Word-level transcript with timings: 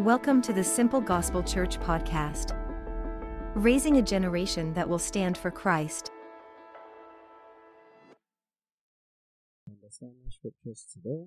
Welcome 0.00 0.40
to 0.48 0.54
the 0.54 0.64
Simple 0.64 1.02
Gospel 1.02 1.42
Church 1.42 1.78
podcast, 1.78 2.56
raising 3.54 3.98
a 3.98 4.02
generation 4.02 4.72
that 4.72 4.88
will 4.88 4.98
stand 4.98 5.36
for 5.36 5.50
Christ. 5.50 6.10
Understand 9.68 10.12
the 10.24 10.32
scriptures 10.32 10.86
today. 10.90 11.26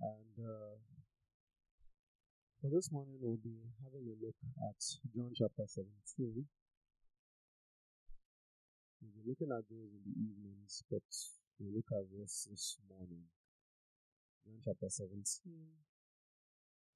And 0.00 0.46
uh, 0.46 0.78
for 2.62 2.70
this 2.72 2.92
morning, 2.92 3.16
we'll 3.20 3.42
be 3.42 3.58
having 3.82 4.06
a 4.06 4.14
look 4.24 4.36
at 4.70 4.78
John 5.16 5.32
chapter 5.36 5.66
17. 5.66 6.46
We'll 9.02 9.10
be 9.18 9.28
looking 9.28 9.50
at 9.50 9.64
those 9.68 9.90
in 9.90 10.02
the 10.06 10.14
evenings, 10.14 10.80
but 10.88 11.02
we'll 11.58 11.74
look 11.74 11.90
at 11.90 12.06
this 12.16 12.46
this 12.48 12.76
morning. 12.88 13.24
John 14.46 14.60
chapter 14.62 14.88
17, 14.88 15.24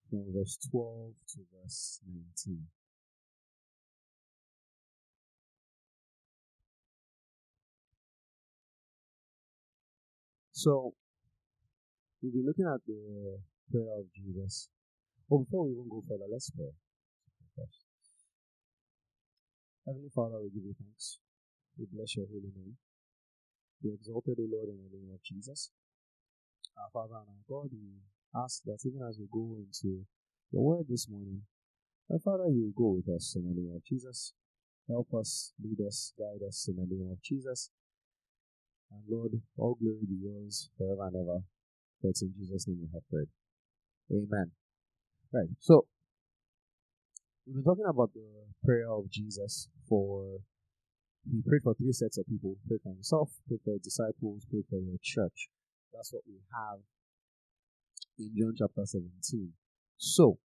from 0.08 0.24
verse 0.32 0.58
12 0.70 1.12
to 1.34 1.38
verse 1.52 2.00
19. 2.46 2.66
So, 10.52 10.92
we'll 12.20 12.32
be 12.32 12.42
looking 12.44 12.66
at 12.66 12.80
the 12.86 13.38
prayer 13.70 14.00
of 14.00 14.06
Jesus. 14.12 14.70
But 15.30 15.38
before 15.44 15.66
we 15.66 15.72
even 15.72 15.88
go 15.88 16.02
further, 16.08 16.26
let's 16.30 16.50
pray. 16.50 16.72
Heavenly 19.86 20.10
Father, 20.14 20.36
we 20.42 20.50
give 20.50 20.68
you 20.68 20.74
thanks. 20.76 21.18
We 21.78 21.86
bless 21.88 22.16
your 22.16 22.26
holy 22.26 22.52
name. 22.52 22.76
Be 23.80 23.94
exalted, 23.94 24.36
O 24.36 24.44
Lord, 24.44 24.68
in 24.68 24.82
the 24.84 24.92
name 24.92 25.08
of 25.14 25.22
Jesus. 25.22 25.70
Our 26.76 26.90
Father 26.92 27.24
and 27.24 27.30
our 27.32 27.44
God, 27.48 27.70
we 27.72 28.02
ask 28.34 28.62
that 28.64 28.78
even 28.84 29.00
as 29.08 29.18
we 29.18 29.26
go 29.32 29.56
into 29.56 30.04
your 30.52 30.62
word 30.62 30.86
this 30.88 31.08
morning, 31.08 31.42
my 32.10 32.16
Father, 32.24 32.48
you 32.48 32.72
go 32.76 32.96
with 32.96 33.08
us 33.14 33.36
in 33.36 33.44
the 33.44 33.54
name 33.54 33.72
of 33.74 33.84
Jesus. 33.84 34.32
Help 34.88 35.12
us, 35.12 35.52
lead 35.62 35.84
us, 35.86 36.14
guide 36.18 36.46
us 36.46 36.66
in 36.68 36.76
the 36.76 36.86
name 36.88 37.10
of 37.12 37.22
Jesus. 37.22 37.70
And 38.90 39.02
Lord, 39.08 39.32
all 39.58 39.76
glory 39.76 40.08
be 40.08 40.16
yours 40.24 40.70
forever 40.78 41.08
and 41.08 41.16
ever. 41.16 41.40
It's 42.04 42.22
in 42.22 42.32
Jesus' 42.38 42.66
name 42.66 42.80
we 42.80 42.88
have 42.94 43.04
prayed. 43.10 43.28
Amen. 44.10 44.52
Right. 45.32 45.52
So, 45.60 45.86
we've 47.46 47.56
been 47.56 47.64
talking 47.64 47.84
about 47.84 48.14
the 48.14 48.24
prayer 48.64 48.90
of 48.90 49.10
Jesus 49.10 49.68
for, 49.86 50.40
he 51.30 51.42
prayed 51.46 51.62
for 51.62 51.74
three 51.74 51.92
sets 51.92 52.16
of 52.16 52.26
people. 52.26 52.56
Prayed 52.66 52.80
for 52.82 52.92
himself, 52.94 53.28
prayed 53.46 53.60
for 53.64 53.74
his 53.74 53.82
disciples, 53.82 54.46
prayed 54.48 54.64
for 54.70 54.80
the 54.80 54.96
church. 55.02 55.48
That's 55.92 56.12
what 56.14 56.22
we 56.26 56.40
have 56.56 56.80
in 58.18 58.34
John 58.34 58.54
chapter 58.58 58.84
17. 58.84 59.52
So, 59.96 60.38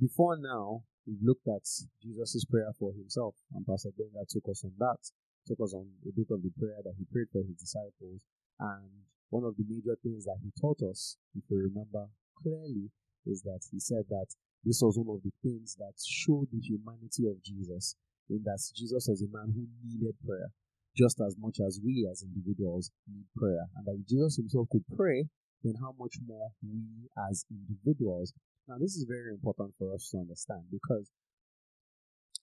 before 0.00 0.36
now, 0.36 0.82
we've 1.06 1.22
looked 1.22 1.46
at 1.48 1.64
Jesus' 2.02 2.44
prayer 2.44 2.72
for 2.78 2.92
himself, 2.92 3.34
and 3.54 3.66
Pastor 3.66 3.90
Benga 3.96 4.24
took 4.28 4.48
us 4.50 4.64
on 4.64 4.72
that, 4.78 5.00
took 5.46 5.60
us 5.60 5.74
on 5.74 5.86
a 6.04 6.12
bit 6.12 6.28
of 6.30 6.42
the 6.42 6.52
prayer 6.58 6.80
that 6.84 6.94
he 6.98 7.04
prayed 7.12 7.28
for 7.32 7.42
his 7.44 7.56
disciples, 7.56 8.20
and 8.60 8.88
one 9.30 9.44
of 9.44 9.56
the 9.56 9.64
major 9.68 9.96
things 10.02 10.24
that 10.24 10.40
he 10.42 10.50
taught 10.60 10.80
us, 10.82 11.16
if 11.36 11.44
you 11.50 11.58
remember 11.58 12.08
clearly, 12.42 12.90
is 13.26 13.42
that 13.42 13.60
he 13.70 13.80
said 13.80 14.04
that 14.08 14.26
this 14.64 14.80
was 14.82 14.98
one 14.98 15.16
of 15.16 15.22
the 15.22 15.32
things 15.42 15.76
that 15.76 15.92
showed 16.00 16.48
the 16.52 16.60
humanity 16.60 17.28
of 17.28 17.42
Jesus, 17.42 17.96
in 18.28 18.42
that 18.44 18.60
Jesus 18.74 19.08
was 19.08 19.22
a 19.22 19.36
man 19.36 19.52
who 19.52 19.66
needed 19.84 20.14
prayer 20.24 20.50
just 20.96 21.20
as 21.20 21.36
much 21.38 21.58
as 21.60 21.80
we 21.84 22.08
as 22.10 22.24
individuals 22.24 22.90
need 23.06 23.26
prayer. 23.36 23.68
And 23.76 23.86
that 23.86 24.04
Jesus 24.08 24.36
himself 24.36 24.68
could 24.70 24.84
pray, 24.96 25.28
then 25.62 25.74
how 25.80 25.94
much 25.98 26.16
more 26.26 26.50
we 26.62 27.08
as 27.30 27.44
individuals. 27.50 28.32
Now, 28.66 28.76
this 28.80 28.96
is 28.96 29.06
very 29.08 29.30
important 29.30 29.74
for 29.78 29.94
us 29.94 30.08
to 30.10 30.18
understand 30.18 30.64
because 30.70 31.10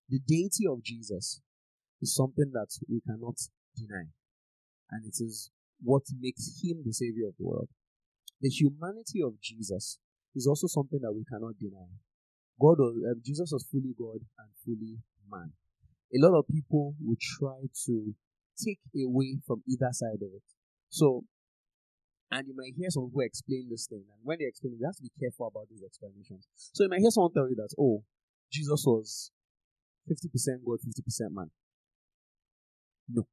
the 0.10 0.20
deity 0.28 0.68
of 0.70 0.84
Jesus 0.84 1.42
is 2.02 2.14
something 2.14 2.52
that 2.54 2.70
we 2.90 3.02
cannot 3.02 3.36
deny. 3.76 4.08
And 4.92 5.06
it 5.06 5.18
is 5.20 5.50
what 5.82 6.04
makes 6.20 6.62
him 6.64 6.84
the 6.86 6.94
savior 6.94 7.28
of 7.28 7.36
the 7.40 7.46
world. 7.46 7.70
The 8.42 8.50
humanity 8.50 9.22
of 9.24 9.40
Jesus 9.42 10.00
is 10.36 10.48
also 10.48 10.68
something 10.68 11.00
that 11.02 11.14
we 11.14 11.24
cannot 11.26 11.58
deny. 11.60 11.90
God, 12.60 12.78
uh, 12.80 13.16
Jesus 13.26 13.50
was 13.52 13.66
fully 13.72 13.96
God 13.98 14.22
and 14.38 14.50
fully 14.64 15.00
man. 15.32 15.52
A 16.14 16.20
lot 16.20 16.38
of 16.38 16.48
people 16.48 16.94
would 17.02 17.20
try 17.20 17.58
to 17.86 18.14
take 18.58 18.80
away 18.96 19.38
from 19.46 19.64
either 19.68 19.90
side 19.92 20.22
of 20.22 20.32
it. 20.34 20.44
So, 20.90 21.24
and 22.32 22.48
you 22.48 22.56
might 22.56 22.74
hear 22.78 22.90
some 22.90 23.08
people 23.08 23.22
explain 23.22 23.68
this 23.70 23.88
thing, 23.88 24.04
and 24.10 24.20
when 24.24 24.40
they 24.40 24.46
explain 24.46 24.74
it, 24.74 24.80
you 24.80 24.86
have 24.86 24.98
to 24.98 25.04
be 25.04 25.12
careful 25.20 25.48
about 25.48 25.70
these 25.70 25.84
explanations. 25.84 26.48
So, 26.74 26.84
you 26.84 26.90
might 26.90 27.02
hear 27.02 27.12
someone 27.12 27.34
tell 27.34 27.50
you 27.50 27.56
that, 27.56 27.74
oh, 27.80 28.04
Jesus 28.52 28.84
was 28.86 29.32
50% 30.10 30.66
God, 30.66 30.80
50% 30.82 31.32
man. 31.32 31.50
No. 33.10 33.28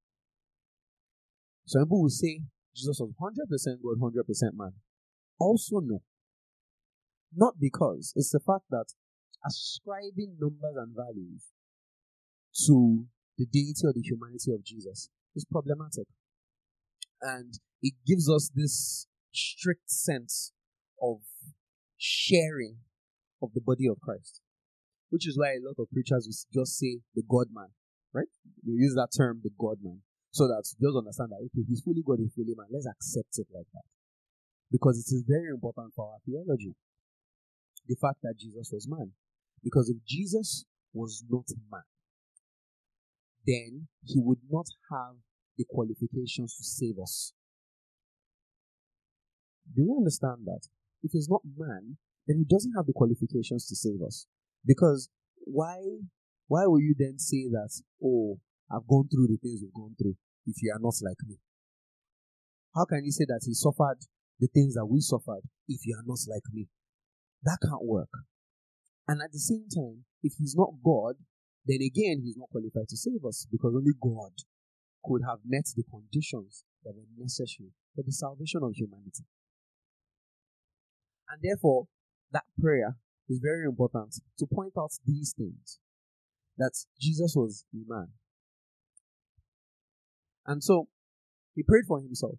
Some 1.66 1.84
people 1.84 2.02
will 2.02 2.10
say 2.10 2.40
Jesus 2.74 2.98
was 3.00 3.12
100% 3.20 3.82
God, 3.82 3.98
100% 4.00 4.54
man. 4.54 4.72
Also, 5.38 5.80
no. 5.80 6.02
Not 7.34 7.54
because 7.60 8.12
it's 8.16 8.30
the 8.30 8.40
fact 8.40 8.64
that 8.70 8.86
ascribing 9.46 10.36
numbers 10.38 10.76
and 10.76 10.94
values 10.94 11.46
to 12.66 13.06
the 13.40 13.48
deity 13.48 13.80
or 13.88 13.96
the 13.96 14.04
humanity 14.04 14.52
of 14.52 14.60
Jesus 14.62 15.08
is 15.34 15.48
problematic. 15.48 16.04
And 17.24 17.56
it 17.80 17.94
gives 18.06 18.28
us 18.28 18.52
this 18.54 19.08
strict 19.32 19.88
sense 19.88 20.52
of 21.00 21.24
sharing 21.96 22.84
of 23.40 23.56
the 23.56 23.64
body 23.64 23.88
of 23.88 23.96
Christ. 24.00 24.42
Which 25.08 25.26
is 25.26 25.40
why 25.40 25.56
a 25.56 25.64
lot 25.64 25.80
of 25.80 25.90
preachers 25.90 26.28
just 26.52 26.76
say 26.76 27.00
the 27.16 27.24
God 27.24 27.48
man, 27.50 27.72
right? 28.12 28.28
They 28.62 28.76
use 28.76 28.94
that 28.94 29.16
term, 29.16 29.40
the 29.42 29.50
God 29.58 29.80
man, 29.82 30.04
so 30.30 30.46
that 30.46 30.62
just 30.62 30.96
understand 30.96 31.32
that, 31.32 31.42
okay, 31.48 31.64
he's 31.66 31.80
fully 31.80 32.04
God, 32.04 32.20
he's 32.20 32.36
fully 32.36 32.54
man. 32.54 32.68
Let's 32.70 32.86
accept 32.86 33.40
it 33.40 33.48
like 33.50 33.66
that. 33.72 33.88
Because 34.70 35.00
it 35.00 35.08
is 35.10 35.24
very 35.26 35.48
important 35.50 35.96
for 35.96 36.12
our 36.12 36.20
theology. 36.22 36.76
The 37.88 37.96
fact 37.96 38.20
that 38.22 38.38
Jesus 38.38 38.70
was 38.70 38.86
man. 38.86 39.16
Because 39.64 39.88
if 39.88 39.98
Jesus 40.06 40.64
was 40.92 41.24
not 41.28 41.48
man, 41.72 41.88
then 43.46 43.88
he 44.04 44.20
would 44.20 44.40
not 44.50 44.66
have 44.90 45.16
the 45.56 45.64
qualifications 45.68 46.56
to 46.56 46.64
save 46.64 46.98
us. 47.02 47.32
Do 49.74 49.82
you 49.82 49.94
understand 49.96 50.46
that? 50.46 50.68
If 51.02 51.12
he's 51.12 51.28
not 51.28 51.42
man, 51.56 51.96
then 52.26 52.38
he 52.38 52.44
doesn't 52.44 52.74
have 52.76 52.86
the 52.86 52.92
qualifications 52.92 53.66
to 53.68 53.76
save 53.76 54.02
us. 54.06 54.26
Because 54.66 55.08
why 55.44 55.78
why 56.48 56.66
will 56.66 56.80
you 56.80 56.94
then 56.98 57.18
say 57.18 57.46
that, 57.50 57.70
oh, 58.02 58.38
I've 58.70 58.86
gone 58.88 59.08
through 59.08 59.28
the 59.28 59.38
things 59.38 59.60
we've 59.62 59.72
gone 59.72 59.94
through 59.96 60.16
if 60.46 60.62
you 60.62 60.72
are 60.74 60.82
not 60.82 60.94
like 61.02 61.18
me? 61.26 61.36
How 62.74 62.84
can 62.84 63.04
you 63.04 63.12
say 63.12 63.24
that 63.28 63.42
he 63.46 63.54
suffered 63.54 63.98
the 64.38 64.48
things 64.48 64.74
that 64.74 64.86
we 64.86 65.00
suffered 65.00 65.42
if 65.68 65.86
you 65.86 65.94
are 65.96 66.06
not 66.06 66.18
like 66.28 66.42
me? 66.52 66.66
That 67.44 67.58
can't 67.62 67.84
work. 67.84 68.10
And 69.06 69.22
at 69.22 69.32
the 69.32 69.38
same 69.38 69.66
time, 69.74 70.04
if 70.22 70.34
he's 70.38 70.56
not 70.56 70.74
God, 70.84 71.14
then 71.66 71.78
again, 71.82 72.22
he's 72.24 72.36
not 72.36 72.50
qualified 72.50 72.88
to 72.88 72.96
save 72.96 73.24
us 73.26 73.46
because 73.50 73.74
only 73.74 73.92
God 74.00 74.32
could 75.04 75.22
have 75.26 75.40
met 75.44 75.66
the 75.76 75.84
conditions 75.84 76.64
that 76.84 76.94
were 76.94 77.08
necessary 77.18 77.70
for 77.94 78.02
the 78.02 78.12
salvation 78.12 78.62
of 78.62 78.72
humanity. 78.74 79.24
And 81.28 81.40
therefore, 81.42 81.86
that 82.32 82.44
prayer 82.60 82.96
is 83.28 83.40
very 83.42 83.64
important 83.64 84.14
to 84.38 84.46
point 84.46 84.72
out 84.78 84.90
these 85.06 85.34
things 85.36 85.78
that 86.58 86.72
Jesus 87.00 87.34
was 87.36 87.64
a 87.74 87.84
man. 87.86 88.08
And 90.46 90.62
so, 90.62 90.88
he 91.54 91.62
prayed 91.62 91.84
for 91.86 92.00
himself, 92.00 92.38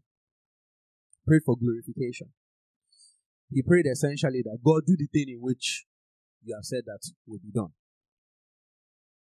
prayed 1.26 1.44
for 1.46 1.56
glorification. 1.58 2.30
He 3.52 3.62
prayed 3.62 3.86
essentially 3.86 4.42
that 4.44 4.60
God 4.64 4.84
do 4.86 4.96
the 4.98 5.08
thing 5.08 5.30
in 5.30 5.40
which 5.40 5.86
you 6.44 6.56
have 6.56 6.66
said 6.66 6.84
that 6.86 7.00
will 7.28 7.40
be 7.40 7.52
done. 7.54 7.72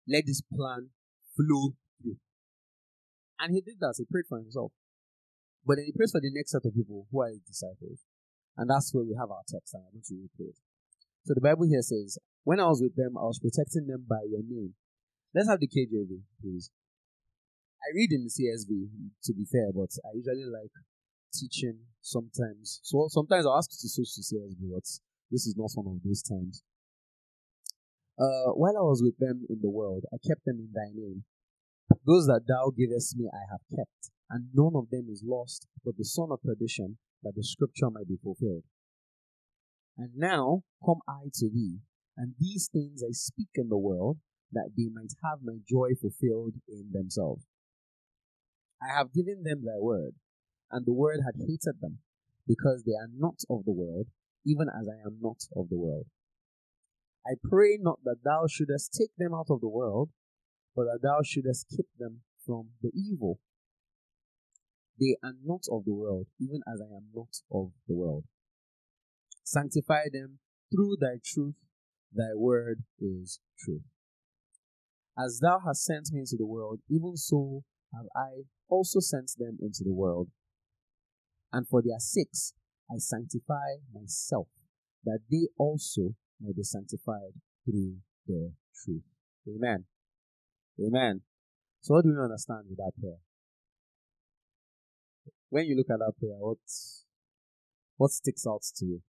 Let 0.08 0.26
this 0.26 0.42
plan 0.42 0.90
flow 1.36 1.76
through. 2.02 2.18
And 3.40 3.54
he 3.54 3.62
did 3.62 3.80
that. 3.80 3.96
He 3.98 4.06
prayed 4.06 4.30
for 4.30 4.38
himself. 4.38 4.72
But 5.66 5.78
then 5.78 5.86
he 5.86 5.92
prays 5.92 6.12
for 6.12 6.22
the 6.22 6.32
next 6.32 6.52
set 6.52 6.66
of 6.66 6.76
people 6.76 7.08
who 7.12 7.22
are 7.22 7.30
his 7.30 7.42
disciples. 7.42 8.06
And 8.56 8.70
that's 8.70 8.94
where 8.94 9.04
we 9.04 9.18
have 9.20 9.32
our 9.32 9.44
text. 9.50 9.74
And 9.74 9.84
I'm 9.90 10.02
to 10.02 10.14
read 10.16 10.30
it. 10.40 10.58
So 11.26 11.34
the 11.34 11.42
Bible 11.42 11.66
here 11.66 11.82
says, 11.82 12.20
When 12.44 12.60
I 12.60 12.70
was 12.70 12.82
with 12.82 12.96
them, 12.96 13.18
I 13.18 13.26
was 13.26 13.42
protecting 13.42 13.88
them 13.88 14.06
by 14.08 14.22
your 14.30 14.46
name. 14.46 14.76
Let's 15.34 15.50
have 15.50 15.60
the 15.60 15.68
KJV, 15.68 16.22
please. 16.40 16.70
I 17.82 17.92
read 17.94 18.14
in 18.14 18.24
the 18.24 18.32
CSB, 18.32 18.90
to 19.26 19.34
be 19.34 19.46
fair, 19.46 19.74
but 19.74 19.90
I 20.06 20.16
usually 20.16 20.46
like 20.46 20.72
teaching 21.34 21.92
sometimes. 22.02 22.80
So 22.84 23.08
sometimes 23.10 23.46
I'll 23.46 23.58
ask 23.58 23.70
you 23.74 23.82
to 23.82 23.90
switch 23.90 24.16
to 24.16 24.22
CSB, 24.22 24.72
but 24.72 24.86
this 25.30 25.46
is 25.46 25.56
not 25.58 25.70
one 25.76 25.98
of 25.98 26.02
those 26.06 26.22
times. 26.22 26.64
Uh, 28.18 28.56
while 28.56 28.78
I 28.78 28.82
was 28.82 29.04
with 29.04 29.18
them 29.20 29.46
in 29.50 29.60
the 29.62 29.70
world, 29.70 30.06
I 30.14 30.18
kept 30.26 30.46
them 30.46 30.60
in 30.60 30.72
thy 30.74 30.92
name. 30.94 31.26
Those 32.06 32.28
that 32.28 32.48
thou 32.48 32.72
givest 32.72 33.18
me 33.18 33.28
I 33.28 33.44
have 33.52 33.62
kept, 33.76 34.12
and 34.30 34.48
none 34.54 34.74
of 34.76 34.90
them 34.90 35.08
is 35.12 35.24
lost, 35.26 35.68
but 35.84 35.98
the 35.98 36.06
son 36.06 36.30
of 36.32 36.42
perdition, 36.42 36.98
that 37.24 37.34
the 37.36 37.44
scripture 37.44 37.90
might 37.90 38.08
be 38.08 38.18
fulfilled. 38.24 38.64
And 39.98 40.12
now 40.16 40.64
come 40.86 41.00
I 41.08 41.28
to 41.34 41.50
thee, 41.50 41.80
and 42.16 42.36
these 42.40 42.70
things 42.72 43.04
I 43.04 43.12
speak 43.12 43.50
in 43.56 43.70
the 43.70 43.78
world, 43.78 44.18
that 44.52 44.72
they 44.78 44.88
might 44.94 45.12
have 45.24 45.40
my 45.44 45.58
joy 45.68 45.90
fulfilled 46.00 46.54
in 46.70 46.92
themselves. 46.94 47.44
I 48.82 48.96
have 48.98 49.14
given 49.14 49.44
them 49.44 49.66
thy 49.66 49.80
word, 49.80 50.16
and 50.72 50.86
the 50.86 50.94
word 50.94 51.20
had 51.26 51.36
hated 51.40 51.82
them, 51.82 52.00
because 52.48 52.84
they 52.86 52.94
are 52.94 53.10
not 53.12 53.44
of 53.50 53.66
the 53.66 53.74
world, 53.74 54.08
even 54.46 54.68
as 54.70 54.88
I 54.88 55.06
am 55.06 55.18
not 55.22 55.44
of 55.56 55.70
the 55.70 55.78
world. 55.78 56.06
I 57.26 57.34
pray 57.42 57.80
not 57.82 58.00
that 58.04 58.24
thou 58.24 58.46
shouldest 58.48 58.94
take 58.94 59.12
them 59.18 59.34
out 59.34 59.48
of 59.50 59.62
the 59.62 59.68
world, 59.68 60.10
but 60.76 60.84
that 60.86 61.00
thou 61.02 61.22
shouldest 61.24 61.68
keep 61.70 61.88
them 61.98 62.22
from 62.46 62.70
the 62.82 62.92
evil. 62.94 63.40
They 65.00 65.18
are 65.24 65.34
not 65.44 65.64
of 65.72 65.86
the 65.86 65.94
world, 65.94 66.28
even 66.40 66.62
as 66.72 66.82
I 66.82 66.96
am 66.96 67.08
not 67.14 67.42
of 67.52 67.72
the 67.88 67.96
world. 67.96 68.26
Sanctify 69.44 70.06
them 70.14 70.40
through 70.72 70.98
thy 71.02 71.20
truth, 71.24 71.56
thy 72.14 72.34
word 72.36 72.84
is 73.00 73.40
truth. 73.60 73.84
As 75.18 75.40
thou 75.42 75.60
hast 75.66 75.84
sent 75.84 76.12
me 76.12 76.20
into 76.20 76.36
the 76.38 76.46
world, 76.46 76.80
even 76.90 77.18
so 77.18 77.64
have 77.94 78.06
I 78.16 78.44
also 78.70 79.00
sent 79.00 79.32
them 79.38 79.58
into 79.62 79.84
the 79.84 79.94
world. 79.94 80.30
And 81.52 81.68
for 81.68 81.82
their 81.82 82.00
sakes 82.00 82.54
I 82.92 82.98
sanctify 82.98 83.78
myself, 83.94 84.48
that 85.06 85.20
they 85.32 85.48
also 85.58 86.16
may 86.42 86.54
be 86.54 86.64
sanctified 86.64 87.34
through 87.64 87.96
the 88.28 88.52
truth. 88.84 89.04
Amen. 89.48 89.86
Amen. 90.80 91.22
So 91.82 91.94
what 91.94 92.04
do 92.04 92.10
you 92.10 92.22
understand 92.22 92.66
with 92.70 92.78
that 92.78 92.92
prayer? 93.00 93.20
When 95.50 95.66
you 95.66 95.76
look 95.78 95.90
at 95.90 96.00
that 96.00 96.14
prayer, 96.20 96.38
what 96.40 96.58
what 97.98 98.12
sticks 98.12 98.46
out 98.48 98.64
to 98.78 98.86
you? 98.86 99.02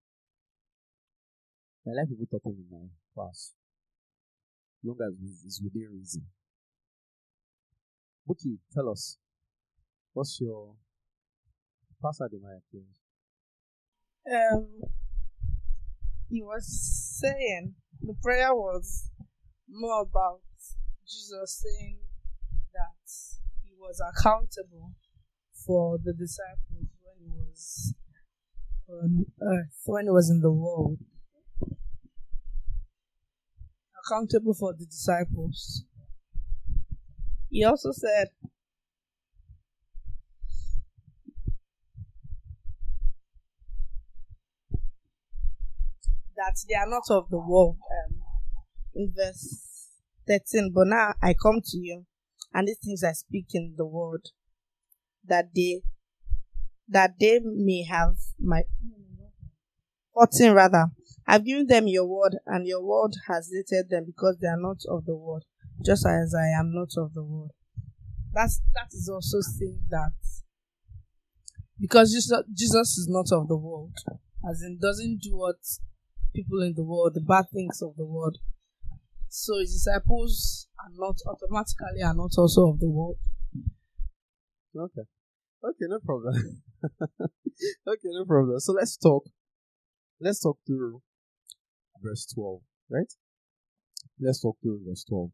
I 1.87 1.90
like 1.94 2.08
people 2.08 2.26
talking 2.31 2.56
in 2.58 2.67
my 2.70 2.87
class. 3.14 3.55
Long 4.84 4.99
as 5.00 5.14
it's 5.44 5.61
within 5.62 5.88
reason. 5.93 6.26
Buki, 8.28 8.58
tell 8.73 8.88
us. 8.90 9.19
What's 10.12 10.40
your 10.40 10.75
pass 12.02 12.20
out 12.20 12.31
the 12.31 12.38
mic, 12.38 12.62
please? 12.70 13.00
Um 14.32 14.67
he 16.28 16.43
was 16.43 16.67
saying 17.20 17.75
the 18.02 18.14
prayer 18.23 18.55
was 18.55 19.11
more 19.69 20.02
about 20.02 20.40
Jesus 21.06 21.62
saying 21.62 21.99
that 22.73 23.11
he 23.62 23.75
was 23.78 24.00
accountable 24.00 24.93
for 25.67 25.99
the 26.02 26.12
disciples 26.12 26.88
when 27.02 27.17
he 27.20 27.31
was 27.31 27.94
on 28.88 29.26
earth, 29.43 29.81
when 29.84 30.05
he 30.05 30.11
was 30.11 30.31
in 30.31 30.40
the 30.40 30.52
world. 30.52 30.99
Accountable 34.05 34.55
for 34.55 34.73
the 34.73 34.87
disciples. 34.87 35.84
He 37.50 37.64
also 37.64 37.90
said 37.93 38.28
that 46.37 46.55
they 46.69 46.75
are 46.75 46.88
not 46.88 47.05
of 47.11 47.29
the 47.31 47.38
world. 47.38 47.79
Um, 47.91 48.23
in 48.97 49.12
verse 49.15 49.91
13, 50.27 50.73
but 50.75 50.87
now 50.87 51.15
I 51.23 51.35
come 51.35 51.61
to 51.62 51.79
you, 51.79 52.06
and 52.53 52.67
these 52.67 52.79
things 52.83 53.05
I 53.05 53.12
speak 53.12 53.47
in 53.53 53.75
the 53.77 53.87
word, 53.87 54.23
that 55.27 55.50
they 55.55 55.83
that 56.88 57.15
they 57.21 57.41
may 57.43 57.85
have 57.85 58.15
my 58.41 58.62
14 60.15 60.53
rather. 60.53 60.87
I've 61.27 61.44
given 61.44 61.67
them 61.67 61.88
your 61.88 62.06
word, 62.06 62.37
and 62.47 62.67
your 62.67 62.83
word 62.83 63.12
has 63.29 63.50
hated 63.53 63.91
them 63.91 64.05
because 64.06 64.38
they 64.41 64.49
are 64.49 64.56
not 64.56 64.79
of 64.88 65.05
the 65.05 65.17
world, 65.17 65.44
just 65.85 66.06
as 66.06 66.35
I 66.35 66.59
am 66.59 66.73
not 66.73 66.91
of 66.97 67.12
the 67.15 67.23
world. 67.23 67.50
That's 68.33 68.61
that 68.75 68.88
is 68.93 69.11
also 69.12 69.41
saying 69.41 69.81
that 69.91 70.12
because 71.81 72.12
Jesus, 72.12 72.43
Jesus 72.55 72.97
is 72.99 73.09
not 73.09 73.27
of 73.33 73.49
the 73.49 73.56
world, 73.56 73.94
as 74.49 74.62
in 74.62 74.79
doesn't 74.81 75.21
do 75.23 75.37
what 75.37 75.56
people 76.37 76.62
in 76.62 76.75
the 76.75 76.85
world, 76.85 77.15
the 77.15 77.21
bad 77.21 77.47
things 77.53 77.81
of 77.83 77.97
the 77.97 78.05
world. 78.05 78.37
So 79.29 79.59
his 79.59 79.73
disciples 79.73 80.69
are 80.79 80.93
not 80.94 81.17
automatically 81.27 82.03
are 82.05 82.15
not 82.15 82.33
also 82.37 82.69
of 82.69 82.79
the 82.79 82.91
world. 82.91 83.17
Okay. 84.77 85.06
Okay, 85.65 85.87
no 85.88 85.99
problem. 86.05 86.35
okay, 87.88 88.11
no 88.12 88.25
problem. 88.27 88.61
So 88.61 88.73
let's 88.73 88.97
talk. 88.97 89.25
Let's 90.21 90.41
talk 90.41 90.59
through 90.67 91.03
verse 92.03 92.27
12, 92.35 92.61
right? 92.91 93.12
Let's 94.21 94.41
talk 94.43 94.56
through 94.62 94.81
verse 94.87 95.05
12. 95.09 95.31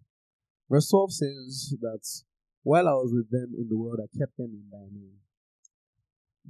Verse 0.71 0.89
12 0.91 1.13
says 1.13 1.75
that 1.81 2.05
while 2.63 2.89
I 2.89 2.93
was 2.93 3.13
with 3.13 3.31
them 3.31 3.53
in 3.59 3.69
the 3.69 3.77
world, 3.77 4.01
I 4.03 4.07
kept 4.19 4.37
them 4.37 4.51
in 4.55 4.71
thy 4.71 4.87
name 4.91 5.19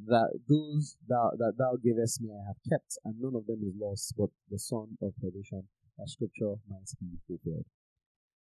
that 0.06 0.32
those 0.48 0.96
thou, 1.08 1.30
that 1.36 1.54
thou 1.58 1.76
gavest 1.76 2.20
me 2.20 2.30
I 2.32 2.48
have 2.48 2.60
kept, 2.68 2.98
and 3.04 3.20
none 3.20 3.36
of 3.36 3.46
them 3.46 3.60
is 3.62 3.74
lost, 3.78 4.14
but 4.16 4.30
the 4.50 4.58
son 4.58 4.96
of 5.02 5.12
perdition, 5.20 5.68
that 5.98 6.08
scripture 6.08 6.56
might 6.68 6.88
be 7.00 7.18
fulfilled. 7.26 7.66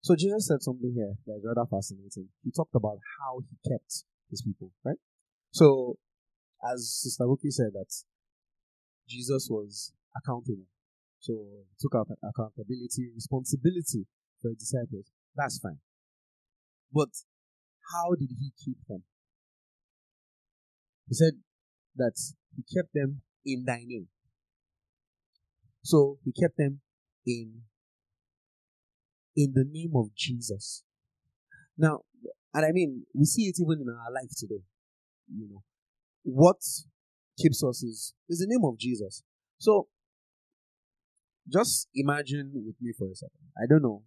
So 0.02 0.16
Jesus 0.16 0.48
said 0.48 0.62
something 0.62 0.92
here 0.94 1.14
that 1.26 1.42
is 1.42 1.44
rather 1.44 1.68
fascinating. 1.68 2.28
He 2.42 2.50
talked 2.50 2.74
about 2.74 2.98
how 3.20 3.40
he 3.40 3.56
kept 3.68 4.04
his 4.30 4.42
people, 4.42 4.70
right? 4.84 4.96
So, 5.50 5.98
as 6.64 6.88
Sister 7.02 7.24
Buki 7.24 7.50
said, 7.50 7.72
that 7.74 7.90
Jesus 9.08 9.48
was 9.50 9.92
accountable. 10.16 10.70
So, 11.18 11.34
he 11.68 11.76
took 11.80 11.94
out 11.96 12.08
accountability, 12.22 13.10
responsibility 13.14 14.06
for 14.40 14.48
his 14.48 14.58
disciples. 14.58 15.10
That's 15.34 15.58
fine. 15.58 15.80
But 16.92 17.10
how 17.92 18.14
did 18.14 18.30
he 18.38 18.52
keep 18.64 18.78
them? 18.88 19.02
He 21.10 21.14
said 21.14 21.34
that 21.96 22.14
he 22.54 22.62
kept 22.72 22.94
them 22.94 23.22
in 23.44 23.64
thy 23.66 23.82
name. 23.84 24.06
So 25.82 26.18
he 26.24 26.32
kept 26.32 26.56
them 26.56 26.80
in 27.26 27.62
in 29.36 29.52
the 29.52 29.64
name 29.68 29.92
of 29.96 30.14
Jesus. 30.14 30.84
Now, 31.76 32.02
and 32.54 32.64
I 32.64 32.70
mean, 32.72 33.06
we 33.12 33.24
see 33.24 33.42
it 33.42 33.56
even 33.60 33.82
in 33.82 33.88
our 33.88 34.12
life 34.12 34.30
today. 34.36 34.62
You 35.34 35.48
know, 35.50 35.62
what 36.22 36.58
keeps 37.40 37.64
us 37.64 37.82
is 37.82 38.14
is 38.28 38.38
the 38.38 38.46
name 38.48 38.64
of 38.64 38.78
Jesus. 38.78 39.24
So, 39.58 39.88
just 41.50 41.88
imagine 41.92 42.52
with 42.54 42.76
me 42.80 42.92
for 42.96 43.10
a 43.10 43.16
second. 43.16 43.50
I 43.60 43.66
don't 43.68 43.82
know. 43.82 44.04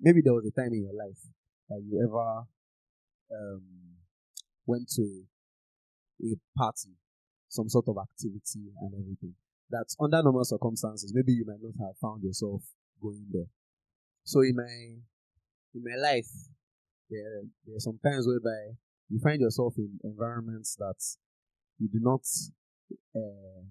Maybe 0.00 0.20
there 0.22 0.34
was 0.34 0.46
a 0.46 0.60
time 0.60 0.72
in 0.72 0.82
your 0.82 0.94
life 0.94 1.18
that 1.70 1.82
you 1.84 2.06
ever 2.06 2.44
um, 3.34 3.62
went 4.66 4.88
to 4.90 5.24
party, 6.56 6.96
some 7.48 7.68
sort 7.68 7.86
of 7.88 7.96
activity 7.98 8.72
and 8.80 8.92
everything. 8.94 9.34
That 9.70 9.86
under 10.00 10.22
normal 10.22 10.44
circumstances, 10.44 11.12
maybe 11.14 11.32
you 11.32 11.44
might 11.46 11.62
not 11.62 11.74
have 11.84 11.96
found 11.98 12.22
yourself 12.22 12.62
going 13.02 13.26
there. 13.32 13.50
So 14.24 14.40
in 14.40 14.56
my 14.56 15.02
in 15.74 15.82
my 15.82 15.96
life, 16.00 16.30
there 17.10 17.42
there 17.66 17.76
are 17.76 17.80
some 17.80 17.98
times 18.04 18.26
whereby 18.26 18.76
you 19.08 19.20
find 19.20 19.40
yourself 19.40 19.74
in 19.76 19.98
environments 20.04 20.76
that 20.76 20.96
you 21.78 21.88
do 21.88 21.98
not 22.00 22.22
uh, 23.14 23.62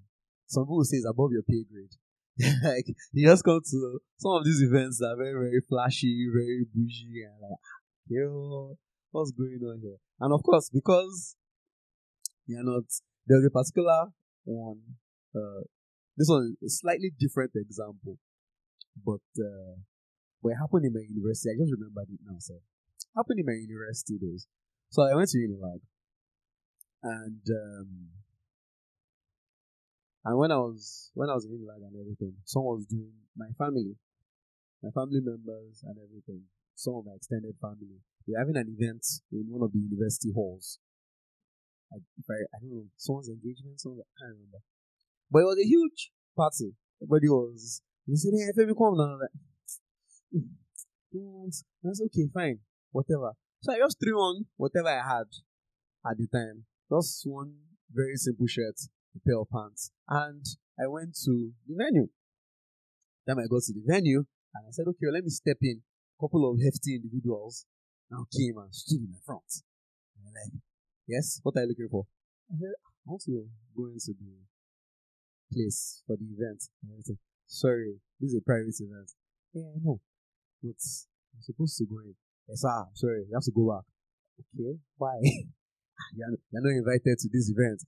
some 0.48 0.66
people 0.66 0.84
say 0.84 0.98
is 0.98 1.08
above 1.10 1.32
your 1.32 1.44
pay 1.44 1.64
grade. 1.64 1.96
like 2.64 2.86
you 3.14 3.28
just 3.28 3.44
come 3.44 3.62
to 3.62 4.00
some 4.18 4.32
of 4.34 4.46
these 4.46 4.62
events 4.62 5.00
that 5.00 5.14
are 5.14 5.18
very, 5.18 5.32
very 5.32 5.62
flashy, 5.70 6.28
very 6.34 6.66
bougie, 6.74 7.24
and 7.24 7.40
like, 7.42 7.60
yo, 8.08 8.76
what's 9.12 9.32
going 9.32 9.60
on 9.64 9.80
here? 9.82 9.98
And 10.20 10.34
of 10.34 10.44
course, 10.44 10.70
because 10.70 11.36
you're 12.48 12.64
not. 12.64 12.86
There's 13.28 13.46
a 13.46 13.50
particular 13.50 14.08
one. 14.46 14.82
Uh, 15.36 15.66
this 16.18 16.30
one 16.30 16.56
is 16.62 16.74
a 16.74 16.78
slightly 16.82 17.12
different 17.20 17.52
example, 17.56 18.18
but 19.04 19.26
uh, 19.38 19.76
what 20.42 20.56
happened 20.56 20.86
in 20.86 20.94
my 20.94 21.04
university, 21.04 21.52
I 21.52 21.60
just 21.60 21.74
remembered 21.74 22.08
it 22.14 22.22
now. 22.24 22.38
So, 22.40 22.62
happened 23.16 23.40
in 23.40 23.46
my 23.46 23.58
university 23.58 24.18
days. 24.20 24.48
So 24.90 25.04
I 25.04 25.16
went 25.16 25.30
to 25.30 25.38
Unilag, 25.38 25.82
and 27.04 27.44
um, 27.50 27.90
and 30.24 30.38
when 30.38 30.52
I 30.52 30.58
was 30.58 31.12
when 31.14 31.30
I 31.30 31.34
was 31.34 31.46
in 31.46 31.52
Unilag 31.52 31.84
and 31.84 31.96
everything, 32.00 32.34
someone 32.46 32.78
was 32.78 32.86
doing 32.86 33.12
my 33.36 33.50
family, 33.58 33.96
my 34.84 34.92
family 34.92 35.22
members 35.22 35.84
and 35.84 35.98
everything, 35.98 36.44
some 36.76 36.96
of 36.96 37.06
my 37.06 37.14
extended 37.16 37.56
family. 37.62 38.00
We're 38.28 38.40
having 38.40 38.58
an 38.58 38.76
event 38.78 39.06
in 39.32 39.46
one 39.50 39.62
of 39.62 39.72
the 39.72 39.80
university 39.80 40.32
halls. 40.34 40.80
I, 41.96 42.04
if 42.20 42.28
I, 42.28 42.44
I 42.52 42.60
don't 42.60 42.76
know, 42.76 42.84
someone's 43.00 43.32
engagement, 43.32 43.80
someone, 43.80 44.04
I 44.04 44.12
can't 44.20 44.36
remember. 44.36 44.60
But 45.32 45.40
it 45.40 45.50
was 45.56 45.60
a 45.64 45.68
huge 45.68 46.12
party. 46.36 46.76
Everybody 47.00 47.30
was, 47.32 47.82
they 48.06 48.20
said, 48.20 48.36
hey, 48.36 48.52
Femi, 48.52 48.76
come 48.76 49.00
now. 49.00 49.18
Said, 51.50 52.12
okay, 52.12 52.28
fine, 52.34 52.60
whatever. 52.92 53.32
So 53.62 53.72
I 53.74 53.80
just 53.80 53.98
threw 54.04 54.20
on 54.20 54.46
whatever 54.58 54.90
I 54.90 55.02
had 55.02 55.32
at 56.06 56.18
the 56.18 56.28
time. 56.28 56.66
Just 56.92 57.24
one 57.26 57.56
very 57.94 58.16
simple 58.16 58.48
shirt, 58.48 58.76
a 59.16 59.20
pair 59.26 59.40
of 59.40 59.50
pants, 59.50 59.92
and 60.10 60.44
I 60.78 60.88
went 60.88 61.16
to 61.24 61.54
the 61.68 61.76
venue. 61.76 62.10
Then 63.26 63.40
I 63.40 63.48
got 63.50 63.64
to 63.64 63.74
the 63.74 63.82
venue 63.86 64.26
and 64.54 64.68
I 64.68 64.72
said, 64.72 64.86
okay, 64.88 65.10
let 65.12 65.24
me 65.24 65.30
step 65.30 65.58
in. 65.62 65.82
A 65.82 66.22
couple 66.22 66.50
of 66.50 66.60
hefty 66.62 66.96
individuals 66.96 67.66
now 68.12 68.26
came 68.32 68.58
and 68.58 68.74
stood 68.74 69.02
in 69.02 69.10
my 69.10 69.18
front. 69.26 69.64
And 70.16 70.34
like, 70.36 70.62
yes, 71.08 71.40
what 71.44 71.56
are 71.58 71.64
you 71.64 71.70
looking 71.70 71.90
for? 71.90 72.06
I 72.52 72.58
said, 72.60 72.76
I 72.78 72.90
want 73.06 73.22
to 73.26 73.46
go 73.76 73.86
into 73.88 74.14
the 74.14 74.34
place 75.54 76.02
for 76.06 76.18
the 76.18 76.26
event. 76.26 76.62
And 76.84 76.98
I 76.98 77.02
said, 77.02 77.18
sorry, 77.48 78.02
this 78.20 78.34
is 78.34 78.38
a 78.38 78.46
private 78.46 78.76
event. 78.80 79.10
Yeah, 79.54 79.70
I 79.74 79.80
know. 79.82 80.02
But 80.62 80.82
I'm 80.82 81.42
supposed 81.42 81.78
to 81.78 81.86
go 81.86 82.00
in. 82.02 82.16
Yes, 82.50 82.62
sir. 82.62 82.70
I'm 82.70 82.96
sorry. 82.96 83.26
You 83.30 83.34
have 83.34 83.46
to 83.46 83.56
go 83.56 83.70
back. 83.70 83.86
Okay. 84.40 84.78
Why? 84.98 85.18
you're, 86.16 86.38
not 86.52 86.70
invited 86.76 87.18
to 87.18 87.28
this 87.32 87.50
event. 87.50 87.82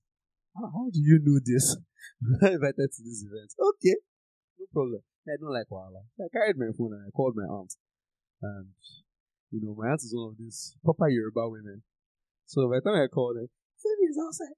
How, 0.55 0.89
do 0.89 0.99
you 0.99 1.19
know 1.21 1.37
this? 1.43 1.77
Not 2.41 2.51
invited 2.53 2.89
to 2.89 3.01
this 3.05 3.21
event. 3.21 3.53
Okay. 3.53 3.93
No 4.57 4.65
problem. 4.73 5.01
I 5.27 5.37
don't 5.39 5.53
like 5.53 5.69
Wala. 5.69 6.01
I 6.17 6.25
carried 6.33 6.57
my 6.57 6.73
phone 6.73 6.93
and 6.97 7.03
I 7.05 7.11
called 7.11 7.35
my 7.35 7.45
aunt. 7.45 7.73
And, 8.41 8.73
you 9.51 9.61
know, 9.61 9.75
my 9.77 9.89
aunt 9.91 10.01
is 10.01 10.15
one 10.15 10.31
of 10.33 10.37
these 10.39 10.75
proper 10.83 11.09
Yoruba 11.09 11.49
women. 11.49 11.83
So 12.47 12.67
by 12.69 12.79
the 12.79 12.89
time 12.89 13.03
I 13.03 13.07
called 13.07 13.35
her, 13.35 13.47
Femi 13.77 14.09
is 14.09 14.17
outside. 14.17 14.55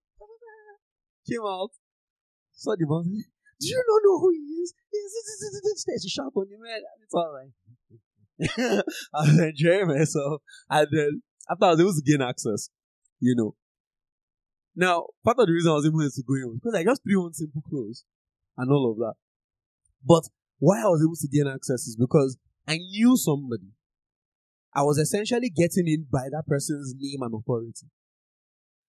Came 1.28 1.42
out, 1.42 1.72
saw 2.54 2.76
the 2.78 2.86
boss. 2.86 3.06
Do 3.06 3.68
you 3.68 3.84
not 3.86 4.02
know 4.06 4.20
who 4.20 4.30
he 4.32 4.62
is? 4.62 4.74
There's 5.86 6.06
a 6.06 6.10
shop 6.10 6.34
on 6.36 6.48
the 6.50 6.58
man. 6.58 6.82
It's 7.04 7.14
all 7.14 7.34
right. 7.34 7.52
I 9.14 9.20
was 9.20 9.40
enjoying 9.40 9.88
myself. 9.88 10.42
And 10.70 10.88
then 10.92 11.22
after 11.50 11.66
I 11.66 11.70
was 11.72 11.80
able 11.82 11.94
to 11.94 12.02
gain 12.02 12.22
access, 12.22 12.70
you 13.20 13.36
know. 13.36 13.56
Now, 14.76 15.08
part 15.26 15.40
of 15.40 15.48
the 15.48 15.54
reason 15.54 15.72
I 15.72 15.76
was 15.76 15.86
able 15.86 16.00
to 16.00 16.24
go 16.24 16.36
in 16.36 16.48
was 16.48 16.60
because 16.64 16.76
I 16.76 16.84
just 16.84 17.04
threw 17.04 17.26
on 17.26 17.34
simple 17.34 17.62
clothes 17.68 18.06
and 18.58 18.72
all 18.72 18.92
of 18.92 18.98
that. 19.00 19.16
But 20.06 20.30
why 20.60 20.82
I 20.82 20.88
was 20.88 21.02
able 21.04 21.18
to 21.18 21.28
gain 21.28 21.48
access 21.52 21.86
is 21.88 21.98
because 22.00 22.38
I 22.68 22.78
knew 22.78 23.18
somebody. 23.18 23.74
I 24.74 24.84
was 24.84 24.98
essentially 24.98 25.50
getting 25.50 25.88
in 25.88 26.06
by 26.12 26.30
that 26.32 26.44
person's 26.48 26.94
name 26.98 27.22
and 27.22 27.34
authority. 27.34 27.90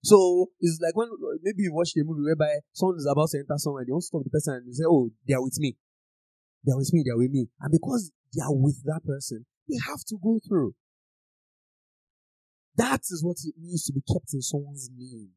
So 0.02 0.46
it's 0.60 0.80
like 0.80 0.96
when 0.96 1.08
maybe 1.42 1.64
you 1.64 1.74
watch 1.74 1.92
a 1.96 2.04
movie 2.04 2.24
whereby 2.24 2.60
someone 2.72 2.96
is 2.96 3.08
about 3.10 3.28
to 3.30 3.38
enter 3.38 3.56
somewhere, 3.56 3.84
they 3.84 3.92
don't 3.92 4.00
stop 4.00 4.22
the 4.24 4.30
person 4.30 4.54
and 4.54 4.66
they 4.66 4.72
say, 4.72 4.84
Oh, 4.86 5.10
they 5.26 5.34
are 5.34 5.42
with 5.42 5.58
me. 5.58 5.76
They 6.64 6.72
are 6.72 6.78
with 6.78 6.92
me, 6.92 7.02
they 7.04 7.12
are 7.12 7.18
with 7.18 7.30
me. 7.30 7.48
And 7.60 7.72
because 7.72 8.10
they 8.34 8.42
are 8.42 8.54
with 8.54 8.82
that 8.84 9.00
person, 9.04 9.46
they 9.68 9.76
have 9.88 10.00
to 10.08 10.16
go 10.22 10.40
through. 10.46 10.74
That 12.76 13.00
is 13.10 13.22
what 13.24 13.36
it 13.44 13.54
means 13.60 13.84
to 13.86 13.92
be 13.92 14.00
kept 14.00 14.32
in 14.32 14.40
someone's 14.40 14.88
name. 14.96 15.30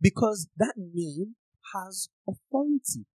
Because 0.00 0.48
that 0.56 0.74
name 0.76 1.36
has 1.74 2.08
authority. 2.28 3.06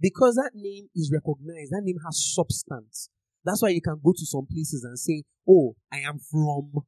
Because 0.00 0.34
that 0.34 0.52
name 0.54 0.88
is 0.94 1.10
recognized, 1.12 1.72
that 1.72 1.82
name 1.84 1.98
has 2.04 2.34
substance. 2.34 3.10
That's 3.46 3.62
why 3.62 3.68
you 3.68 3.80
can 3.80 4.00
go 4.02 4.10
to 4.10 4.26
some 4.26 4.44
places 4.50 4.82
and 4.82 4.98
say, 4.98 5.22
Oh, 5.48 5.76
I 5.92 5.98
am 5.98 6.18
from 6.18 6.82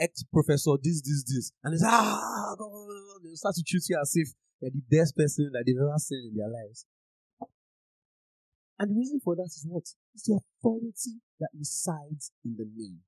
ex 0.00 0.24
professor, 0.32 0.72
this, 0.82 1.02
this, 1.02 1.22
this. 1.28 1.52
And 1.62 1.74
it's, 1.74 1.84
ah, 1.86 2.56
they 3.22 3.34
start 3.34 3.54
to 3.56 3.62
treat 3.62 3.84
you 3.90 3.98
as 4.00 4.12
if 4.16 4.28
you're 4.62 4.70
the 4.70 4.80
best 4.88 5.14
person 5.14 5.50
that 5.52 5.64
they've 5.66 5.76
ever 5.76 5.98
seen 5.98 6.32
in 6.32 6.38
their 6.38 6.48
lives. 6.48 6.86
And 8.78 8.90
the 8.90 8.94
reason 8.96 9.20
for 9.22 9.36
that 9.36 9.44
is 9.44 9.66
what? 9.68 9.84
It's 10.14 10.24
the 10.24 10.40
authority 10.40 11.20
that 11.38 11.50
resides 11.56 12.32
in 12.44 12.56
the 12.56 12.64
name. 12.64 13.00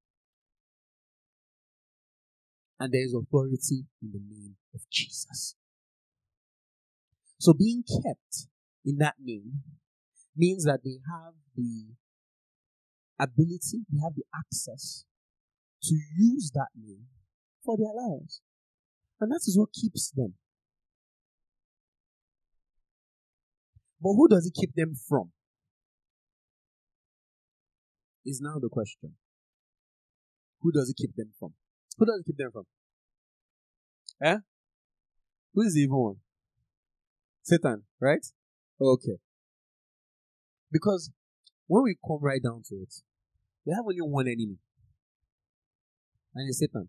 And 2.79 2.93
there 2.93 3.05
is 3.05 3.15
authority 3.15 3.87
in 4.03 4.13
the 4.13 4.21
name 4.21 4.57
of 4.75 4.83
Jesus. 4.91 5.57
So 7.39 7.55
being 7.55 7.83
kept 7.83 8.49
in 8.85 8.99
that 8.99 9.15
name 9.19 9.63
means 10.37 10.65
that 10.65 10.81
they 10.85 10.99
have 11.09 11.33
the 11.57 11.95
ability, 13.19 13.87
they 13.91 13.99
have 14.03 14.15
the 14.15 14.25
access 14.35 15.05
to 15.83 15.95
use 16.17 16.51
that 16.55 16.69
name 16.77 17.07
for 17.65 17.77
their 17.77 17.95
lives. 17.95 18.41
And 19.21 19.31
that 19.31 19.43
is 19.47 19.57
what 19.59 19.73
keeps 19.73 20.11
them. 20.11 20.35
But 24.01 24.13
who 24.13 24.29
does 24.29 24.47
it 24.47 24.55
keep 24.59 24.75
them 24.75 24.95
from? 25.09 25.31
Is 28.27 28.41
now 28.41 28.59
the 28.61 28.69
question. 28.69 29.15
Who 30.61 30.73
does 30.73 30.89
it 30.89 30.97
keep 30.97 31.15
them 31.15 31.33
from? 31.39 31.55
Who 31.99 32.07
does 32.07 32.21
it 32.21 32.27
keep 32.27 32.37
them 32.37 32.51
from? 32.53 32.65
Eh? 34.23 34.39
Who 35.55 35.63
is 35.63 35.75
the 35.75 35.81
evil 35.81 36.05
one? 36.05 36.17
Satan, 37.43 37.85
right? 38.01 38.27
Okay. 38.81 39.19
Because 40.73 41.11
when 41.67 41.85
we 41.85 41.97
come 42.07 42.21
right 42.21 42.43
down 42.43 42.63
to 42.69 42.75
it, 42.77 42.95
we 43.65 43.73
have 43.73 43.85
only 43.85 44.01
one 44.01 44.27
enemy. 44.27 44.59
And 46.35 46.49
it's 46.49 46.59
Satan. 46.59 46.89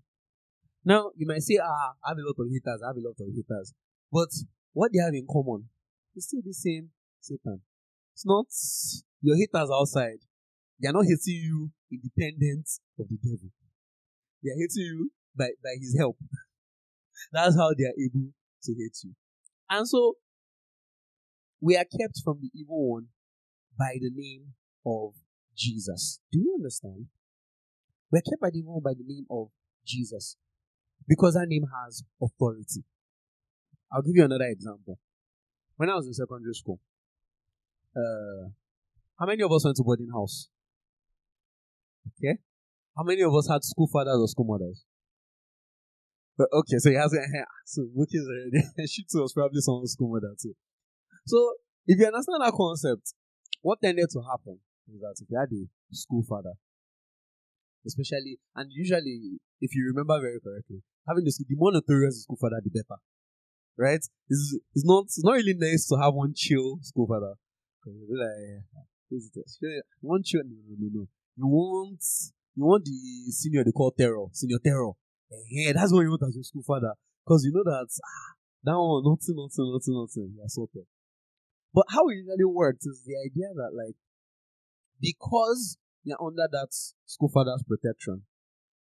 Now, 0.83 1.11
you 1.15 1.25
might 1.25 1.41
say, 1.41 1.57
ah, 1.61 1.93
I 2.03 2.09
have 2.09 2.17
a 2.17 2.21
lot 2.21 2.35
of 2.37 2.47
haters, 2.51 2.81
I 2.83 2.87
have 2.87 2.97
a 2.97 3.05
lot 3.05 3.17
of 3.19 3.27
haters. 3.33 3.73
But 4.11 4.29
what 4.73 4.91
they 4.93 4.99
have 4.99 5.13
in 5.13 5.25
common 5.25 5.69
is 6.15 6.27
still 6.27 6.41
the 6.43 6.53
same 6.53 6.89
Satan. 7.19 7.61
It's 8.13 8.25
not 8.25 8.47
your 9.21 9.35
haters 9.35 9.69
outside. 9.73 10.19
They 10.79 10.89
are 10.89 10.93
not 10.93 11.05
hating 11.05 11.41
you 11.41 11.71
independent 11.91 12.67
of 12.99 13.07
the 13.07 13.17
devil. 13.17 13.49
They 14.43 14.51
are 14.51 14.59
hating 14.59 14.83
you 14.83 15.11
by, 15.35 15.49
by 15.63 15.75
his 15.79 15.95
help. 15.97 16.17
That's 17.31 17.55
how 17.55 17.71
they 17.77 17.85
are 17.85 17.97
able 17.97 18.29
to 18.63 18.71
hate 18.73 18.97
you. 19.03 19.15
And 19.69 19.87
so, 19.87 20.15
we 21.61 21.75
are 21.77 21.85
kept 21.85 22.21
from 22.23 22.39
the 22.41 22.49
evil 22.53 22.91
one 22.91 23.07
by 23.77 23.97
the 23.99 24.11
name 24.13 24.53
of 24.85 25.13
Jesus. 25.55 26.19
Do 26.31 26.39
you 26.39 26.55
understand? 26.55 27.07
We're 28.11 28.21
kept 28.21 28.41
by 28.41 28.49
the 28.49 28.59
evil 28.59 28.81
by 28.81 28.93
the 28.93 29.03
name 29.05 29.25
of 29.29 29.49
Jesus. 29.85 30.37
Because 31.07 31.35
that 31.35 31.47
name 31.47 31.65
has 31.83 32.03
authority. 32.21 32.83
I'll 33.91 34.01
give 34.01 34.15
you 34.15 34.25
another 34.25 34.45
example. 34.45 34.99
When 35.77 35.89
I 35.89 35.95
was 35.95 36.07
in 36.07 36.13
secondary 36.13 36.53
school, 36.53 36.79
uh, 37.95 38.49
how 39.19 39.25
many 39.25 39.43
of 39.43 39.51
us 39.51 39.65
went 39.65 39.77
to 39.77 39.83
boarding 39.83 40.09
house? 40.13 40.49
Okay. 42.17 42.39
How 42.97 43.03
many 43.03 43.21
of 43.21 43.33
us 43.35 43.47
had 43.49 43.63
school 43.63 43.87
fathers 43.91 44.17
or 44.19 44.27
school 44.27 44.45
mothers? 44.45 44.85
But 46.37 46.47
okay, 46.51 46.77
so 46.77 46.89
he 46.89 46.95
has 46.95 47.11
so 47.65 47.81
Wookie 47.95 48.19
is 48.19 48.27
already 48.27 48.87
she 48.87 49.03
too 49.03 49.21
was 49.21 49.33
probably 49.33 49.61
someone's 49.61 49.93
school 49.93 50.11
mother 50.11 50.35
too. 50.41 50.53
So 51.25 51.55
if 51.87 51.99
you 51.99 52.05
understand 52.05 52.41
that 52.41 52.53
concept, 52.53 53.13
what 53.61 53.79
tended 53.81 54.09
to 54.11 54.21
happen 54.29 54.59
that 54.87 55.15
if 55.21 55.27
you 55.29 55.37
had 55.37 55.49
a 55.51 55.95
school 55.95 56.23
father, 56.23 56.53
especially 57.85 58.39
and 58.55 58.71
usually 58.71 59.39
if 59.61 59.75
you 59.75 59.85
remember 59.87 60.19
very 60.19 60.39
correctly, 60.39 60.81
having 61.07 61.23
the 61.23 61.33
the 61.47 61.55
more 61.55 61.71
notorious 61.71 62.15
the 62.15 62.21
school 62.21 62.37
father, 62.39 62.61
the 62.63 62.69
better. 62.69 62.99
Right? 63.77 63.99
It's, 64.29 64.57
it's 64.73 64.85
not 64.85 65.05
it's 65.05 65.23
not 65.23 65.33
really 65.33 65.55
nice 65.57 65.87
to 65.87 65.97
have 65.97 66.13
one 66.13 66.33
chill 66.35 66.79
school 66.81 67.07
father. 67.07 67.35
Like, 67.85 68.29
eh, 68.41 68.61
ah, 68.73 69.81
one 70.01 70.23
chill 70.23 70.41
no 70.43 70.55
no 70.67 70.75
no 70.79 70.89
no. 70.93 71.07
You 71.37 71.47
want 71.47 72.03
you 72.55 72.63
want 72.63 72.85
the 72.85 73.31
senior 73.31 73.63
they 73.63 73.71
call 73.71 73.91
terror, 73.91 74.25
senior 74.31 74.59
terror. 74.63 74.91
Yeah, 75.49 75.73
that's 75.73 75.91
what 75.91 76.01
you 76.01 76.09
want 76.09 76.23
as 76.23 76.35
your 76.35 76.43
school 76.43 76.63
father. 76.63 76.93
Because 77.25 77.43
you 77.43 77.51
know 77.51 77.63
that 77.63 77.87
ah, 77.91 78.31
that 78.63 78.77
one, 78.77 79.03
nothing, 79.03 79.35
nothing, 79.35 79.67
nothing, 79.71 79.93
nothing. 79.93 80.33
Yeah, 80.37 80.47
sorted. 80.47 80.87
But 81.73 81.85
how 81.89 82.07
it 82.07 82.15
usually 82.15 82.45
works 82.45 82.85
is 82.85 83.03
the 83.05 83.19
idea 83.19 83.51
that 83.53 83.75
like 83.75 83.95
because 84.99 85.77
you're 86.03 86.21
under 86.21 86.47
that 86.51 86.69
school 87.05 87.29
father's 87.29 87.63
protection, 87.63 88.23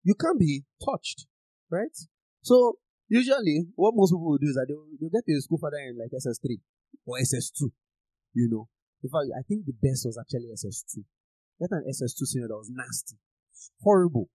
you 0.03 0.15
can't 0.15 0.39
be 0.39 0.63
touched, 0.84 1.25
right? 1.70 1.96
So 2.41 2.77
usually 3.08 3.65
what 3.75 3.93
most 3.96 4.12
people 4.12 4.25
will 4.25 4.38
do 4.38 4.48
is 4.48 4.55
that 4.55 4.67
they'll, 4.67 4.86
they'll 5.00 5.10
get 5.10 5.24
a 5.27 5.41
school 5.41 5.58
father 5.58 5.77
in 5.77 5.98
like 5.98 6.12
SS3 6.12 6.60
or 7.05 7.17
SS2, 7.17 7.72
you 8.34 8.50
know. 8.51 8.67
In 9.03 9.10
fact, 9.10 9.32
I 9.38 9.43
think 9.48 9.65
the 9.65 9.75
best 9.75 10.05
was 10.05 10.17
actually 10.20 10.51
SS2. 10.51 11.03
Get 11.60 11.72
an 11.72 11.86
SS2 11.88 12.25
senior 12.27 12.48
that 12.48 12.55
was 12.55 12.72
nasty, 12.72 13.17
horrible, 13.82 14.29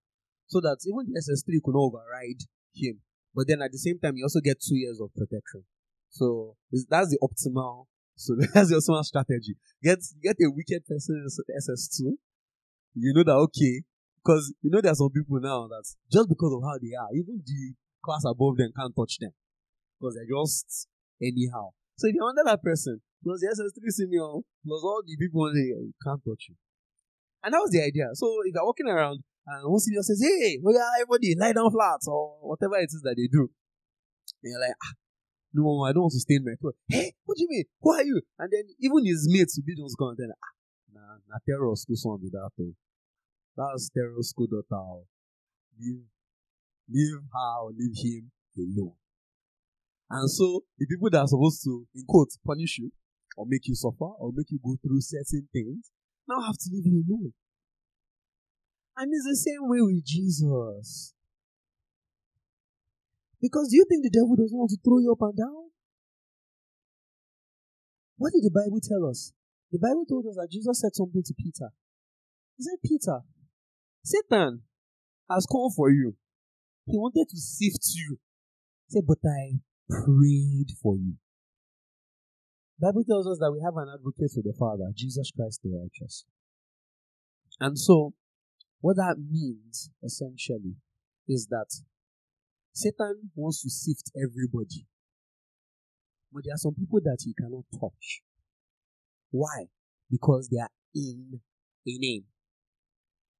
so 0.47 0.61
that 0.61 0.77
even 0.85 1.11
the 1.11 1.19
SS3 1.19 1.61
could 1.63 1.75
override 1.77 2.41
him. 2.73 3.01
But 3.35 3.47
then 3.47 3.61
at 3.61 3.71
the 3.71 3.77
same 3.77 3.99
time, 3.99 4.17
you 4.17 4.25
also 4.25 4.41
get 4.41 4.61
two 4.61 4.75
years 4.75 4.99
of 4.99 5.13
protection. 5.13 5.63
So 6.09 6.55
that's 6.89 7.09
the 7.09 7.19
optimal. 7.21 7.85
So 8.19 8.35
that's 8.53 8.69
your 8.69 8.83
optimal 8.83 9.03
strategy. 9.07 9.55
Get 9.81 10.03
get 10.21 10.35
a 10.43 10.51
wicked 10.51 10.83
person 10.83 11.23
in 11.23 11.31
SS2. 11.31 12.19
You 12.99 13.13
know 13.15 13.23
that 13.23 13.39
okay, 13.47 13.87
because 14.19 14.51
you 14.61 14.69
know 14.69 14.81
there 14.81 14.91
are 14.91 14.99
some 14.99 15.09
people 15.09 15.39
now 15.39 15.71
that 15.71 15.87
just 16.11 16.27
because 16.27 16.51
of 16.51 16.59
how 16.67 16.75
they 16.83 16.91
are, 16.99 17.07
even 17.15 17.39
the 17.39 17.73
class 18.03 18.27
above 18.27 18.57
them 18.59 18.75
can't 18.75 18.91
touch 18.91 19.23
them 19.23 19.31
because 19.95 20.19
they're 20.19 20.27
just 20.27 20.91
anyhow. 21.23 21.71
So 21.95 22.11
if 22.11 22.15
you're 22.15 22.27
under 22.27 22.43
that 22.43 22.59
person, 22.59 22.99
plus 23.23 23.39
the 23.39 23.55
SS3 23.55 23.87
senior, 23.87 24.43
plus 24.67 24.83
all 24.83 24.99
the 25.07 25.15
people 25.15 25.47
on 25.47 25.55
there, 25.55 25.79
you 25.79 25.95
can't 26.03 26.19
touch 26.19 26.51
you. 26.51 26.55
And 27.43 27.53
that 27.55 27.63
was 27.63 27.71
the 27.71 27.83
idea. 27.83 28.11
So 28.19 28.27
if 28.43 28.51
you're 28.51 28.67
walking 28.67 28.87
around 28.87 29.23
And 29.47 29.63
one 29.63 29.79
senior 29.79 30.03
says, 30.03 30.21
Hey, 30.21 30.59
well, 30.61 30.75
yeah, 30.75 30.91
everybody 30.99 31.35
lie 31.39 31.53
down 31.53 31.71
flat 31.71 32.03
or 32.07 32.37
whatever 32.41 32.77
it 32.77 32.91
is 32.91 33.01
that 33.03 33.15
they 33.15 33.27
do. 33.31 33.49
And 34.43 34.51
you're 34.51 34.59
like, 34.61 34.75
ah, 34.75 34.93
no, 35.53 35.83
I 35.83 35.93
don't 35.93 36.03
want 36.03 36.13
to 36.13 36.19
stain 36.19 36.45
my 36.45 36.53
clothes. 36.59 36.75
Hey, 36.87 37.13
what 37.25 37.37
do 37.37 37.43
you 37.43 37.49
mean? 37.49 37.65
Who 37.81 37.91
are 37.91 38.03
you? 38.03 38.21
And 38.37 38.51
then 38.51 38.63
even 38.79 39.05
his 39.05 39.27
mates 39.29 39.57
will 39.57 39.65
be 39.65 39.75
those 39.75 39.95
going 39.95 40.17
tell 40.17 40.29
ah, 40.29 40.53
nah, 40.93 41.17
nah, 41.27 41.39
terror 41.45 41.75
school 41.75 41.95
son 41.95 42.19
be 42.21 42.29
that 42.29 42.49
though. 42.57 42.73
That's 43.57 43.89
terror 43.89 44.21
school 44.21 44.47
daughter. 44.47 45.05
Leave, 45.79 46.05
leave 46.89 47.21
her 47.33 47.53
or 47.63 47.71
leave 47.71 47.95
him 47.97 48.31
alone. 48.57 48.93
And 50.09 50.29
so 50.29 50.63
the 50.77 50.87
people 50.87 51.09
that 51.11 51.19
are 51.19 51.27
supposed 51.27 51.63
to, 51.63 51.85
in 51.95 52.03
quotes, 52.07 52.37
punish 52.45 52.79
you 52.79 52.91
or 53.37 53.45
make 53.47 53.67
you 53.67 53.75
suffer 53.75 54.11
or 54.19 54.31
make 54.33 54.49
you 54.49 54.59
go 54.63 54.75
through 54.81 55.01
certain 55.01 55.47
things 55.53 55.91
now 56.27 56.41
have 56.41 56.57
to 56.57 56.69
leave 56.71 56.85
you 56.85 57.03
alone. 57.09 57.33
And 58.97 59.11
it's 59.11 59.25
the 59.25 59.35
same 59.35 59.67
way 59.67 59.81
with 59.81 60.05
Jesus. 60.05 61.13
Because 63.41 63.69
do 63.69 63.77
you 63.77 63.85
think 63.87 64.03
the 64.03 64.11
devil 64.11 64.35
doesn't 64.35 64.57
want 64.57 64.71
to 64.71 64.77
throw 64.83 64.99
you 64.99 65.11
up 65.11 65.21
and 65.21 65.37
down? 65.37 65.71
What 68.17 68.33
did 68.33 68.43
the 68.43 68.51
Bible 68.51 68.81
tell 68.83 69.07
us? 69.09 69.31
The 69.71 69.79
Bible 69.79 70.03
told 70.03 70.25
us 70.27 70.35
that 70.35 70.51
Jesus 70.51 70.81
said 70.81 70.93
something 70.93 71.23
to 71.23 71.33
Peter. 71.37 71.71
He 72.57 72.63
said, 72.63 72.83
Peter, 72.83 73.21
Satan 74.03 74.63
has 75.29 75.45
come 75.45 75.71
for 75.75 75.89
you. 75.89 76.15
He 76.85 76.97
wanted 76.97 77.29
to 77.29 77.37
sift 77.37 77.95
you. 77.95 78.17
He 78.87 78.99
said, 78.99 79.07
but 79.07 79.19
I 79.23 79.59
prayed 79.87 80.75
for 80.81 80.97
you. 80.97 81.15
Bible 82.81 83.03
tells 83.03 83.27
us 83.27 83.37
that 83.39 83.51
we 83.51 83.61
have 83.63 83.75
an 83.75 83.91
advocate 83.93 84.31
with 84.35 84.45
the 84.45 84.55
Father, 84.57 84.91
Jesus 84.95 85.31
Christ 85.35 85.61
the 85.63 85.69
righteous. 85.69 86.25
And 87.59 87.77
so, 87.77 88.13
what 88.79 88.95
that 88.95 89.17
means, 89.19 89.91
essentially, 90.03 90.75
is 91.27 91.47
that 91.51 91.67
Satan 92.79 93.31
wants 93.35 93.61
to 93.63 93.69
sift 93.69 94.11
everybody. 94.15 94.85
But 96.31 96.43
there 96.45 96.53
are 96.53 96.57
some 96.57 96.75
people 96.75 97.01
that 97.03 97.17
he 97.25 97.33
cannot 97.33 97.65
touch. 97.73 98.21
Why? 99.31 99.65
Because 100.09 100.49
they 100.49 100.61
are 100.61 100.69
in 100.95 101.41
a 101.85 101.97
name, 101.97 102.23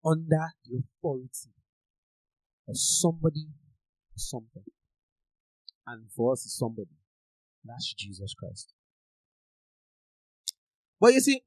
under 0.05 0.51
the 0.65 0.81
authority 0.84 1.53
of 2.67 2.75
somebody 2.75 3.48
something. 4.15 4.63
And 5.88 6.12
for 6.15 6.34
us, 6.34 6.46
it's 6.46 6.58
somebody. 6.58 6.98
That's 7.63 7.93
Jesus 7.93 8.34
Christ. 8.38 8.74
But 11.00 11.13
you 11.13 11.22
see, 11.22 11.41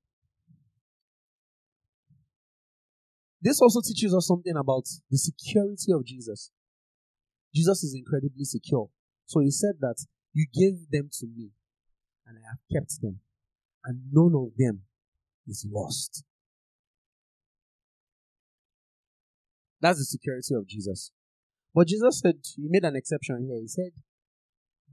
this 3.40 3.61
also 3.61 3.80
teaches 3.80 4.14
us 4.14 4.26
something 4.26 4.56
about 4.56 4.84
the 5.11 5.18
security 5.18 5.92
of 5.92 6.04
Jesus. 6.04 6.50
Jesus 7.54 7.82
is 7.82 7.94
incredibly 7.94 8.44
secure. 8.44 8.88
So 9.26 9.40
he 9.40 9.50
said 9.50 9.75
that 9.80 10.04
you 10.32 10.47
gave 10.52 10.90
them 10.90 11.11
to 11.21 11.26
me, 11.26 11.50
and 12.26 12.38
I 12.38 12.49
have 12.50 12.61
kept 12.73 13.00
them, 13.00 13.21
and 13.85 14.00
none 14.12 14.32
of 14.35 14.52
them 14.56 14.82
is 15.47 15.66
lost. 15.71 16.25
That's 19.80 19.99
the 19.99 20.04
security 20.04 20.54
of 20.54 20.66
Jesus. 20.66 21.11
But 21.75 21.88
Jesus 21.88 22.21
said, 22.21 22.37
he 22.56 22.68
made 22.68 22.85
an 22.85 22.97
exception 22.97 23.47
here. 23.47 23.61
He 23.61 23.68
said, 23.68 23.92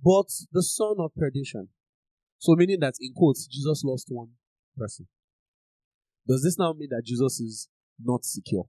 but 0.03 0.27
the 0.51 0.63
son 0.63 0.95
of 0.99 1.13
perdition. 1.13 1.69
So 2.39 2.55
meaning 2.55 2.79
that 2.79 2.95
in 2.99 3.13
quotes, 3.13 3.47
Jesus 3.47 3.83
lost 3.83 4.07
one 4.09 4.29
person. 4.77 5.07
Does 6.27 6.41
this 6.41 6.57
now 6.57 6.73
mean 6.73 6.89
that 6.91 7.03
Jesus 7.05 7.39
is 7.39 7.67
not 8.01 8.23
secure? 8.23 8.65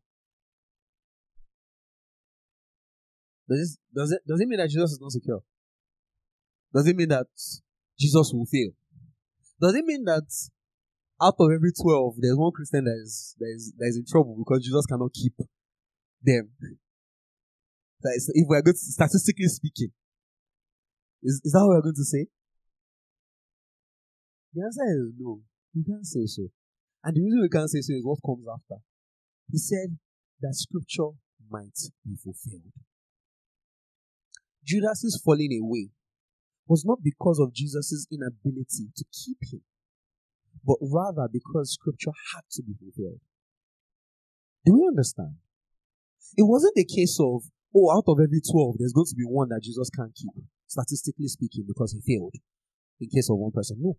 Does 3.51 3.59
it, 3.59 3.99
does 3.99 4.13
it, 4.13 4.21
does 4.29 4.41
it 4.41 4.47
mean 4.47 4.59
that 4.59 4.71
Jesus 4.71 4.93
is 4.93 5.01
not 5.01 5.11
secure? 5.11 5.43
Does 6.73 6.87
it 6.87 6.95
mean 6.95 7.09
that 7.09 7.27
Jesus 7.99 8.31
will 8.33 8.47
fail? 8.47 8.71
Does 9.61 9.75
it 9.75 9.85
mean 9.85 10.05
that 10.05 10.31
out 11.21 11.35
of 11.37 11.51
every 11.51 11.73
12, 11.75 12.15
there's 12.19 12.39
one 12.39 12.53
Christian 12.53 12.85
that 12.85 12.95
is, 13.03 13.35
that 13.41 13.51
is, 13.51 13.75
that 13.77 13.87
is 13.87 13.97
in 13.97 14.05
trouble 14.07 14.37
because 14.39 14.65
Jesus 14.65 14.87
cannot 14.87 15.13
keep 15.13 15.35
them? 16.23 16.51
That 18.03 18.15
is, 18.15 18.31
if 18.33 18.47
we're 18.49 18.63
going 18.63 18.73
to, 18.73 18.79
statistically 18.79 19.49
speaking, 19.49 19.91
is, 21.23 21.43
is 21.45 21.53
that 21.53 21.67
what 21.67 21.83
we're 21.83 21.91
going 21.91 21.99
to 21.99 22.05
say? 22.05 22.27
The 24.55 24.63
answer 24.63 24.87
is 24.95 25.13
no. 25.19 25.41
We 25.75 25.83
can't 25.83 26.07
say 26.07 26.25
so. 26.27 26.49
And 27.03 27.17
the 27.17 27.21
reason 27.21 27.43
we 27.43 27.49
can't 27.49 27.69
say 27.69 27.81
so 27.83 27.95
is 27.95 28.07
what 28.07 28.23
comes 28.25 28.47
after. 28.47 28.81
He 29.51 29.59
said 29.59 29.99
that 30.41 30.55
scripture 30.55 31.19
might 31.51 31.77
be 32.07 32.15
fulfilled. 32.15 32.73
Judas's 34.71 35.21
falling 35.25 35.51
away 35.59 35.91
was 36.69 36.85
not 36.87 37.03
because 37.03 37.41
of 37.41 37.53
Jesus' 37.53 38.07
inability 38.13 38.95
to 38.95 39.05
keep 39.11 39.39
him, 39.51 39.63
but 40.65 40.79
rather 40.81 41.27
because 41.27 41.75
scripture 41.75 42.15
had 42.31 42.47
to 42.53 42.63
be 42.63 42.75
fulfilled. 42.79 43.19
Do 44.65 44.75
we 44.75 44.87
understand? 44.87 45.43
It 46.37 46.47
wasn't 46.47 46.79
a 46.79 46.87
case 46.87 47.19
of, 47.19 47.51
oh, 47.75 47.91
out 47.91 48.07
of 48.07 48.23
every 48.23 48.39
12, 48.39 48.79
there's 48.79 48.95
going 48.95 49.11
to 49.11 49.19
be 49.19 49.27
one 49.27 49.49
that 49.49 49.67
Jesus 49.67 49.91
can't 49.91 50.15
keep, 50.15 50.31
statistically 50.69 51.27
speaking, 51.27 51.65
because 51.67 51.91
he 51.91 52.01
failed 52.07 52.39
in 53.01 53.11
case 53.11 53.29
of 53.29 53.39
one 53.39 53.51
person. 53.51 53.79
No. 53.81 53.99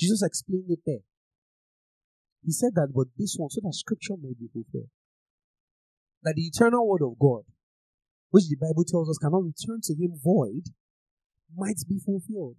Jesus 0.00 0.22
explained 0.22 0.70
it 0.70 0.80
there. 0.86 1.04
He 2.42 2.52
said 2.52 2.72
that, 2.76 2.88
but 2.94 3.08
this 3.18 3.36
one, 3.36 3.50
so 3.50 3.60
that 3.60 3.74
scripture 3.74 4.16
may 4.16 4.32
be 4.32 4.48
fulfilled. 4.48 4.88
That 6.22 6.34
the 6.36 6.48
eternal 6.48 6.88
word 6.88 7.04
of 7.04 7.18
God 7.18 7.44
which 8.30 8.48
the 8.48 8.56
Bible 8.56 8.84
tells 8.84 9.08
us 9.08 9.18
cannot 9.18 9.44
return 9.44 9.80
to 9.82 9.94
him 9.94 10.18
void, 10.22 10.72
might 11.56 11.80
be 11.88 11.98
fulfilled. 11.98 12.56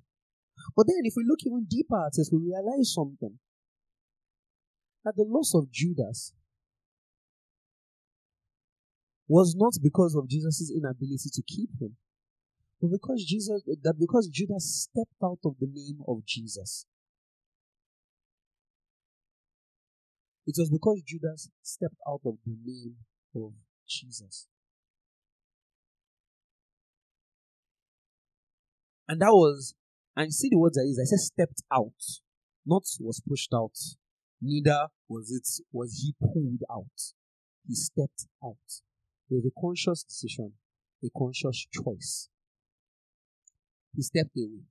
But 0.76 0.88
then, 0.88 1.04
if 1.04 1.14
we 1.16 1.24
look 1.28 1.40
even 1.46 1.68
deeper 1.70 2.06
at 2.06 2.14
this, 2.16 2.30
we 2.32 2.40
realize 2.40 2.94
something 2.94 3.40
that 5.04 5.16
the 5.16 5.26
loss 5.28 5.54
of 5.54 5.72
Judas 5.72 6.34
was 9.28 9.56
not 9.58 9.74
because 9.82 10.16
of 10.16 10.28
Jesus' 10.28 10.72
inability 10.76 11.30
to 11.32 11.44
keep 11.44 11.70
him, 11.80 11.98
but 12.82 12.90
because 12.92 13.26
Jesus 13.26 13.62
that 13.84 13.96
because 14.00 14.28
Judas 14.28 14.88
stepped 14.90 15.16
out 15.24 15.40
of 15.44 15.56
the 15.60 15.68
name 15.68 16.00
of 16.08 16.26
Jesus. 16.26 16.86
It 20.46 20.56
was 20.58 20.70
because 20.70 21.02
Judas 21.06 21.50
stepped 21.62 22.00
out 22.08 22.22
of 22.26 22.36
the 22.46 22.56
name 22.64 22.96
of 23.36 23.52
Jesus. 23.86 24.48
And 29.08 29.22
that 29.22 29.32
was, 29.32 29.74
and 30.16 30.34
see 30.34 30.50
the 30.50 30.58
words 30.58 30.78
I 30.78 30.84
use. 30.84 31.00
I 31.00 31.06
said 31.06 31.20
stepped 31.20 31.62
out, 31.72 32.02
not 32.66 32.84
was 33.00 33.22
pushed 33.28 33.54
out. 33.54 33.78
Neither 34.42 34.88
was 35.08 35.32
it, 35.32 35.48
was 35.72 36.04
he 36.04 36.14
pulled 36.20 36.64
out. 36.70 37.14
He 37.68 37.76
stepped 37.76 38.28
out. 38.44 38.56
It 39.30 39.36
was 39.36 39.46
a 39.46 39.60
conscious 39.60 40.04
decision, 40.04 40.54
a 41.04 41.08
conscious 41.18 41.66
choice. 41.72 42.30
He 43.96 44.02
stepped 44.02 44.36
away. 44.38 44.64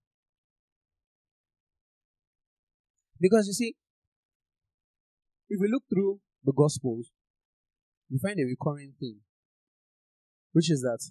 Because 3.21 3.47
you 3.47 3.55
see, 3.55 3.75
if 5.49 5.59
we 5.61 5.69
look 5.69 5.85
through 5.89 6.21
the 6.45 6.53
Gospels, 6.53 7.11
we 8.11 8.19
find 8.19 8.39
a 8.39 8.45
recurring 8.45 8.93
theme, 9.01 9.21
which 10.53 10.71
is 10.71 10.83
that 10.83 11.11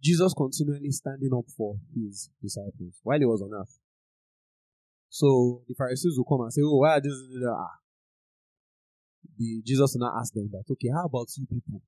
Jesus 0.00 0.32
continually 0.36 0.90
standing 0.90 1.30
up 1.36 1.44
for 1.56 1.76
his 1.94 2.30
disciples 2.42 3.00
while 3.02 3.18
he 3.18 3.24
was 3.24 3.42
on 3.42 3.50
earth. 3.54 3.78
So 5.10 5.62
the 5.66 5.74
Pharisees 5.74 6.14
will 6.16 6.24
come 6.24 6.42
and 6.42 6.52
say, 6.52 6.62
Oh, 6.64 6.76
why 6.76 6.96
are 6.96 7.00
this? 7.00 7.14
Ah. 7.46 7.80
The, 9.36 9.62
Jesus 9.64 9.94
will 9.94 10.06
not 10.06 10.18
ask 10.20 10.32
them 10.34 10.50
that, 10.52 10.64
okay, 10.70 10.88
how 10.94 11.06
about 11.06 11.28
you 11.36 11.46
people 11.46 11.82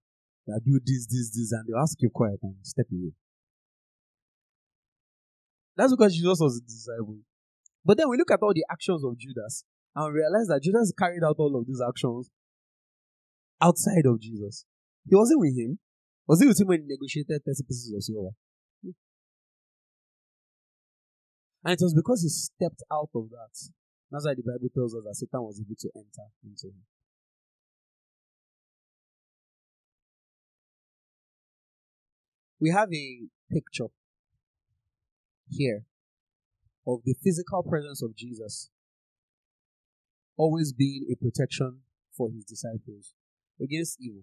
that 0.47 0.61
do 0.65 0.81
this, 0.85 1.07
this, 1.07 1.31
this, 1.31 1.53
and 1.53 1.67
they'll 1.67 1.83
ask 1.83 1.97
you 2.01 2.11
quiet 2.11 2.39
and 2.43 2.55
step 2.63 2.87
away. 2.91 3.13
That's 5.77 5.93
because 5.93 6.15
Jesus 6.15 6.39
was 6.41 6.59
a 6.59 6.67
disciple. 6.67 7.19
But 7.85 7.97
then 7.97 8.09
we 8.09 8.17
look 8.17 8.31
at 8.31 8.41
all 8.43 8.53
the 8.55 8.67
actions 8.71 9.05
of 9.05 9.19
Judas 9.19 9.65
and 9.95 10.15
realize 10.15 10.49
that 10.49 10.63
Judas 10.63 10.93
carried 10.99 11.25
out 11.25 11.37
all 11.39 11.57
of 11.59 11.67
these 11.67 11.81
actions 11.87 12.31
outside 13.61 14.07
of 14.07 14.21
Jesus. 14.21 14.65
He 15.09 15.17
wasn't 15.17 15.41
with 15.41 15.57
him. 15.57 15.79
Was 16.31 16.41
it 16.43 16.87
negotiated 16.87 17.43
30 17.45 17.65
pieces 17.67 17.93
of 17.93 18.05
silver? 18.05 18.31
And 21.65 21.73
it 21.73 21.81
was 21.83 21.93
because 21.93 22.23
he 22.23 22.29
stepped 22.29 22.85
out 22.89 23.11
of 23.17 23.31
that. 23.31 23.51
That's 24.13 24.25
why 24.25 24.35
the 24.35 24.43
Bible 24.43 24.71
tells 24.73 24.95
us 24.95 25.03
that 25.03 25.17
Satan 25.17 25.43
was 25.43 25.61
able 25.61 25.75
to 25.81 25.91
enter 25.97 26.31
into 26.45 26.69
him. 26.69 26.85
We 32.61 32.71
have 32.71 32.93
a 32.95 33.23
picture 33.51 33.91
here 35.49 35.83
of 36.87 37.01
the 37.05 37.17
physical 37.25 37.65
presence 37.65 38.05
of 38.05 38.15
Jesus 38.15 38.71
always 40.37 40.73
being 40.73 41.07
a 41.11 41.17
protection 41.17 41.81
for 42.17 42.31
his 42.31 42.45
disciples. 42.45 43.15
against 43.61 43.99
evil. 44.01 44.23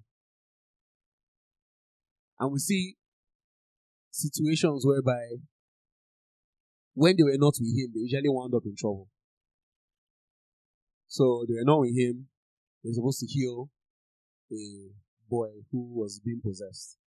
And 2.40 2.52
we 2.52 2.60
see 2.60 2.96
situations 4.12 4.86
whereby 4.86 5.42
when 6.94 7.16
they 7.16 7.24
were 7.24 7.38
not 7.38 7.54
with 7.60 7.78
him, 7.78 7.92
they 7.94 8.02
usually 8.02 8.30
wound 8.30 8.54
up 8.56 8.66
in 8.66 8.76
trouble. 8.76 9.08
So 11.08 11.46
they 11.48 11.54
were 11.54 11.66
not 11.66 11.82
with 11.82 11.96
him. 11.96 12.28
They're 12.84 12.94
supposed 12.94 13.20
to 13.22 13.28
heal 13.28 13.70
a 14.52 14.92
boy 15.30 15.50
who 15.72 15.94
was 15.94 16.20
being 16.24 16.42
possessed. 16.44 16.98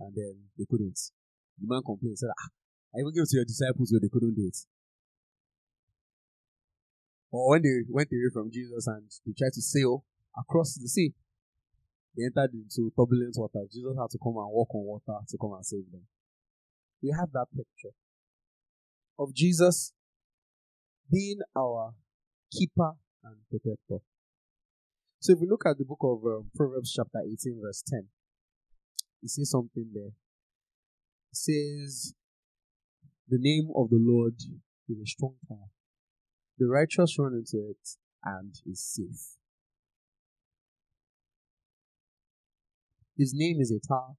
And 0.00 0.14
then 0.14 0.48
they 0.58 0.64
couldn't. 0.68 0.98
The 1.58 1.66
man 1.66 1.82
complained, 1.84 2.18
said, 2.18 2.30
ah, 2.30 2.48
I 2.94 3.00
even 3.00 3.12
gave 3.12 3.24
it 3.24 3.30
to 3.30 3.36
your 3.36 3.44
disciples, 3.44 3.92
but 3.92 4.02
they 4.02 4.12
couldn't 4.12 4.34
do 4.34 4.46
it. 4.48 4.58
Or 7.30 7.50
when 7.50 7.62
they 7.62 7.84
went 7.88 8.08
away 8.12 8.30
from 8.32 8.50
Jesus 8.50 8.86
and 8.86 9.10
they 9.24 9.32
tried 9.36 9.52
to 9.52 9.62
sail 9.62 10.04
across 10.38 10.74
the 10.74 10.88
sea, 10.88 11.12
they 12.16 12.24
entered 12.24 12.54
into 12.54 12.90
turbulent 12.96 13.34
water. 13.36 13.66
Jesus 13.70 13.96
had 13.98 14.10
to 14.10 14.18
come 14.18 14.36
and 14.36 14.50
walk 14.50 14.74
on 14.74 14.84
water 14.84 15.20
to 15.28 15.36
come 15.38 15.52
and 15.52 15.66
save 15.66 15.90
them. 15.90 16.06
We 17.02 17.14
have 17.18 17.30
that 17.32 17.46
picture 17.54 17.94
of 19.18 19.34
Jesus 19.34 19.92
being 21.10 21.40
our 21.56 21.94
keeper 22.50 22.92
and 23.24 23.36
protector. 23.50 24.02
So 25.20 25.32
if 25.32 25.40
we 25.40 25.48
look 25.48 25.64
at 25.66 25.78
the 25.78 25.84
book 25.84 26.00
of 26.02 26.24
um, 26.24 26.50
Proverbs 26.54 26.92
chapter 26.94 27.20
18 27.20 27.60
verse 27.62 27.82
10, 27.88 28.06
it 29.22 29.30
says 29.30 29.50
something 29.50 29.90
there. 29.92 30.12
It 31.32 31.36
says, 31.36 32.14
the 33.28 33.38
name 33.40 33.70
of 33.74 33.90
the 33.90 33.98
Lord 34.00 34.34
is 34.88 35.00
a 35.02 35.06
strong 35.06 35.34
tower. 35.48 35.68
The 36.58 36.66
righteous 36.66 37.16
run 37.18 37.34
into 37.34 37.70
it 37.70 37.88
and 38.24 38.54
is 38.64 38.80
safe. 38.80 39.36
His 43.16 43.32
name 43.34 43.60
is 43.60 43.70
a 43.70 43.80
tower. 43.86 44.14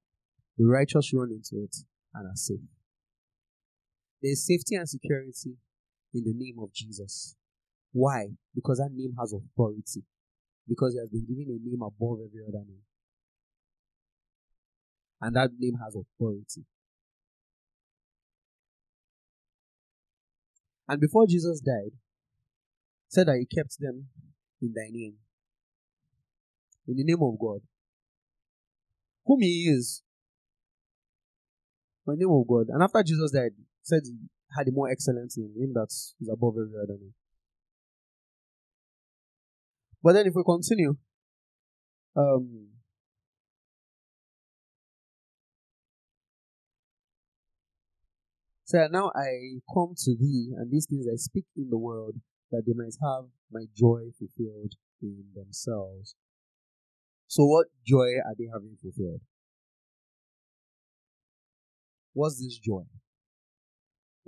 The 0.56 0.66
righteous 0.66 1.12
run 1.14 1.30
into 1.30 1.62
it 1.62 1.76
and 2.14 2.26
are 2.26 2.34
safe. 2.34 2.58
There 4.22 4.32
is 4.32 4.44
safety 4.44 4.74
and 4.74 4.88
security 4.88 5.56
in 6.12 6.24
the 6.24 6.34
name 6.34 6.56
of 6.60 6.72
Jesus. 6.72 7.36
Why? 7.92 8.28
Because 8.54 8.78
that 8.78 8.90
name 8.92 9.14
has 9.20 9.32
authority. 9.32 10.02
Because 10.66 10.94
he 10.94 10.98
has 10.98 11.08
been 11.08 11.26
given 11.26 11.46
a 11.48 11.68
name 11.68 11.80
above 11.80 12.18
every 12.26 12.42
other 12.46 12.64
name. 12.66 12.82
And 15.20 15.36
that 15.36 15.50
name 15.58 15.78
has 15.82 15.94
authority. 15.94 16.64
And 20.88 21.00
before 21.00 21.26
Jesus 21.26 21.60
died, 21.60 21.92
said 23.08 23.28
that 23.28 23.36
he 23.38 23.46
kept 23.46 23.78
them 23.78 24.06
in 24.60 24.72
thy 24.74 24.88
name. 24.90 25.14
In 26.86 26.96
the 26.96 27.04
name 27.04 27.22
of 27.22 27.38
God. 27.38 27.60
Whom 29.28 29.42
he 29.42 29.68
is. 29.68 30.02
In 32.06 32.14
the 32.14 32.24
name 32.24 32.32
of 32.32 32.48
God. 32.48 32.68
And 32.70 32.82
after 32.82 33.02
Jesus 33.02 33.30
died, 33.30 33.52
said 33.82 34.00
he 34.04 34.16
had 34.56 34.66
a 34.66 34.72
more 34.72 34.90
excellent 34.90 35.30
name, 35.36 35.52
him 35.54 35.74
that 35.74 35.88
is 35.88 36.30
above 36.32 36.54
every 36.54 36.80
other 36.82 36.96
name. 36.98 37.12
But 40.02 40.14
then 40.14 40.26
if 40.26 40.32
we 40.34 40.42
continue, 40.42 40.96
um, 42.16 42.68
so 48.64 48.86
now 48.90 49.12
I 49.14 49.60
come 49.74 49.94
to 49.94 50.16
thee, 50.18 50.54
and 50.56 50.72
these 50.72 50.86
things 50.86 51.06
I 51.06 51.16
speak 51.16 51.44
in 51.54 51.68
the 51.68 51.76
world, 51.76 52.14
that 52.50 52.62
they 52.66 52.72
might 52.72 52.96
have 53.02 53.28
my 53.52 53.66
joy 53.76 54.10
fulfilled 54.18 54.72
in 55.02 55.24
themselves. 55.34 56.14
So 57.28 57.44
what 57.44 57.66
joy 57.86 58.18
are 58.24 58.34
they 58.36 58.48
having 58.52 58.76
fulfilled? 58.82 59.20
What's 62.14 62.42
this 62.42 62.58
joy? 62.58 62.82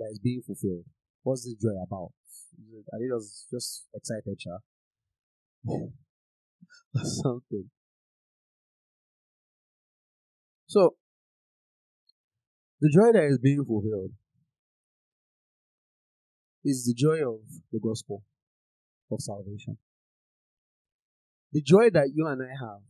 that 0.01 0.09
is 0.11 0.19
being 0.19 0.41
fulfilled. 0.45 0.85
What's 1.23 1.45
this 1.45 1.53
joy 1.53 1.77
about? 1.85 2.11
Are 2.91 2.99
they 2.99 3.07
just, 3.07 3.47
just 3.51 3.85
excited, 3.93 4.37
cha? 4.39 4.57
or 5.67 7.03
something. 7.03 7.69
So, 10.67 10.95
the 12.79 12.89
joy 12.91 13.11
that 13.13 13.25
is 13.25 13.37
being 13.37 13.63
fulfilled 13.63 14.11
is 16.63 16.85
the 16.85 16.95
joy 16.97 17.17
of 17.27 17.41
the 17.71 17.79
gospel 17.79 18.23
of 19.11 19.21
salvation. 19.21 19.77
The 21.53 21.61
joy 21.61 21.89
that 21.91 22.11
you 22.13 22.27
and 22.27 22.41
I 22.41 22.49
have. 22.49 22.81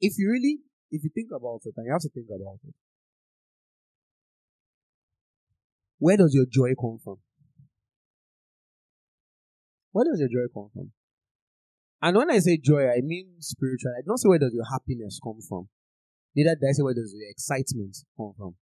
If 0.00 0.14
you 0.16 0.30
really, 0.30 0.58
if 0.90 1.04
you 1.04 1.10
think 1.14 1.28
about 1.34 1.60
it, 1.64 1.74
and 1.76 1.86
you 1.86 1.92
have 1.92 2.00
to 2.02 2.08
think 2.08 2.26
about 2.28 2.58
it, 2.66 2.74
Where 6.00 6.16
does 6.16 6.34
your 6.34 6.46
joy 6.46 6.72
come 6.80 6.98
from? 7.04 7.18
Where 9.92 10.06
does 10.06 10.18
your 10.18 10.30
joy 10.30 10.48
come 10.52 10.70
from? 10.72 10.92
And 12.00 12.16
when 12.16 12.30
I 12.30 12.38
say 12.38 12.56
joy, 12.56 12.88
I 12.88 13.02
mean 13.02 13.36
spiritual. 13.40 13.92
I 13.92 14.00
don't 14.06 14.16
say 14.16 14.26
where 14.26 14.38
does 14.38 14.54
your 14.54 14.64
happiness 14.64 15.20
come 15.22 15.38
from. 15.46 15.68
Neither 16.34 16.56
do 16.56 16.66
I 16.66 16.72
say 16.72 16.82
where 16.82 16.94
does 16.94 17.14
your 17.14 17.28
excitement 17.28 17.98
come 18.16 18.32
from. 18.34 18.54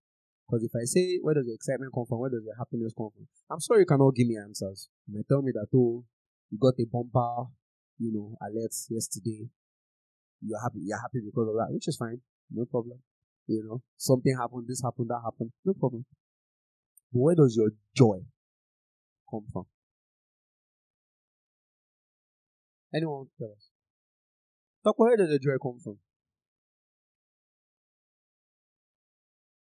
Because 0.45 0.65
if 0.65 0.71
I 0.75 0.83
say 0.83 1.19
where 1.21 1.33
does 1.33 1.45
your 1.45 1.55
excitement 1.55 1.93
come 1.95 2.05
from, 2.09 2.19
where 2.19 2.29
does 2.29 2.43
your 2.43 2.57
happiness 2.57 2.91
come 2.97 3.07
from, 3.15 3.27
I'm 3.49 3.61
sorry 3.61 3.81
you 3.81 3.85
cannot 3.85 4.15
give 4.15 4.27
me 4.27 4.35
answers. 4.35 4.89
You 5.07 5.15
may 5.15 5.23
tell 5.23 5.41
me 5.41 5.53
that 5.53 5.67
oh, 5.73 6.03
you 6.51 6.57
got 6.59 6.73
a 6.77 6.85
bumper, 6.91 7.47
you 7.99 8.11
know, 8.13 8.37
alert 8.41 8.73
yesterday. 8.89 9.49
You're 10.41 10.61
happy. 10.61 10.79
You're 10.83 10.99
happy 10.99 11.19
because 11.23 11.49
of 11.49 11.55
that, 11.55 11.71
which 11.71 11.87
is 11.87 11.97
fine. 11.97 12.21
No 12.51 12.65
problem. 12.65 12.99
You 13.47 13.63
know, 13.67 13.81
something 13.97 14.35
happened. 14.37 14.65
This 14.67 14.81
happened. 14.81 15.09
That 15.09 15.21
happened. 15.23 15.51
No 15.65 15.73
problem. 15.73 16.05
But 17.11 17.19
where 17.19 17.35
does 17.35 17.55
your 17.57 17.71
joy 17.95 18.19
come 19.29 19.45
from? 19.51 19.65
Anyone 22.93 23.27
tell 23.37 23.51
us? 23.51 23.69
Talk 24.83 24.97
where 24.97 25.17
does 25.17 25.29
the 25.29 25.39
joy 25.39 25.57
come 25.61 25.79
from? 25.83 25.97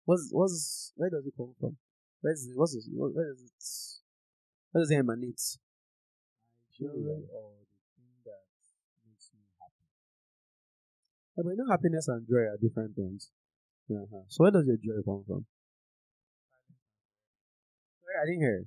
What's 0.05 0.29
what's 0.31 0.93
where 0.95 1.09
does 1.09 1.25
it 1.25 1.33
come 1.37 1.53
from? 1.59 1.77
Where's 2.21 2.47
what's 2.55 2.75
where 2.91 3.25
does 3.25 3.41
it 3.41 3.63
where 4.71 4.81
does 4.81 4.91
it 4.91 4.95
emanate? 4.95 5.41
Joy 6.77 6.87
or 6.87 7.51
the 7.69 7.79
thing 7.95 8.11
that 8.25 8.43
makes 9.05 9.29
me 9.33 9.41
happy. 9.59 9.87
Yeah, 11.35 11.43
but 11.43 11.49
you 11.51 11.57
know 11.57 11.69
happiness 11.69 12.07
and 12.07 12.27
joy 12.27 12.45
are 12.45 12.57
different 12.61 12.95
things. 12.95 13.29
Uh-huh. 13.89 14.23
So 14.29 14.43
where 14.43 14.51
does 14.51 14.65
your 14.65 14.77
joy 14.77 15.01
come 15.03 15.23
from? 15.25 15.45
I 18.13 18.25
didn't 18.25 18.41
hear. 18.41 18.65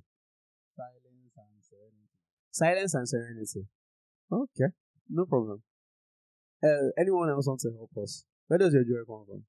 Silence 0.75 1.33
and 1.39 1.63
serenity. 1.63 2.19
Silence 2.51 2.93
and 2.93 3.07
serenity. 3.07 3.63
Okay, 4.31 4.69
no 5.09 5.25
problem. 5.25 5.63
Uh, 6.63 6.91
anyone 6.99 7.29
else 7.29 7.47
want 7.47 7.61
to 7.61 7.71
help 7.71 7.91
us? 8.03 8.25
Where 8.47 8.59
does 8.59 8.73
your 8.73 8.83
joy 8.83 9.05
come 9.07 9.25
from? 9.25 9.43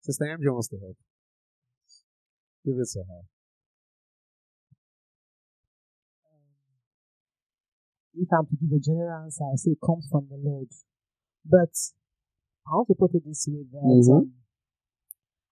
Sister 0.00 0.24
MJ 0.24 0.52
wants 0.52 0.68
to 0.68 0.78
help. 0.80 0.96
Give 2.64 2.74
it 2.78 2.88
to 2.92 3.00
her. 3.00 3.22
Um, 6.24 6.44
if 8.16 8.28
I'm 8.32 8.46
to 8.46 8.56
give 8.56 8.76
a 8.76 8.80
general 8.80 9.24
answer, 9.24 9.44
I'll 9.44 9.56
say 9.56 9.72
it 9.72 9.78
comes 9.84 10.08
from 10.10 10.28
the 10.30 10.36
Lord. 10.36 10.68
But 11.44 11.74
I 12.66 12.70
want 12.76 12.88
to 12.88 12.94
put 12.94 13.14
it 13.14 13.24
this 13.24 13.46
way 13.48 13.64
that 13.72 13.84
Mhm. 13.84 14.16
um, 14.16 14.32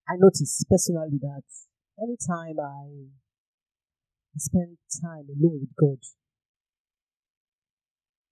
I 0.08 0.16
notice 0.16 0.64
personally 0.68 1.18
that 1.18 1.44
anytime 2.00 2.58
I 2.58 3.08
spend 4.38 4.78
time 5.00 5.28
alone 5.28 5.60
with 5.60 5.76
God, 5.76 6.00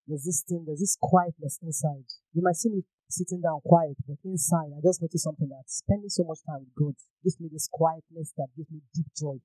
there's 0.06 0.24
this 0.24 0.42
thing, 0.42 0.64
there's 0.64 0.80
this 0.80 0.96
quietness 1.00 1.58
inside. 1.62 2.04
You 2.32 2.42
might 2.42 2.56
see 2.56 2.70
me 2.70 2.84
sitting 3.08 3.40
down 3.40 3.60
quiet, 3.60 3.96
but 4.08 4.16
inside, 4.24 4.72
I 4.76 4.80
just 4.82 5.02
notice 5.02 5.22
something 5.22 5.48
that 5.48 5.64
spending 5.68 6.08
so 6.08 6.24
much 6.24 6.42
time 6.46 6.60
with 6.60 6.74
God 6.74 6.94
gives 7.22 7.38
me 7.38 7.48
this 7.52 7.68
quietness 7.70 8.32
that 8.36 8.48
gives 8.56 8.70
me 8.70 8.80
deep 8.94 9.06
joy. 9.14 9.38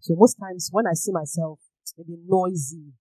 So 0.00 0.14
most 0.16 0.34
times 0.34 0.68
when 0.72 0.86
I 0.86 0.94
see 0.94 1.12
myself 1.12 1.60
maybe 1.96 2.16
noisy, 2.26 2.94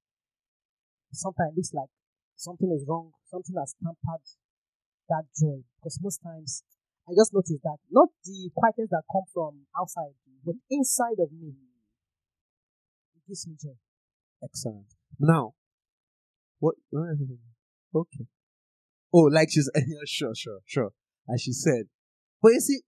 sometimes 1.14 1.54
it 1.54 1.58
looks 1.58 1.74
like 1.74 1.90
something 2.36 2.72
is 2.72 2.86
wrong, 2.88 3.12
something 3.32 3.56
has 3.58 3.74
tampered 3.80 4.28
that 5.08 5.24
joy. 5.40 5.64
Because 5.80 5.98
most 6.04 6.20
times 6.20 6.64
I 7.08 7.16
just 7.16 7.34
notice 7.34 7.58
that 7.64 7.80
not 7.90 8.10
the 8.24 8.52
quietness 8.56 8.92
that 8.92 9.04
come 9.12 9.26
from 9.34 9.66
outside, 9.80 10.14
but 10.46 10.56
inside 10.70 11.18
of 11.20 11.32
me, 11.32 11.56
it 13.16 13.24
gives 13.28 13.48
me 13.48 13.56
joy. 13.56 13.80
Excellent. 14.44 14.92
Now, 15.20 15.54
what? 16.60 16.76
Okay. 17.94 18.26
Oh, 19.14 19.28
like 19.28 19.50
she's 19.52 19.70
yeah, 19.76 20.08
sure, 20.08 20.34
sure, 20.34 20.60
sure. 20.66 20.92
As 21.28 21.42
she 21.42 21.52
said, 21.52 21.92
but 22.42 22.54
you 22.54 22.62
see, 22.62 22.80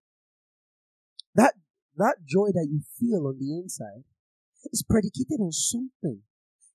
that 1.36 1.56
that 1.98 2.24
joy 2.26 2.48
that 2.54 2.68
you 2.72 2.80
feel 2.98 3.28
on 3.28 3.38
the 3.38 3.52
inside 3.60 4.08
is 4.72 4.84
predicated 4.88 5.42
on 5.42 5.52
something. 5.52 6.22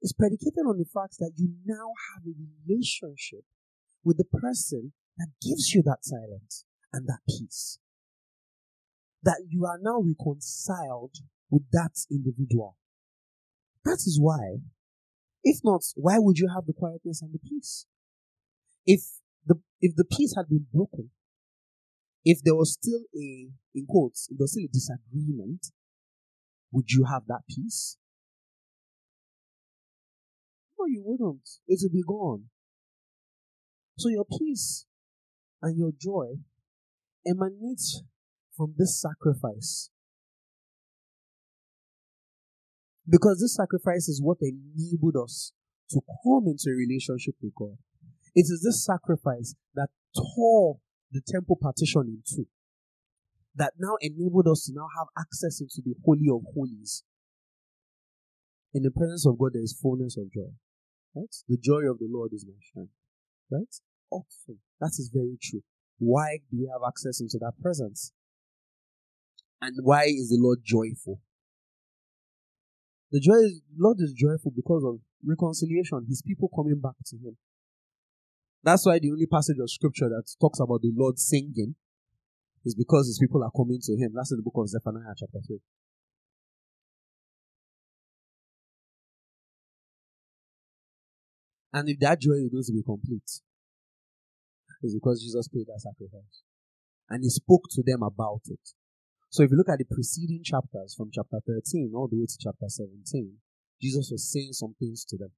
It's 0.02 0.12
predicated 0.12 0.68
on 0.68 0.76
the 0.76 0.85
fact 0.85 1.16
that 1.20 1.33
you 1.37 1.54
now 1.64 1.92
have 2.12 2.22
a 2.26 2.35
relationship 2.68 3.44
with 4.04 4.16
the 4.16 4.24
person 4.24 4.92
that 5.18 5.28
gives 5.42 5.74
you 5.74 5.82
that 5.82 6.04
silence 6.04 6.64
and 6.92 7.06
that 7.06 7.20
peace. 7.28 7.78
That 9.22 9.42
you 9.48 9.64
are 9.64 9.78
now 9.80 10.00
reconciled 10.00 11.16
with 11.50 11.62
that 11.72 11.92
individual. 12.11 12.76
That 13.84 14.00
is 14.06 14.18
why, 14.20 14.58
if 15.42 15.61
not, 15.64 15.82
why 15.96 16.18
would 16.18 16.38
you 16.38 16.48
have 16.54 16.66
the 16.66 16.72
quietness 16.72 17.22
and 17.22 17.32
the 17.32 17.38
peace? 17.38 17.87
If 18.87 19.00
the 19.46 19.56
if 19.80 19.96
the 19.96 20.04
peace 20.04 20.34
had 20.37 20.48
been 20.48 20.66
broken, 20.72 21.11
if 22.24 22.42
there 22.42 22.54
was 22.54 22.72
still 22.72 23.00
a 23.16 23.48
in 23.74 23.87
quotes, 23.88 24.28
if 24.30 24.38
there 24.38 24.44
was 24.44 24.52
still 24.52 24.64
a 24.64 24.72
disagreement, 24.72 25.66
would 26.72 26.90
you 26.90 27.04
have 27.04 27.22
that 27.28 27.42
peace? 27.48 27.96
No, 30.78 30.87
you 30.87 31.02
wouldn't. 31.04 31.48
It 31.66 31.80
would 31.82 31.92
be 31.92 32.02
gone. 32.06 32.50
So 33.98 34.08
your 34.08 34.24
peace 34.24 34.87
and 35.61 35.76
your 35.76 35.90
joy 36.00 36.38
emanates 37.26 38.02
from 38.56 38.74
this 38.78 39.02
sacrifice. 39.02 39.90
Because 43.08 43.40
this 43.40 43.56
sacrifice 43.56 44.08
is 44.08 44.22
what 44.22 44.38
enabled 44.40 45.16
us 45.16 45.52
to 45.90 46.00
come 46.22 46.44
into 46.46 46.70
a 46.70 46.76
relationship 46.76 47.34
with 47.42 47.54
God. 47.56 47.76
It 48.37 48.46
is 48.46 48.62
this 48.64 48.84
sacrifice 48.84 49.56
that 49.74 49.88
tore 50.14 50.78
the 51.11 51.22
temple 51.26 51.58
partition 51.61 52.02
in 52.06 52.22
two, 52.24 52.46
that 53.56 53.72
now 53.78 53.96
enabled 54.00 54.46
us 54.46 54.66
to 54.66 54.72
now 54.74 54.87
have 54.96 55.08
access 55.18 55.61
into 55.61 55.82
the 55.84 55.96
Holy 56.04 56.28
of 56.30 56.42
Holies. 56.54 57.02
In 58.74 58.82
the 58.82 58.92
presence 58.92 59.26
of 59.26 59.38
God, 59.38 59.54
there 59.54 59.62
is 59.62 59.76
fullness 59.80 60.16
of 60.16 60.30
joy. 60.30 60.52
Right? 61.16 61.34
The 61.48 61.56
joy 61.56 61.90
of 61.90 61.98
the 61.98 62.06
Lord 62.08 62.30
is 62.32 62.44
my 62.46 62.54
strength. 62.62 62.92
Right? 63.50 63.74
Awesome. 64.11 64.59
That 64.81 64.92
is 64.99 65.11
very 65.12 65.37
true. 65.40 65.62
Why 65.99 66.38
do 66.51 66.59
we 66.59 66.71
have 66.73 66.83
access 66.87 67.21
into 67.21 67.38
that 67.40 67.61
presence? 67.61 68.12
And 69.61 69.77
why 69.83 70.05
is 70.05 70.31
the 70.31 70.38
Lord 70.38 70.61
joyful? 70.64 71.21
The 73.11 73.21
joy 73.21 73.38
is, 73.47 73.61
Lord 73.77 73.99
is 74.01 74.12
joyful 74.12 74.53
because 74.55 74.85
of 74.85 75.01
reconciliation, 75.27 76.07
his 76.09 76.23
people 76.23 76.49
coming 76.55 76.79
back 76.81 76.94
to 77.07 77.16
him. 77.16 77.37
That's 78.62 78.87
why 78.87 78.99
the 78.99 79.11
only 79.11 79.27
passage 79.27 79.57
of 79.61 79.71
scripture 79.71 80.09
that 80.09 80.25
talks 80.40 80.61
about 80.61 80.83
the 80.83 80.92
Lord 80.94 81.18
singing 81.18 81.75
is 82.64 82.75
because 82.75 83.07
his 83.07 83.18
people 83.18 83.42
are 83.42 83.51
coming 83.57 83.81
to 83.83 83.92
him. 83.92 84.12
That's 84.14 84.31
in 84.31 84.38
the 84.38 84.42
book 84.42 84.55
of 84.57 84.68
Zephaniah, 84.68 85.14
chapter 85.16 85.38
3. 85.47 85.59
And 91.73 91.88
if 91.88 91.99
that 92.01 92.21
joy 92.21 92.33
is 92.33 92.51
going 92.51 92.64
to 92.64 92.73
be 92.73 92.83
complete, 92.83 93.40
it's 94.83 94.95
because 94.95 95.23
Jesus 95.23 95.49
paid 95.49 95.67
that 95.67 95.81
sacrifice. 95.81 96.43
And 97.11 97.25
he 97.25 97.31
spoke 97.31 97.64
to 97.73 97.83
them 97.83 98.03
about 98.03 98.43
it. 98.47 98.61
So 99.31 99.43
if 99.43 99.51
you 99.51 99.57
look 99.57 99.69
at 99.69 99.79
the 99.79 99.85
preceding 99.85 100.43
chapters 100.45 100.95
from 100.97 101.11
chapter 101.12 101.41
13 101.47 101.93
all 101.95 102.09
the 102.09 102.17
way 102.17 102.27
to 102.27 102.38
chapter 102.41 102.69
17, 102.69 103.37
Jesus 103.81 104.09
was 104.11 104.31
saying 104.31 104.53
some 104.53 104.75
things 104.79 105.05
to 105.07 105.17
them. 105.17 105.31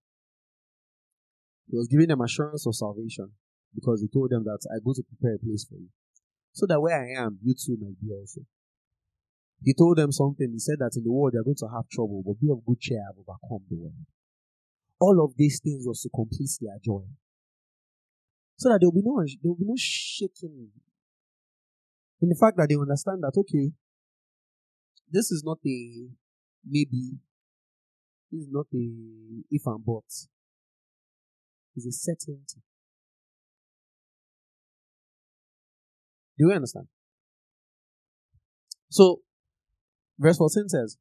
He 1.71 1.77
was 1.77 1.89
giving 1.89 2.09
them 2.09 2.21
assurance 2.21 2.67
of 2.67 2.75
salvation 2.75 3.31
because 3.75 4.01
he 4.01 4.09
told 4.09 4.31
them 4.31 4.45
that 4.45 4.61
I 4.71 4.83
go 4.85 4.93
to 4.93 5.03
prepare 5.03 5.37
a 5.37 5.39
place 5.39 5.65
for 5.69 5.77
you. 5.77 5.89
So 6.53 6.67
that 6.67 6.81
where 6.81 6.99
I 6.99 7.23
am, 7.23 7.39
you 7.43 7.55
too 7.55 7.79
might 7.81 8.01
be 8.01 8.11
also. 8.13 8.43
He 9.63 9.75
told 9.75 9.99
them 9.99 10.11
something. 10.11 10.51
He 10.51 10.59
said 10.59 10.79
that 10.81 10.97
in 10.97 11.05
the 11.05 11.13
world 11.13 11.35
they 11.35 11.39
are 11.39 11.45
going 11.45 11.61
to 11.61 11.69
have 11.69 11.89
trouble, 11.89 12.23
but 12.25 12.41
be 12.41 12.51
of 12.51 12.65
good 12.65 12.81
cheer, 12.81 13.03
I've 13.07 13.19
overcome 13.19 13.67
the 13.69 13.77
world. 13.77 14.07
All 14.99 15.25
of 15.25 15.37
these 15.37 15.61
things 15.63 15.85
was 15.87 16.01
to 16.03 16.09
complete 16.15 16.51
their 16.61 16.79
joy. 16.85 17.05
So 18.61 18.69
that 18.69 18.79
there 18.81 18.91
will 18.91 19.01
be 19.01 19.03
no 19.03 19.25
there 19.25 19.49
will 19.49 19.57
be 19.57 19.65
no 19.65 19.75
shaking 19.79 20.69
in 22.21 22.29
the 22.29 22.37
fact 22.39 22.59
that 22.59 22.69
they 22.69 22.77
understand 22.77 23.23
that 23.23 23.33
okay, 23.35 23.73
this 25.11 25.31
is 25.31 25.43
not 25.43 25.57
a 25.67 26.09
maybe, 26.69 27.17
this 28.31 28.43
is 28.43 28.49
not 28.51 28.67
a 28.75 29.45
if 29.51 29.63
and 29.65 29.83
but. 29.83 30.05
It's 31.75 31.87
a 31.87 31.93
certainty. 31.93 32.61
Do 36.39 36.49
you 36.49 36.53
understand? 36.53 36.89
So, 38.91 39.21
verse 40.19 40.37
14 40.37 40.69
says, 40.69 40.99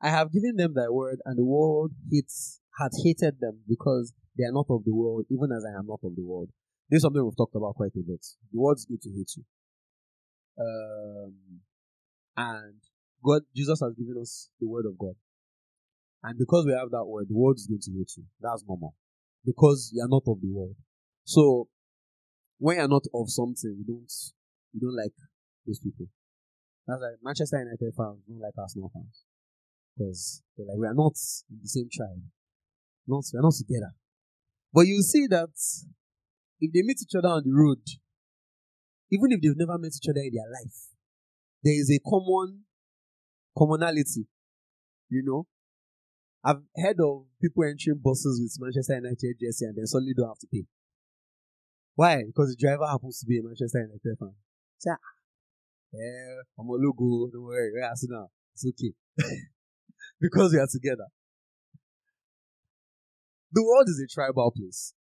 I 0.00 0.10
have 0.10 0.30
given 0.30 0.54
them 0.56 0.74
thy 0.74 0.88
word, 0.90 1.18
and 1.24 1.36
the 1.36 1.44
world 1.44 1.92
hates, 2.12 2.60
hath 2.78 2.92
hated 3.04 3.40
them 3.40 3.60
because 3.68 4.12
they 4.36 4.44
are 4.44 4.52
not 4.52 4.66
of 4.70 4.84
the 4.84 4.94
world, 4.94 5.26
even 5.30 5.50
as 5.56 5.64
I 5.64 5.78
am 5.78 5.86
not 5.86 6.00
of 6.02 6.16
the 6.16 6.24
world. 6.24 6.48
This 6.90 6.98
is 6.98 7.02
something 7.02 7.24
we've 7.24 7.36
talked 7.36 7.54
about 7.54 7.76
quite 7.76 7.94
a 7.94 8.02
bit. 8.04 8.24
The 8.52 8.60
world's 8.60 8.84
going 8.84 8.98
to 9.02 9.10
hate 9.10 9.30
you. 9.36 9.44
Um, 10.58 11.60
and 12.36 12.74
God, 13.24 13.42
Jesus 13.54 13.80
has 13.80 13.94
given 13.94 14.20
us 14.20 14.50
the 14.60 14.68
word 14.68 14.86
of 14.86 14.98
God. 14.98 15.14
And 16.22 16.38
because 16.38 16.66
we 16.66 16.72
have 16.72 16.90
that 16.90 17.04
word, 17.04 17.26
the 17.28 17.36
world 17.36 17.56
is 17.56 17.66
going 17.66 17.80
to 17.80 17.92
hate 17.92 18.10
you. 18.16 18.24
That's 18.40 18.64
normal. 18.66 18.94
Because 19.44 19.90
you 19.94 20.02
are 20.02 20.08
not 20.08 20.24
of 20.26 20.40
the 20.40 20.50
world. 20.50 20.76
So, 21.24 21.68
when 22.58 22.76
you're 22.76 22.88
not 22.88 23.04
of 23.14 23.30
something, 23.30 23.76
you 23.76 23.84
don't, 23.84 24.12
you 24.72 24.80
don't 24.80 24.96
like 24.96 25.12
those 25.66 25.78
people. 25.78 26.06
That's 26.86 27.00
like 27.00 27.20
Manchester 27.22 27.58
United 27.58 27.92
fans 27.96 28.20
don't 28.28 28.40
like 28.40 28.54
Arsenal 28.58 28.90
fans. 28.92 29.24
Because 29.96 30.42
they're 30.56 30.66
like, 30.66 30.78
we 30.78 30.86
are 30.86 30.94
not 30.94 31.16
in 31.50 31.58
the 31.62 31.68
same 31.68 31.88
tribe. 31.92 32.24
Not, 33.06 33.24
we're 33.32 33.42
not 33.42 33.54
together. 33.54 33.92
But 34.72 34.86
you 34.86 35.02
see 35.02 35.26
that 35.28 35.54
if 36.60 36.72
they 36.72 36.82
meet 36.82 36.98
each 37.02 37.14
other 37.16 37.28
on 37.28 37.42
the 37.44 37.52
road, 37.52 37.82
even 39.10 39.32
if 39.32 39.40
they've 39.40 39.56
never 39.56 39.78
met 39.78 39.92
each 39.94 40.08
other 40.08 40.20
in 40.20 40.32
their 40.32 40.50
life, 40.50 40.90
there 41.62 41.74
is 41.74 41.90
a 41.90 42.00
common 42.08 42.64
commonality. 43.56 44.26
You 45.08 45.22
know, 45.22 45.46
I've 46.42 46.62
heard 46.76 47.00
of 47.00 47.26
people 47.40 47.64
entering 47.64 48.00
buses 48.02 48.40
with 48.42 48.56
Manchester 48.60 48.96
United 48.96 49.36
jersey 49.40 49.66
and 49.66 49.76
then 49.76 49.86
suddenly 49.86 50.14
don't 50.16 50.28
have 50.28 50.38
to 50.38 50.46
pay. 50.50 50.64
Why? 51.94 52.24
Because 52.26 52.50
the 52.50 52.56
driver 52.58 52.86
happens 52.86 53.20
to 53.20 53.26
be 53.26 53.38
a 53.38 53.42
Manchester 53.42 53.80
United 53.80 54.18
fan. 54.18 54.34
Ah, 54.88 54.98
yeah, 55.92 56.42
I'm 56.58 56.68
a 56.68 56.72
logo. 56.72 57.30
Don't 57.32 57.44
worry, 57.44 57.70
we're. 57.72 57.90
It's 58.52 58.66
okay. 58.66 58.92
because 60.20 60.52
we 60.52 60.58
are 60.58 60.66
together. 60.70 61.06
The 63.54 63.62
world 63.62 63.86
is 63.86 64.02
a 64.02 64.10
tribal 64.10 64.50
place. 64.50 64.94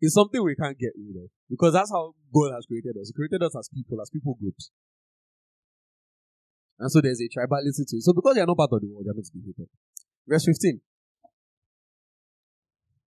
It's 0.00 0.14
something 0.14 0.42
we 0.42 0.54
can't 0.54 0.78
get 0.78 0.94
rid 0.94 1.18
of 1.18 1.28
because 1.50 1.74
that's 1.74 1.90
how 1.90 2.14
God 2.32 2.54
has 2.54 2.64
created 2.64 2.94
us. 2.96 3.10
He 3.10 3.12
created 3.12 3.42
us 3.42 3.54
as 3.58 3.68
people, 3.68 4.00
as 4.00 4.08
people 4.08 4.38
groups. 4.40 4.70
And 6.78 6.90
so 6.90 7.02
there's 7.02 7.20
a 7.20 7.28
tribalism 7.28 7.84
to 7.90 7.96
it. 7.98 8.02
So 8.06 8.14
because 8.14 8.36
you're 8.36 8.46
not 8.46 8.56
part 8.56 8.72
of 8.72 8.80
the 8.80 8.88
world, 8.88 9.04
you're 9.04 9.14
not 9.14 9.26
to 9.26 9.34
be 9.34 9.42
hated. 9.44 9.68
Verse 10.26 10.46
15. 10.46 10.80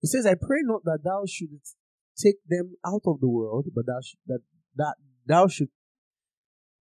It 0.02 0.08
says, 0.08 0.26
I 0.26 0.34
pray 0.34 0.64
not 0.64 0.84
that 0.86 1.04
thou 1.04 1.24
shouldst 1.28 1.76
take 2.18 2.40
them 2.48 2.76
out 2.84 3.04
of 3.06 3.20
the 3.20 3.30
world, 3.30 3.68
but 3.76 3.86
sh- 4.02 4.16
that, 4.26 4.40
that 4.76 4.96
thou 5.28 5.48
should 5.48 5.70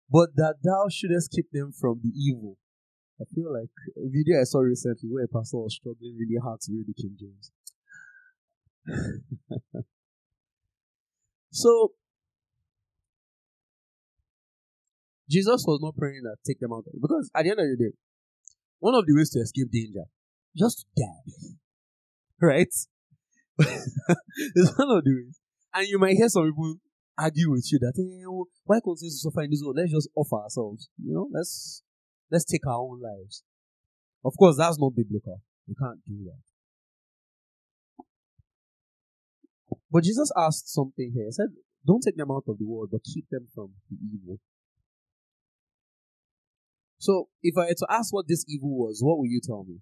but 0.10 0.30
that 0.36 0.56
thou 0.64 0.88
shouldest 0.90 1.32
keep 1.32 1.52
them 1.52 1.72
from 1.72 2.02
the 2.02 2.10
evil. 2.10 2.58
I 3.20 3.26
feel 3.36 3.52
like 3.52 3.70
a 3.98 4.08
video 4.08 4.40
I 4.40 4.44
saw 4.44 4.60
recently 4.60 5.10
where 5.10 5.26
a 5.26 5.28
pastor 5.28 5.58
was 5.58 5.76
struggling 5.76 6.16
really 6.18 6.40
hard 6.42 6.62
to 6.62 6.72
read 6.72 6.88
the 6.88 6.94
King 6.94 7.18
James. 7.20 7.52
so 11.52 11.92
Jesus 15.30 15.64
was 15.68 15.80
not 15.82 15.98
praying 15.98 16.24
that 16.24 16.38
take 16.46 16.60
them 16.60 16.72
out 16.74 16.86
because 17.00 17.30
at 17.36 17.44
the 17.44 17.52
end 17.52 17.60
of 17.60 17.68
the 17.68 17.78
day, 17.78 17.92
one 18.80 18.96
of 18.96 19.06
the 19.06 19.14
ways 19.16 19.30
to 19.32 19.40
escape 19.40 19.70
danger, 19.72 20.06
just 20.58 20.80
to 20.80 20.86
die. 20.98 21.56
Right? 22.42 22.72
it's 23.60 24.78
one 24.78 24.98
of 24.98 25.04
the 25.04 25.12
ways. 25.14 25.42
And 25.74 25.86
you 25.90 26.00
might 26.00 26.16
hear 26.16 26.30
some 26.30 26.46
people 26.46 26.76
argue 27.18 27.52
with 27.52 27.68
you 27.70 27.80
that 27.80 27.92
hey, 27.98 28.24
why 28.64 28.80
continue 28.80 29.12
to 29.12 29.18
suffer 29.18 29.42
in 29.42 29.52
this 29.52 29.62
world? 29.62 29.76
Let's 29.78 29.92
just 29.92 30.08
offer 30.16 30.38
ourselves. 30.38 30.88
You 31.04 31.14
know, 31.14 31.28
let's 31.34 31.84
let's 32.32 32.46
take 32.46 32.66
our 32.68 32.80
own 32.80 33.02
lives. 33.02 33.44
Of 34.24 34.34
course, 34.38 34.58
that's 34.58 34.80
not 34.80 34.96
biblical. 34.96 35.42
You 35.68 35.76
can't 35.80 36.00
do 36.06 36.26
that. 36.26 36.44
But 39.92 40.04
Jesus 40.04 40.32
asked 40.38 40.74
something 40.74 41.12
here. 41.14 41.26
He 41.26 41.32
said, 41.32 41.50
Don't 41.86 42.02
take 42.02 42.18
them 42.18 42.32
out 42.32 42.44
of 42.48 42.58
the 42.58 42.66
world, 42.66 42.90
but 42.92 43.02
keep 43.04 43.26
them 43.30 43.48
from 43.54 43.72
the 43.90 43.98
evil. 43.98 44.40
So, 47.00 47.30
if 47.42 47.58
I 47.58 47.68
had 47.68 47.78
to 47.78 47.88
ask 47.90 48.14
what 48.14 48.28
this 48.28 48.46
evil 48.48 48.78
was, 48.78 49.00
what 49.02 49.18
will 49.18 49.28
you 49.28 49.40
tell 49.42 49.64
me? 49.64 49.80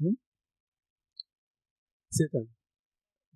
Hmm? 0.00 0.14
Satan. 2.10 2.48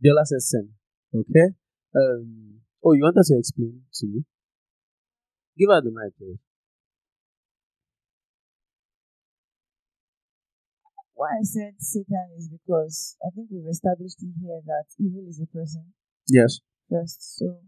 Biola 0.02 0.24
says 0.24 0.48
sin. 0.48 0.70
Okay? 1.14 1.54
Um, 1.96 2.60
oh, 2.84 2.92
you 2.92 3.02
wanted 3.02 3.24
to 3.26 3.38
explain 3.38 3.82
to 3.94 4.06
me? 4.06 4.24
Give 5.60 5.68
her 5.68 5.82
the 5.84 5.92
mic, 5.92 6.16
please. 6.16 6.40
why 11.20 11.36
I 11.36 11.44
said 11.44 11.76
Satan 11.76 12.32
is 12.32 12.48
because 12.48 13.20
I 13.20 13.28
think 13.36 13.52
we've 13.52 13.68
established 13.68 14.24
it 14.24 14.32
here 14.40 14.56
that 14.64 14.88
evil 14.96 15.28
is 15.28 15.36
a 15.36 15.44
person 15.52 15.92
Yes. 16.26 16.64
first. 16.88 17.36
So 17.36 17.60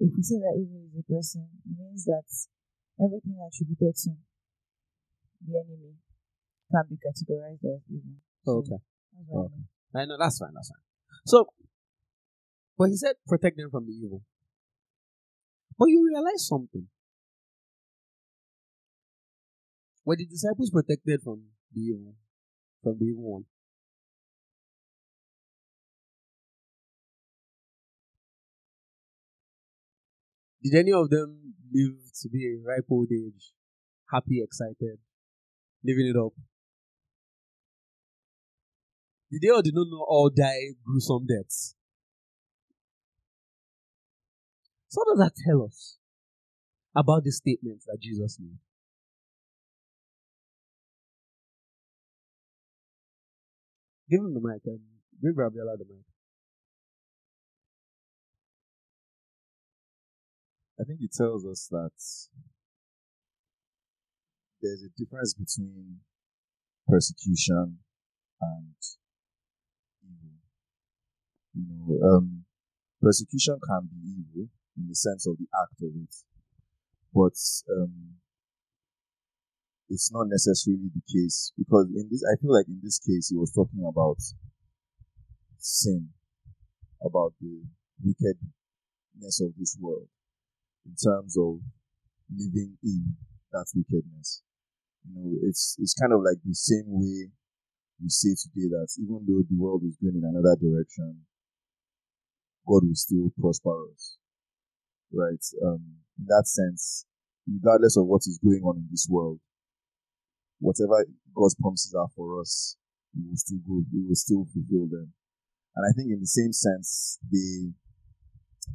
if 0.00 0.16
we 0.16 0.22
say 0.24 0.40
that 0.40 0.56
evil 0.56 0.80
is 0.88 0.96
a 0.96 1.04
person, 1.04 1.44
it 1.60 1.76
means 1.76 2.08
that 2.08 2.24
everything 3.04 3.36
attributed 3.36 3.94
to 4.08 4.16
the 5.44 5.60
enemy 5.60 6.00
can 6.72 6.84
be 6.88 6.96
categorized 6.96 7.68
as 7.68 7.84
evil. 7.92 8.16
So 8.48 8.64
Okay. 8.64 8.80
Okay. 9.20 9.62
I 9.94 10.06
know 10.06 10.16
that's 10.18 10.38
fine. 10.38 10.54
That's 10.54 10.72
fine. 10.72 10.84
So, 11.26 11.52
but 12.78 12.88
he 12.88 12.96
said 12.96 13.16
protect 13.28 13.58
them 13.58 13.68
from 13.70 13.84
the 13.84 13.92
evil. 13.92 14.22
But 15.78 15.90
you 15.90 16.04
realize 16.04 16.46
something. 16.46 16.88
Were 20.04 20.16
the 20.16 20.26
disciples 20.26 20.70
protected 20.70 21.22
from 21.22 21.42
the 21.72 21.80
evil, 21.80 22.14
from 22.82 22.96
the 22.98 23.04
evil 23.04 23.32
one? 23.32 23.44
Did 30.62 30.74
any 30.74 30.92
of 30.92 31.08
them 31.10 31.54
live 31.72 31.96
to 32.22 32.28
be 32.28 32.44
a 32.46 32.58
ripe 32.66 32.86
old 32.90 33.08
age, 33.12 33.52
happy, 34.10 34.42
excited, 34.42 34.98
living 35.84 36.08
it 36.08 36.16
up? 36.18 36.32
Did 39.30 39.42
they 39.42 39.50
or 39.50 39.62
did 39.62 39.74
not 39.74 39.86
know 39.88 40.04
all 40.08 40.30
die 40.34 40.74
gruesome 40.84 41.26
deaths? 41.26 41.77
So 44.88 45.02
what 45.04 45.12
does 45.12 45.18
that 45.18 45.36
tell 45.46 45.64
us 45.64 45.98
about 46.96 47.22
the 47.24 47.32
statements 47.32 47.84
that 47.84 47.98
Jesus 48.00 48.38
made? 48.40 48.58
Give 54.08 54.20
him 54.20 54.32
the 54.32 54.40
mic 54.40 54.62
and 54.64 54.80
give 55.20 55.34
Rabiola 55.34 55.76
the 55.76 55.84
mic. 55.84 56.04
I 60.80 60.84
think 60.84 61.00
it 61.02 61.12
tells 61.12 61.44
us 61.44 61.68
that 61.70 61.90
there's 64.62 64.82
a 64.82 64.88
difference 64.96 65.34
between 65.34 65.98
persecution 66.86 67.80
and 68.40 68.74
evil. 70.02 70.38
You 71.52 71.66
know, 71.68 72.08
um, 72.08 72.44
persecution 73.02 73.58
can 73.68 73.88
be 73.92 74.24
evil 74.24 74.48
in 74.78 74.86
the 74.88 74.94
sense 74.94 75.26
of 75.26 75.36
the 75.38 75.46
act 75.60 75.82
of 75.82 75.90
it, 75.90 76.14
but 77.12 77.34
um, 77.74 78.14
it's 79.88 80.12
not 80.12 80.28
necessarily 80.28 80.90
the 80.94 81.02
case 81.08 81.52
because 81.58 81.86
in 81.94 82.08
this, 82.10 82.22
I 82.22 82.36
feel 82.40 82.52
like 82.52 82.68
in 82.68 82.80
this 82.82 82.98
case, 82.98 83.28
he 83.30 83.36
was 83.36 83.52
talking 83.52 83.84
about 83.88 84.18
sin, 85.58 86.10
about 87.02 87.32
the 87.40 87.62
wickedness 88.04 89.40
of 89.40 89.52
this 89.58 89.76
world 89.80 90.08
in 90.86 90.94
terms 90.94 91.36
of 91.36 91.60
living 92.34 92.76
in 92.84 93.16
that 93.52 93.66
wickedness. 93.74 94.42
You 95.08 95.14
know, 95.14 95.38
it's 95.48 95.76
it's 95.80 95.94
kind 95.94 96.12
of 96.12 96.20
like 96.20 96.38
the 96.44 96.54
same 96.54 96.84
way 96.86 97.30
we 98.02 98.08
say 98.08 98.36
today 98.36 98.68
that 98.68 98.88
even 99.00 99.24
though 99.26 99.42
the 99.48 99.56
world 99.58 99.82
is 99.84 99.96
going 99.96 100.16
in 100.16 100.24
another 100.24 100.56
direction, 100.60 101.24
God 102.66 102.84
will 102.84 102.94
still 102.94 103.32
prosper 103.40 103.88
us. 103.92 104.18
Right? 105.12 105.44
Um, 105.64 105.98
in 106.18 106.26
that 106.26 106.44
sense, 106.46 107.06
regardless 107.46 107.96
of 107.96 108.06
what 108.06 108.22
is 108.26 108.38
going 108.42 108.62
on 108.62 108.76
in 108.76 108.88
this 108.90 109.06
world, 109.08 109.40
whatever 110.60 111.06
God's 111.34 111.54
promises 111.54 111.94
are 111.94 112.08
for 112.14 112.40
us, 112.40 112.76
we 113.16 113.28
will 113.28 113.36
still 113.36 113.58
go, 113.66 113.82
we 113.92 114.06
will 114.06 114.14
still 114.14 114.46
fulfill 114.52 114.88
them. 114.90 115.12
And 115.76 115.86
I 115.86 115.92
think 115.96 116.10
in 116.10 116.20
the 116.20 116.26
same 116.26 116.52
sense, 116.52 117.18
the 117.30 117.72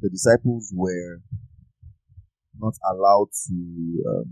the 0.00 0.10
disciples 0.10 0.72
were 0.74 1.20
not 2.58 2.74
allowed 2.90 3.28
to, 3.46 3.54
um, 4.08 4.26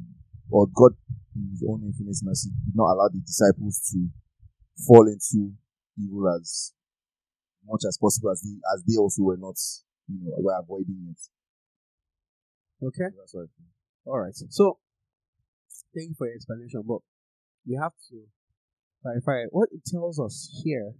or 0.50 0.66
God 0.74 0.92
in 1.36 1.48
His 1.52 1.64
own 1.68 1.82
infinite 1.84 2.16
mercy 2.22 2.50
did 2.64 2.74
not 2.74 2.92
allow 2.92 3.08
the 3.08 3.20
disciples 3.20 3.80
to 3.92 4.08
fall 4.86 5.06
into 5.06 5.52
evil 5.98 6.28
as 6.34 6.72
much 7.66 7.82
as 7.86 7.98
possible 7.98 8.30
as 8.30 8.42
they 8.42 8.56
as 8.74 8.82
they 8.84 8.96
also 8.98 9.22
were 9.22 9.36
not, 9.38 9.56
you 10.08 10.18
know, 10.18 10.34
were 10.38 10.58
avoiding 10.58 11.12
it. 11.12 11.20
Okay. 12.82 13.14
That's 13.16 13.34
what. 13.34 13.46
All 14.06 14.18
right. 14.18 14.34
So, 14.34 14.78
thank 15.94 16.10
you 16.10 16.14
for 16.18 16.26
your 16.26 16.34
explanation, 16.34 16.82
but 16.86 16.98
we 17.66 17.78
have 17.80 17.92
to 18.10 18.24
clarify 19.02 19.46
what 19.50 19.68
it 19.72 19.82
tells 19.86 20.18
us 20.18 20.50
here 20.64 20.92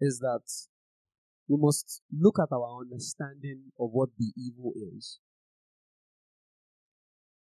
is 0.00 0.18
that 0.18 0.42
we 1.48 1.56
must 1.58 2.02
look 2.12 2.38
at 2.38 2.52
our 2.52 2.80
understanding 2.80 3.72
of 3.80 3.90
what 3.92 4.10
the 4.18 4.32
evil 4.36 4.72
is. 4.76 5.18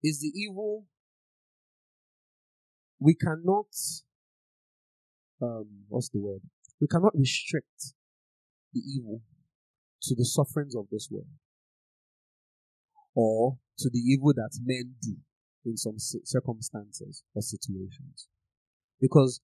Is 0.04 0.20
the 0.20 0.32
evil 0.36 0.86
we 3.00 3.16
cannot 3.16 3.68
um 5.42 5.86
what's 5.88 6.10
the 6.10 6.20
word? 6.20 6.42
We 6.82 6.88
cannot 6.88 7.14
restrict 7.16 7.94
the 8.74 8.82
evil 8.82 9.22
to 10.04 10.16
the 10.16 10.26
sufferings 10.26 10.76
of 10.76 10.88
this 10.92 11.08
world 11.12 11.28
or 13.16 13.58
to 13.80 13.90
the 13.90 14.00
evil 14.00 14.34
that 14.34 14.58
men 14.64 14.96
do 15.02 15.16
in 15.66 15.78
some 15.78 15.96
circumstances 15.98 17.24
or 17.34 17.42
situations. 17.42 18.28
Because 19.00 19.42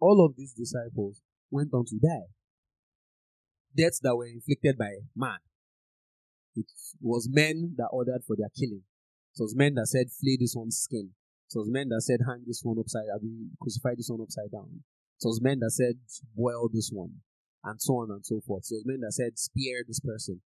all 0.00 0.24
of 0.24 0.36
these 0.36 0.52
disciples 0.52 1.22
went 1.50 1.70
on 1.72 1.84
to 1.86 1.96
die. 1.96 2.28
Deaths 3.76 4.00
that 4.02 4.16
were 4.16 4.26
inflicted 4.26 4.78
by 4.78 4.90
man. 5.14 5.38
It 6.54 6.66
was 7.00 7.28
men 7.30 7.74
that 7.76 7.88
ordered 7.92 8.22
for 8.26 8.36
their 8.36 8.48
killing. 8.58 8.82
It 9.38 9.42
was 9.42 9.54
men 9.54 9.74
that 9.74 9.88
said, 9.88 10.06
flay 10.10 10.38
this 10.40 10.54
one's 10.56 10.78
skin. 10.78 11.10
It 11.54 11.58
was 11.58 11.68
men 11.70 11.90
that 11.90 12.02
said, 12.02 12.20
hang 12.26 12.44
this 12.46 12.62
one 12.62 12.78
upside, 12.78 13.12
I 13.14 13.22
mean, 13.22 13.50
crucify 13.60 13.94
this 13.96 14.08
one 14.08 14.22
upside 14.22 14.50
down. 14.50 14.82
It 15.20 15.26
was 15.26 15.40
men 15.42 15.60
that 15.60 15.70
said, 15.70 15.96
boil 16.34 16.68
this 16.72 16.90
one, 16.92 17.20
and 17.62 17.80
so 17.80 17.94
on 17.94 18.10
and 18.10 18.24
so 18.24 18.40
forth. 18.46 18.64
So 18.64 18.74
it 18.74 18.78
was 18.78 18.86
men 18.86 19.00
that 19.00 19.12
said, 19.12 19.38
spear 19.38 19.84
this 19.86 20.00
person. 20.00 20.40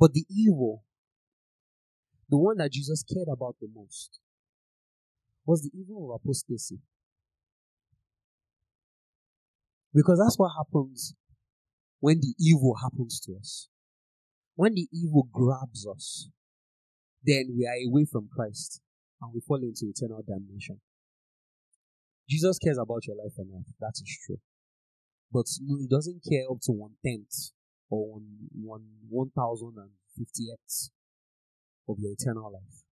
But 0.00 0.14
the 0.14 0.24
evil, 0.30 0.82
the 2.30 2.38
one 2.38 2.56
that 2.56 2.72
Jesus 2.72 3.04
cared 3.04 3.28
about 3.30 3.56
the 3.60 3.68
most, 3.72 4.18
was 5.44 5.60
the 5.62 5.70
evil 5.78 6.10
of 6.10 6.22
apostasy. 6.24 6.78
Because 9.92 10.18
that's 10.18 10.38
what 10.38 10.52
happens 10.56 11.14
when 11.98 12.20
the 12.20 12.34
evil 12.40 12.76
happens 12.82 13.20
to 13.26 13.34
us. 13.38 13.68
When 14.54 14.74
the 14.74 14.88
evil 14.90 15.28
grabs 15.30 15.86
us, 15.86 16.30
then 17.22 17.54
we 17.54 17.66
are 17.66 17.76
away 17.86 18.06
from 18.10 18.28
Christ 18.34 18.80
and 19.20 19.32
we 19.34 19.40
fall 19.46 19.60
into 19.62 19.84
eternal 19.84 20.22
damnation. 20.26 20.80
Jesus 22.26 22.58
cares 22.58 22.78
about 22.78 23.06
your 23.06 23.16
life 23.16 23.34
on 23.38 23.48
earth. 23.54 23.74
That 23.80 23.92
is 23.96 24.18
true. 24.24 24.38
But 25.30 25.46
he 25.60 25.86
doesn't 25.88 26.24
care 26.26 26.44
up 26.50 26.58
to 26.62 26.72
one 26.72 26.92
tenth 27.04 27.52
one 27.98 28.48
one 28.54 28.84
one 29.08 29.30
thousand 29.30 29.74
and 29.76 29.90
fiftieth 30.16 30.90
of 31.88 31.98
your 31.98 32.12
eternal 32.12 32.52
life. 32.52 32.84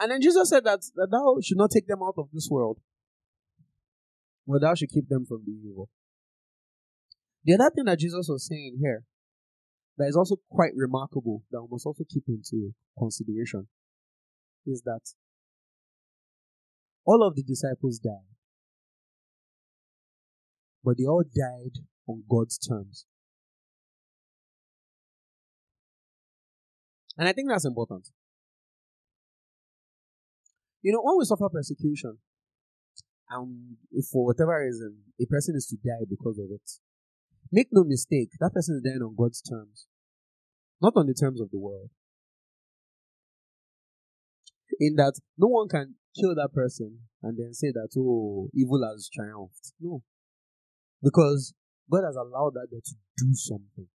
And 0.00 0.10
then 0.10 0.20
Jesus 0.20 0.50
said 0.50 0.64
that, 0.64 0.80
that 0.96 1.08
thou 1.12 1.36
should 1.40 1.58
not 1.58 1.70
take 1.70 1.86
them 1.86 2.02
out 2.02 2.14
of 2.18 2.28
this 2.32 2.48
world, 2.50 2.80
but 4.46 4.60
thou 4.60 4.74
should 4.74 4.90
keep 4.90 5.08
them 5.08 5.24
from 5.24 5.44
the 5.46 5.52
evil. 5.52 5.88
The 7.44 7.54
other 7.54 7.70
thing 7.70 7.84
that 7.84 8.00
Jesus 8.00 8.26
was 8.28 8.46
saying 8.48 8.78
here 8.80 9.04
that 9.98 10.08
is 10.08 10.16
also 10.16 10.36
quite 10.50 10.72
remarkable 10.74 11.44
that 11.52 11.62
we 11.62 11.68
must 11.70 11.86
also 11.86 12.04
keep 12.08 12.24
into 12.26 12.74
consideration 12.98 13.68
is 14.66 14.82
that 14.82 15.00
all 17.04 17.26
of 17.26 17.34
the 17.34 17.42
disciples 17.42 17.98
died, 17.98 18.36
but 20.84 20.96
they 20.98 21.04
all 21.04 21.24
died 21.24 21.82
on 22.06 22.22
God's 22.28 22.58
terms. 22.58 23.06
And 27.16 27.28
I 27.28 27.32
think 27.32 27.48
that's 27.48 27.66
important. 27.66 28.08
You 30.80 30.92
know, 30.92 31.02
when 31.02 31.18
we 31.18 31.24
suffer 31.24 31.48
persecution, 31.48 32.18
and 33.30 33.76
if 33.92 34.06
for 34.06 34.26
whatever 34.26 34.60
reason 34.64 34.98
a 35.20 35.26
person 35.26 35.54
is 35.56 35.66
to 35.68 35.76
die 35.76 36.04
because 36.08 36.38
of 36.38 36.46
it, 36.50 36.70
make 37.50 37.68
no 37.70 37.84
mistake, 37.84 38.30
that 38.40 38.52
person 38.52 38.76
is 38.76 38.82
dying 38.82 39.02
on 39.02 39.14
God's 39.16 39.40
terms, 39.42 39.86
not 40.80 40.94
on 40.96 41.06
the 41.06 41.14
terms 41.14 41.40
of 41.40 41.50
the 41.50 41.58
world. 41.58 41.90
In 44.80 44.96
that 44.96 45.14
no 45.38 45.46
one 45.48 45.68
can 45.68 45.94
kill 46.18 46.34
that 46.34 46.52
person 46.54 46.98
and 47.22 47.38
then 47.38 47.54
say 47.54 47.72
that, 47.72 47.88
oh, 47.98 48.48
evil 48.54 48.80
has 48.88 49.08
triumphed. 49.12 49.72
No. 49.80 50.02
Because 51.02 51.54
God 51.90 52.04
has 52.04 52.16
allowed 52.16 52.54
that 52.54 52.68
to 52.70 52.94
do 53.18 53.34
something. 53.34 53.88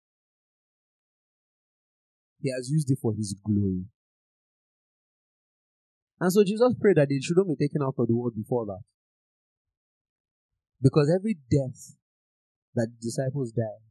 He 2.41 2.51
has 2.53 2.71
used 2.71 2.91
it 2.91 2.99
for 3.01 3.15
his 3.15 3.35
glory. 3.45 3.85
And 6.21 6.33
so 6.33 6.45
Jesus 6.45 6.75
prayed 6.81 6.97
that 6.97 7.11
it 7.11 7.23
shouldn't 7.23 7.49
be 7.49 7.67
taken 7.67 7.83
out 7.83 7.95
of 7.99 8.09
the 8.09 8.17
world 8.17 8.35
before 8.35 8.67
that. 8.67 8.81
Because 10.81 11.11
every 11.15 11.37
death 11.51 11.97
that 12.75 12.89
the 12.89 12.99
disciples 13.01 13.53
died 13.53 13.85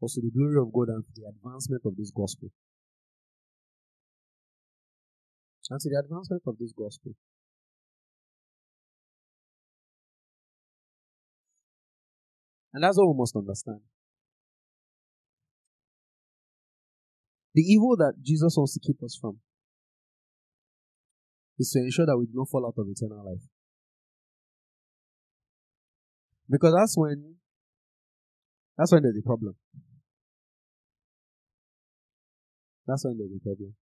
was 0.00 0.14
to 0.14 0.20
the 0.20 0.30
glory 0.30 0.60
of 0.60 0.72
God 0.72 0.88
and 0.88 1.04
for 1.04 1.12
the 1.16 1.28
advancement 1.28 1.82
of 1.84 1.96
this 1.96 2.12
gospel. 2.14 2.48
And 5.70 5.80
the 5.80 6.02
advancement 6.02 6.42
of 6.46 6.56
this 6.58 6.72
gospel. 6.72 7.12
And 12.72 12.84
that's 12.84 12.96
what 12.96 13.08
we 13.08 13.18
must 13.18 13.36
understand. 13.36 13.80
The 17.54 17.62
evil 17.62 17.96
that 17.96 18.14
Jesus 18.22 18.54
wants 18.56 18.74
to 18.74 18.80
keep 18.80 19.02
us 19.02 19.18
from 19.20 19.38
is 21.58 21.70
to 21.72 21.80
ensure 21.80 22.06
that 22.06 22.16
we 22.16 22.26
do 22.26 22.32
not 22.34 22.48
fall 22.48 22.66
out 22.66 22.78
of 22.78 22.86
eternal 22.88 23.24
life. 23.24 23.42
Because 26.48 26.72
that's 26.72 26.96
when 26.96 27.34
that's 28.76 28.92
when 28.92 29.02
there's 29.02 29.18
a 29.18 29.26
problem. 29.26 29.56
That's 32.86 33.04
when 33.04 33.18
there's 33.18 33.32
a 33.36 33.42
problem. 33.42 33.74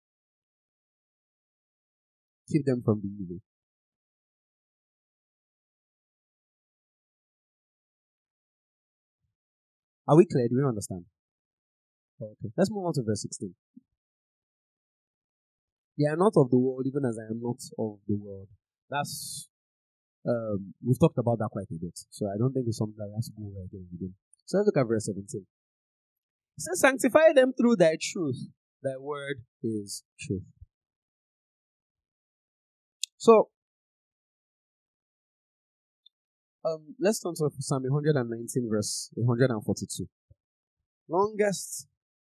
Keep 2.51 2.65
them 2.65 2.83
from 2.85 3.01
the 3.03 3.09
evil. 3.09 3.39
Are 10.09 10.17
we 10.17 10.25
clear? 10.27 10.47
Do 10.49 10.57
we 10.57 10.65
understand? 10.65 11.05
Okay. 12.23 12.51
Let's 12.57 12.71
move 12.71 12.87
on 12.87 12.95
to 12.95 13.03
verse 13.05 13.23
16. 13.23 13.55
They 15.99 16.07
are 16.07 16.17
not 16.17 16.33
of 16.37 16.51
the 16.51 16.59
world, 16.59 16.87
even 16.87 17.05
as 17.05 17.19
I 17.19 17.27
am 17.31 17.41
not 17.43 17.59
of 17.79 17.99
the 18.07 18.17
world. 18.17 18.49
That's 18.91 19.49
um, 20.29 20.75
we've 20.85 20.99
talked 20.99 21.19
about 21.19 21.39
that 21.39 21.51
quite 21.51 21.71
a 21.71 21.79
bit, 21.81 21.99
so 22.11 22.27
I 22.27 22.37
don't 22.39 22.53
think 22.53 22.67
it's 22.67 22.79
something 22.79 22.99
that 22.99 23.13
has 23.15 23.27
to 23.27 23.33
go 23.39 23.47
over 23.47 23.65
again 23.65 23.87
again. 23.95 24.15
So 24.45 24.59
let's 24.59 24.67
look 24.67 24.77
at 24.77 24.89
verse 24.89 25.07
17. 25.07 25.47
It 26.59 26.63
says, 26.63 26.81
Sanctify 26.81 27.33
them 27.35 27.53
through 27.53 27.77
thy 27.77 27.97
truth. 28.01 28.51
Thy 28.83 28.99
word 28.99 29.43
is 29.63 30.05
truth. 30.19 30.43
So, 33.27 33.49
um, 36.65 36.95
let's 37.01 37.19
turn 37.19 37.35
to 37.35 37.51
Psalm 37.59 37.83
119, 37.83 38.69
verse 38.71 39.11
142. 39.15 40.07
Longest 41.09 41.89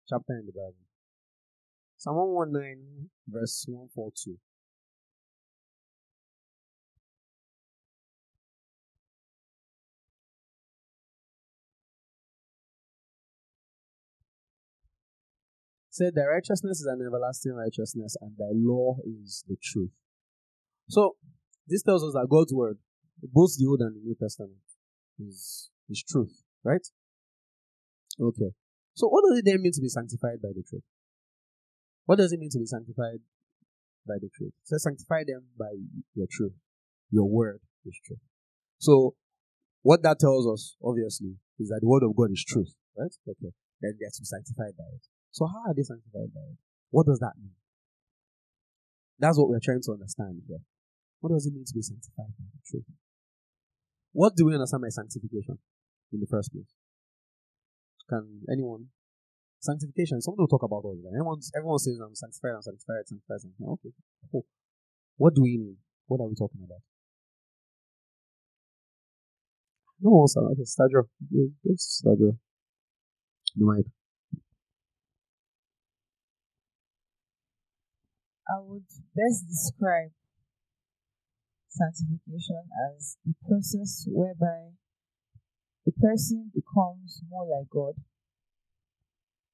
chapter 0.08 0.34
in 0.34 0.46
the 0.46 0.52
Bible. 0.52 0.86
Psalm 1.98 2.18
119, 2.18 3.10
verse 3.28 3.66
142. 3.68 4.38
Said, 15.90 16.14
Thy 16.14 16.26
righteousness 16.26 16.82
is 16.82 16.86
an 16.86 17.02
everlasting 17.04 17.54
righteousness, 17.54 18.16
and 18.22 18.38
thy 18.38 18.54
law 18.54 18.98
is 19.04 19.44
the 19.50 19.58
truth. 19.60 19.90
So, 20.90 21.16
this 21.68 21.84
tells 21.84 22.04
us 22.04 22.14
that 22.14 22.28
God's 22.30 22.54
word, 22.54 22.78
both 23.22 23.58
the 23.58 23.68
Old 23.68 23.82
and 23.82 23.96
the 23.96 24.02
New 24.04 24.16
Testament, 24.20 24.60
is, 25.20 25.70
is 25.90 26.04
truth, 26.04 26.44
right? 26.64 26.86
Okay. 28.20 28.52
So, 28.94 29.08
what 29.08 29.24
does 29.28 29.40
it 29.40 29.46
then 29.46 29.62
mean 29.62 29.72
to 29.74 29.82
be 29.82 29.90
sanctified 29.90 30.42
by 30.42 30.50
the 30.54 30.64
truth? 30.68 30.84
What 32.06 32.18
does 32.18 32.32
it 32.32 32.40
mean 32.40 32.50
to 32.52 32.60
be 32.60 32.66
sanctified 32.66 33.24
by 34.06 34.16
the 34.22 34.30
truth? 34.36 34.54
Says, 34.64 34.84
sanctify 34.84 35.24
them 35.26 35.48
by 35.58 35.72
your 36.14 36.28
truth. 36.30 36.54
Your 37.10 37.30
word 37.30 37.62
is 37.86 37.98
truth. 38.06 38.20
So, 38.78 39.16
what 39.82 40.04
that 40.04 40.20
tells 40.20 40.48
us, 40.48 40.76
obviously, 40.84 41.36
is 41.60 41.70
that 41.70 41.80
the 41.82 41.88
word 41.88 42.04
of 42.04 42.16
God 42.16 42.32
is 42.32 42.44
truth, 42.44 42.76
right? 42.98 43.14
Okay. 43.28 43.54
Then 43.82 43.96
they 44.00 44.06
have 44.06 44.14
to 44.14 44.22
be 44.22 44.26
sanctified 44.26 44.76
by 44.78 44.88
it. 44.94 45.04
So, 45.32 45.48
how 45.48 45.72
are 45.72 45.74
they 45.74 45.84
sanctified 45.84 46.34
by 46.34 46.42
it? 46.54 46.60
What 46.92 47.08
does 47.08 47.20
that 47.20 47.34
mean? 47.40 47.56
That's 49.20 49.38
what 49.38 49.50
we're 49.50 49.64
trying 49.64 49.82
to 49.84 49.92
understand 49.94 50.42
here. 50.48 50.60
What 51.24 51.32
does 51.32 51.48
it 51.48 51.56
mean 51.56 51.64
to 51.64 51.74
be 51.74 51.80
sanctified 51.80 52.36
by 52.36 52.52
the 52.52 52.60
truth? 52.68 52.84
What 54.12 54.36
do 54.36 54.44
we 54.44 54.54
understand 54.60 54.84
by 54.84 54.92
sanctification 54.92 55.56
in 56.12 56.20
the 56.20 56.28
first 56.28 56.52
place? 56.52 56.76
Can 58.12 58.44
anyone 58.52 58.92
Sanctification. 59.64 60.20
Someone 60.20 60.44
will 60.44 60.52
talk 60.52 60.64
about 60.64 60.84
all 60.84 61.00
that. 61.02 61.16
Everyone, 61.16 61.40
everyone 61.56 61.80
says 61.80 61.96
I'm 62.04 62.14
sanctified, 62.14 62.52
I'm 62.56 62.62
sanctified, 62.62 63.08
sanctified, 63.08 63.40
sanctified. 63.40 63.80
Okay. 63.80 63.96
Cool. 64.30 64.46
What 65.16 65.34
do 65.34 65.44
we 65.44 65.56
mean? 65.56 65.78
What 66.08 66.20
are 66.20 66.28
we 66.28 66.36
talking 66.36 66.60
about? 66.60 66.84
No, 70.04 70.28
sir. 70.28 70.44
Okay, 70.52 70.68
Stadio. 70.68 71.08
Yes, 71.64 72.04
Stadio. 72.04 72.36
No 73.56 73.68
mind. 73.72 73.86
I 78.52 78.60
would 78.60 78.84
best 79.16 79.48
describe 79.48 80.12
sanctification 81.74 82.70
as 82.94 83.18
the 83.26 83.34
process 83.48 84.06
whereby 84.10 84.78
a 85.88 85.92
person 86.00 86.52
becomes 86.54 87.22
more 87.30 87.46
like 87.50 87.70
God. 87.70 87.96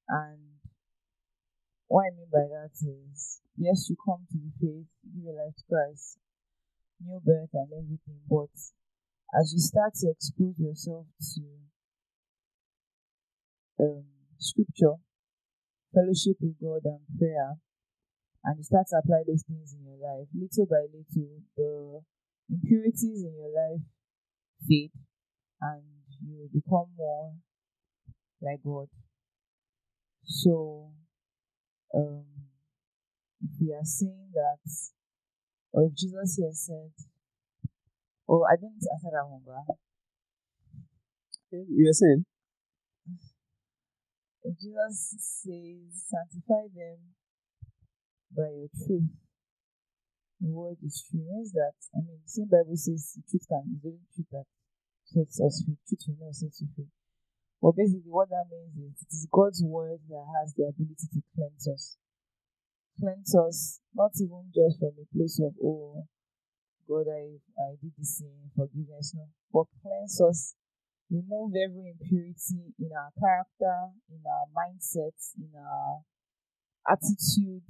And 0.08 0.60
what 1.88 2.06
I 2.06 2.10
mean 2.14 2.28
by 2.30 2.46
that 2.46 2.76
is, 2.76 3.40
yes, 3.56 3.88
you 3.88 3.96
come 4.04 4.26
to 4.30 4.38
the 4.38 4.52
faith, 4.60 4.90
life 5.24 5.56
to 5.56 5.64
Christ, 5.68 6.18
new 7.00 7.20
birth 7.24 7.50
and 7.54 7.72
everything, 7.72 8.20
but 8.28 8.52
as 9.38 9.52
you 9.52 9.60
start 9.60 9.94
to 9.94 10.10
expose 10.10 10.58
yourself 10.58 11.06
to 11.34 11.42
um, 13.80 14.04
scripture, 14.38 14.98
fellowship 15.94 16.36
with 16.40 16.60
God, 16.60 16.82
and 16.84 17.00
prayer, 17.18 17.56
and 18.44 18.56
you 18.56 18.64
start 18.64 18.86
to 18.88 18.96
apply 18.96 19.22
those 19.26 19.44
things 19.44 19.74
in 19.74 19.84
your 19.84 20.00
life, 20.00 20.28
little 20.32 20.66
by 20.66 20.88
little, 20.88 21.42
the 21.56 22.00
impurities 22.48 23.22
in 23.22 23.34
your 23.36 23.52
life 23.52 23.84
fade, 24.66 24.92
and 25.60 25.82
you 26.24 26.48
become 26.52 26.86
more 26.96 27.34
like 28.40 28.62
God. 28.64 28.88
So, 30.24 30.90
um, 31.94 32.24
if 33.42 33.50
we 33.60 33.72
are 33.74 33.84
saying 33.84 34.30
that, 34.32 34.58
or 35.72 35.84
if 35.84 35.94
Jesus 35.94 36.36
here 36.36 36.52
said, 36.52 36.92
oh, 38.28 38.44
I 38.44 38.56
don't 38.56 38.72
answer 38.72 39.10
that 39.12 39.28
one, 39.28 39.42
but 39.44 39.76
you 41.52 41.88
are 41.88 41.92
saying? 41.92 42.24
If 44.42 44.58
Jesus 44.58 45.14
says, 45.18 46.08
sanctify 46.08 46.72
them 46.74 46.98
by 48.36 48.48
your 48.50 48.70
truth, 48.72 49.10
the 50.40 50.48
word 50.48 50.78
is 50.84 51.04
true. 51.04 51.20
It 51.20 51.28
means 51.28 51.52
that, 51.52 51.76
I 51.92 52.00
mean, 52.00 52.18
the 52.24 52.30
same 52.30 52.48
Bible 52.48 52.76
says 52.76 53.12
the 53.16 53.22
truth 53.28 53.46
can 53.48 53.76
be 53.82 53.92
the 53.92 54.00
truth 54.14 54.30
that 54.32 54.48
sets 55.04 55.40
us 55.40 55.62
free. 55.64 55.76
Truth 55.84 56.08
you 56.08 56.16
know 56.16 56.32
sets 56.32 56.62
you 56.62 56.68
free. 56.74 56.88
But 57.60 57.76
basically, 57.76 58.08
what 58.08 58.32
that 58.32 58.48
means 58.48 58.72
is 58.72 58.96
it 59.04 59.12
is 59.12 59.28
God's 59.28 59.60
word 59.60 60.00
that 60.08 60.26
has 60.40 60.56
the 60.56 60.72
ability 60.72 61.12
to 61.12 61.20
cleanse 61.36 61.68
us. 61.68 62.00
Cleanse 62.96 63.36
us, 63.36 63.80
not 63.92 64.16
even 64.16 64.48
just 64.48 64.80
from 64.80 64.96
a 64.96 65.06
place 65.12 65.40
of, 65.44 65.52
oh, 65.60 66.08
God, 66.88 67.04
I, 67.12 67.36
I 67.60 67.76
did 67.76 67.92
this 68.00 68.18
sin, 68.18 68.48
forgiveness, 68.56 69.12
no. 69.12 69.28
But 69.52 69.68
cleanse 69.84 70.20
us, 70.24 70.56
remove 71.10 71.52
every 71.52 71.92
impurity 71.92 72.72
in 72.80 72.90
our 72.96 73.12
character, 73.20 73.92
in 74.08 74.24
our 74.24 74.48
mindset, 74.56 75.16
in 75.36 75.52
our 75.52 76.00
attitude, 76.88 77.68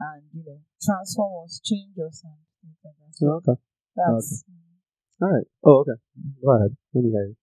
and, 0.00 0.22
you 0.32 0.42
know, 0.44 0.60
transform 0.82 1.44
us, 1.44 1.60
change 1.62 1.96
us, 1.98 2.24
and 2.24 2.38
things 2.62 2.78
like 2.84 2.96
that. 2.98 3.12
So 3.14 3.26
okay. 3.44 3.60
That's. 3.96 4.44
Okay. 4.44 4.56
All 5.22 5.28
right. 5.36 5.46
Oh, 5.64 5.80
okay. 5.84 5.98
Go 6.42 6.56
ahead. 6.56 6.76
Let 6.94 7.04
me 7.04 7.10
hear 7.10 7.26
you. 7.28 7.36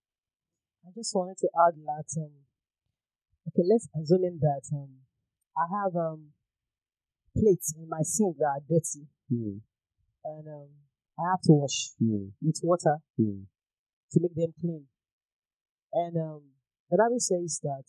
I 0.86 0.90
just 0.94 1.14
wanted 1.14 1.38
to 1.38 1.48
add 1.54 1.74
that 1.86 2.08
um, 2.20 2.32
okay, 3.48 3.62
let's 3.70 3.88
assume 3.94 4.38
that 4.40 4.62
um, 4.72 4.90
I 5.56 5.66
have 5.70 5.94
um 5.94 6.32
plates 7.36 7.74
in 7.76 7.88
my 7.88 8.02
sink 8.02 8.36
that 8.38 8.46
are 8.46 8.60
dirty, 8.68 9.06
Hmm. 9.30 9.58
and 10.24 10.48
um, 10.48 10.68
I 11.18 11.30
have 11.30 11.42
to 11.42 11.52
wash 11.52 11.92
Hmm. 11.98 12.34
with 12.42 12.58
water 12.62 12.98
Hmm. 13.16 13.42
to 14.12 14.20
make 14.20 14.34
them 14.34 14.52
clean. 14.60 14.88
And 15.92 16.16
um, 16.16 16.42
the 16.90 16.96
Bible 16.96 17.20
says 17.20 17.60
that 17.62 17.86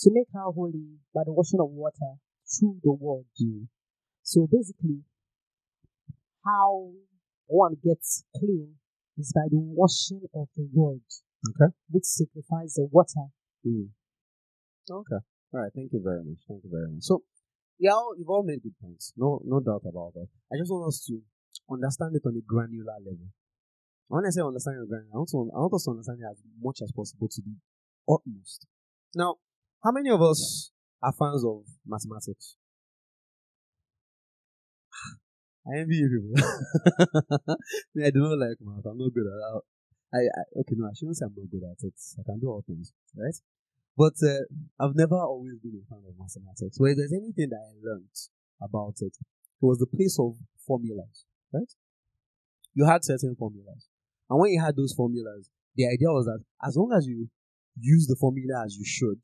to 0.00 0.10
make 0.12 0.28
her 0.32 0.50
holy 0.50 0.98
by 1.14 1.22
the 1.24 1.32
washing 1.32 1.60
of 1.60 1.70
water 1.70 2.16
through 2.48 2.80
the 2.82 2.92
word. 2.92 3.26
Hmm. 3.38 3.64
So 4.22 4.46
basically, 4.50 5.02
how 6.44 6.90
one 7.46 7.76
gets 7.84 8.24
clean 8.36 8.76
is 9.18 9.32
by 9.34 9.46
the 9.50 9.58
washing 9.58 10.22
of 10.34 10.48
the 10.56 10.68
word, 10.72 11.02
Okay. 11.48 11.74
which 11.90 12.04
signifies 12.04 12.74
the 12.74 12.88
water. 12.90 13.28
Hmm. 13.64 13.86
Okay. 14.90 15.20
All 15.52 15.60
right, 15.60 15.72
thank 15.74 15.92
you 15.92 16.00
very 16.02 16.24
much. 16.24 16.38
Thank 16.48 16.64
you 16.64 16.70
very 16.70 16.88
much. 16.90 17.02
So, 17.02 17.22
yeah, 17.78 17.98
you've 18.16 18.28
all 18.30 18.42
made 18.42 18.62
good 18.62 18.78
points. 18.80 19.12
No, 19.16 19.42
no 19.44 19.60
doubt 19.60 19.82
about 19.86 20.14
that. 20.14 20.28
I 20.52 20.56
just 20.58 20.70
want 20.70 20.88
us 20.88 21.04
to 21.08 21.20
understand 21.70 22.16
it 22.16 22.22
on 22.24 22.36
a 22.36 22.40
granular 22.46 22.96
level. 23.04 23.28
When 24.08 24.24
I 24.26 24.30
say 24.30 24.40
understand 24.40 24.76
it 24.82 24.88
granular, 24.88 25.10
I 25.12 25.16
want, 25.18 25.28
to, 25.30 25.50
I 25.54 25.58
want 25.60 25.74
us 25.74 25.84
to 25.84 25.90
understand 25.90 26.18
it 26.20 26.30
as 26.30 26.42
much 26.60 26.78
as 26.82 26.92
possible 26.92 27.28
to 27.28 27.42
the 27.42 27.54
utmost. 28.08 28.66
Now, 29.14 29.36
how 29.84 29.90
many 29.92 30.10
of 30.10 30.22
us 30.22 30.70
are 31.02 31.12
fans 31.12 31.44
of 31.44 31.64
mathematics? 31.86 32.56
I 35.66 35.78
envy 35.78 35.96
you 35.96 36.10
people. 36.10 37.56
I, 38.02 38.10
do 38.10 38.18
not 38.18 38.38
like 38.38 38.58
math. 38.60 38.86
I'm 38.86 38.98
not 38.98 39.14
good 39.14 39.26
at 39.26 39.38
that. 39.38 39.60
I, 40.12 40.18
I 40.18 40.42
okay, 40.60 40.74
no, 40.76 40.86
I 40.86 40.94
shouldn't 40.94 41.16
say 41.16 41.26
I'm 41.26 41.34
not 41.36 41.50
good 41.50 41.62
at 41.62 41.78
it. 41.86 41.94
I 42.18 42.22
can 42.26 42.40
do 42.40 42.48
all 42.48 42.64
things, 42.66 42.92
right? 43.16 43.34
But 43.96 44.14
uh, 44.26 44.42
I've 44.80 44.96
never 44.96 45.16
always 45.16 45.58
been 45.62 45.78
a 45.78 45.86
fan 45.86 46.02
of 46.02 46.18
mathematics. 46.18 46.76
So 46.76 46.84
if 46.86 46.96
there's 46.96 47.12
anything 47.12 47.50
that 47.50 47.62
I 47.62 47.72
learned 47.78 48.16
about 48.60 48.96
it, 49.00 49.14
it 49.14 49.64
was 49.64 49.78
the 49.78 49.86
place 49.86 50.18
of 50.18 50.34
formulas, 50.66 51.24
right? 51.52 51.70
You 52.74 52.86
had 52.86 53.04
certain 53.04 53.36
formulas. 53.38 53.88
And 54.28 54.40
when 54.40 54.50
you 54.50 54.60
had 54.60 54.76
those 54.76 54.94
formulas, 54.96 55.50
the 55.76 55.86
idea 55.86 56.08
was 56.08 56.26
that 56.26 56.40
as 56.66 56.76
long 56.76 56.92
as 56.96 57.06
you 57.06 57.28
use 57.78 58.06
the 58.06 58.16
formula 58.16 58.64
as 58.64 58.76
you 58.76 58.84
should, 58.84 59.20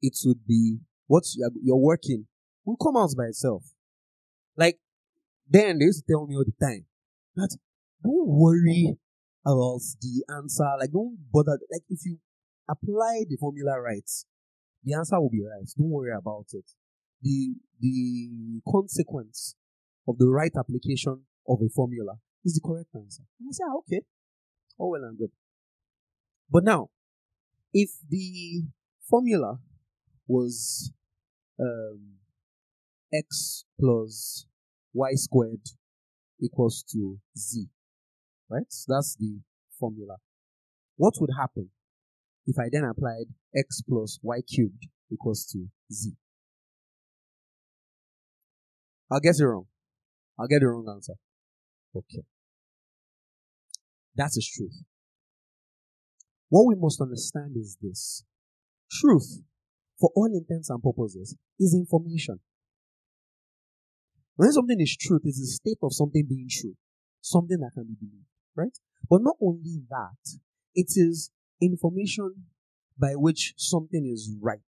it 0.00 0.16
would 0.24 0.46
be 0.46 0.78
what 1.06 1.24
you're 1.62 1.76
working 1.76 2.26
will 2.64 2.76
come 2.76 2.96
out 2.96 3.10
by 3.16 3.24
itself. 3.24 3.64
Like 4.56 4.78
then 5.48 5.78
they 5.78 5.84
used 5.84 6.04
to 6.06 6.12
tell 6.12 6.26
me 6.26 6.36
all 6.36 6.44
the 6.44 6.66
time 6.66 6.84
that 7.36 7.56
don't 8.02 8.26
worry 8.26 8.96
about 9.44 9.80
the 10.00 10.24
answer. 10.34 10.68
Like 10.78 10.92
don't 10.92 11.16
bother. 11.32 11.58
Like 11.70 11.82
if 11.88 12.00
you 12.04 12.18
apply 12.68 13.24
the 13.28 13.36
formula 13.38 13.80
right, 13.80 14.10
the 14.84 14.94
answer 14.94 15.20
will 15.20 15.30
be 15.30 15.42
right. 15.42 15.68
Don't 15.76 15.90
worry 15.90 16.12
about 16.16 16.46
it. 16.52 16.70
The 17.22 17.54
the 17.80 18.60
consequence 18.70 19.54
of 20.08 20.18
the 20.18 20.28
right 20.28 20.52
application 20.58 21.22
of 21.48 21.58
a 21.64 21.68
formula 21.68 22.14
is 22.44 22.54
the 22.54 22.66
correct 22.66 22.90
answer. 22.94 23.22
And 23.40 23.48
I 23.48 23.52
say, 23.52 23.64
ah, 23.68 23.78
okay, 23.78 24.00
all 24.78 24.90
well 24.90 25.04
and 25.04 25.18
good. 25.18 25.30
But 26.50 26.64
now, 26.64 26.90
if 27.72 27.90
the 28.08 28.62
formula 29.08 29.58
was 30.28 30.92
um, 31.60 32.18
x 33.12 33.64
plus 33.78 34.46
y 34.96 35.10
squared 35.14 35.60
equals 36.40 36.82
to 36.90 37.18
z, 37.36 37.68
right? 38.48 38.66
So 38.70 38.94
that's 38.94 39.14
the 39.16 39.40
formula. 39.78 40.16
What 40.96 41.14
would 41.20 41.30
happen 41.38 41.68
if 42.46 42.58
I 42.58 42.68
then 42.72 42.84
applied 42.84 43.26
x 43.54 43.82
plus 43.86 44.18
y 44.22 44.40
cubed 44.40 44.88
equals 45.12 45.44
to 45.52 45.66
z? 45.92 46.12
I'll 49.10 49.20
get 49.20 49.36
it 49.38 49.44
wrong. 49.44 49.66
I'll 50.38 50.48
get 50.48 50.60
the 50.60 50.68
wrong 50.68 50.86
answer. 50.88 51.14
Okay. 51.94 52.24
That 54.16 54.30
is 54.34 54.50
truth. 54.56 54.82
What 56.48 56.66
we 56.66 56.74
must 56.74 57.00
understand 57.00 57.56
is 57.56 57.76
this. 57.80 58.24
Truth, 58.90 59.42
for 60.00 60.10
all 60.14 60.26
intents 60.26 60.70
and 60.70 60.82
purposes, 60.82 61.36
is 61.58 61.74
information. 61.74 62.40
When 64.36 64.52
something 64.52 64.80
is 64.80 64.96
truth, 64.96 65.22
it's 65.24 65.40
a 65.40 65.46
state 65.46 65.78
of 65.82 65.92
something 65.92 66.24
being 66.28 66.48
true. 66.50 66.74
Something 67.22 67.58
that 67.60 67.72
can 67.74 67.84
be 67.84 67.96
believed, 67.98 68.28
right? 68.54 68.76
But 69.08 69.22
not 69.22 69.36
only 69.40 69.82
that, 69.90 70.38
it 70.74 70.88
is 70.94 71.30
information 71.60 72.44
by 72.98 73.12
which 73.14 73.54
something 73.56 74.06
is 74.06 74.30
right. 74.40 74.60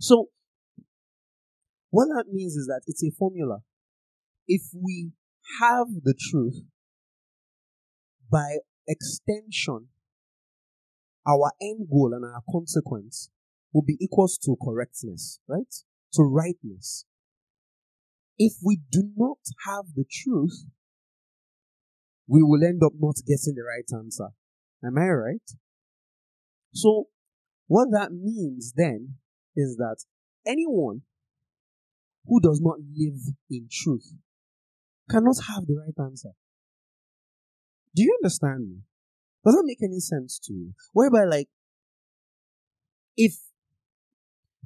So, 0.00 0.28
what 1.90 2.06
that 2.06 2.32
means 2.32 2.54
is 2.54 2.66
that 2.66 2.82
it's 2.86 3.02
a 3.04 3.10
formula. 3.10 3.58
If 4.46 4.62
we 4.74 5.12
have 5.60 5.86
the 6.02 6.14
truth, 6.30 6.62
by 8.30 8.58
extension, 8.86 9.88
our 11.26 11.52
end 11.60 11.88
goal 11.90 12.12
and 12.14 12.24
our 12.24 12.42
consequence 12.50 13.30
will 13.72 13.82
be 13.82 13.96
equals 14.00 14.38
to 14.38 14.56
correctness, 14.62 15.40
right? 15.48 15.72
To 16.14 16.22
rightness. 16.22 17.04
If 18.38 18.54
we 18.64 18.80
do 18.90 19.10
not 19.16 19.38
have 19.66 19.86
the 19.94 20.04
truth, 20.10 20.64
we 22.26 22.42
will 22.42 22.64
end 22.64 22.82
up 22.84 22.92
not 22.98 23.16
getting 23.26 23.54
the 23.54 23.62
right 23.62 23.88
answer. 23.96 24.28
Am 24.84 24.98
I 24.98 25.08
right? 25.08 25.50
So, 26.72 27.04
what 27.66 27.88
that 27.92 28.12
means 28.12 28.72
then 28.76 29.16
is 29.56 29.76
that 29.76 29.96
anyone 30.46 31.02
who 32.26 32.40
does 32.40 32.60
not 32.60 32.78
live 32.78 33.34
in 33.50 33.68
truth 33.70 34.12
cannot 35.10 35.36
have 35.48 35.66
the 35.66 35.76
right 35.76 36.04
answer. 36.04 36.30
Do 37.94 38.02
you 38.02 38.16
understand 38.22 38.68
me? 38.68 38.76
Does 39.44 39.54
that 39.54 39.64
make 39.64 39.82
any 39.82 40.00
sense 40.00 40.40
to 40.44 40.52
you? 40.52 40.72
Whereby, 40.92 41.24
like, 41.24 41.48
if, 43.16 43.34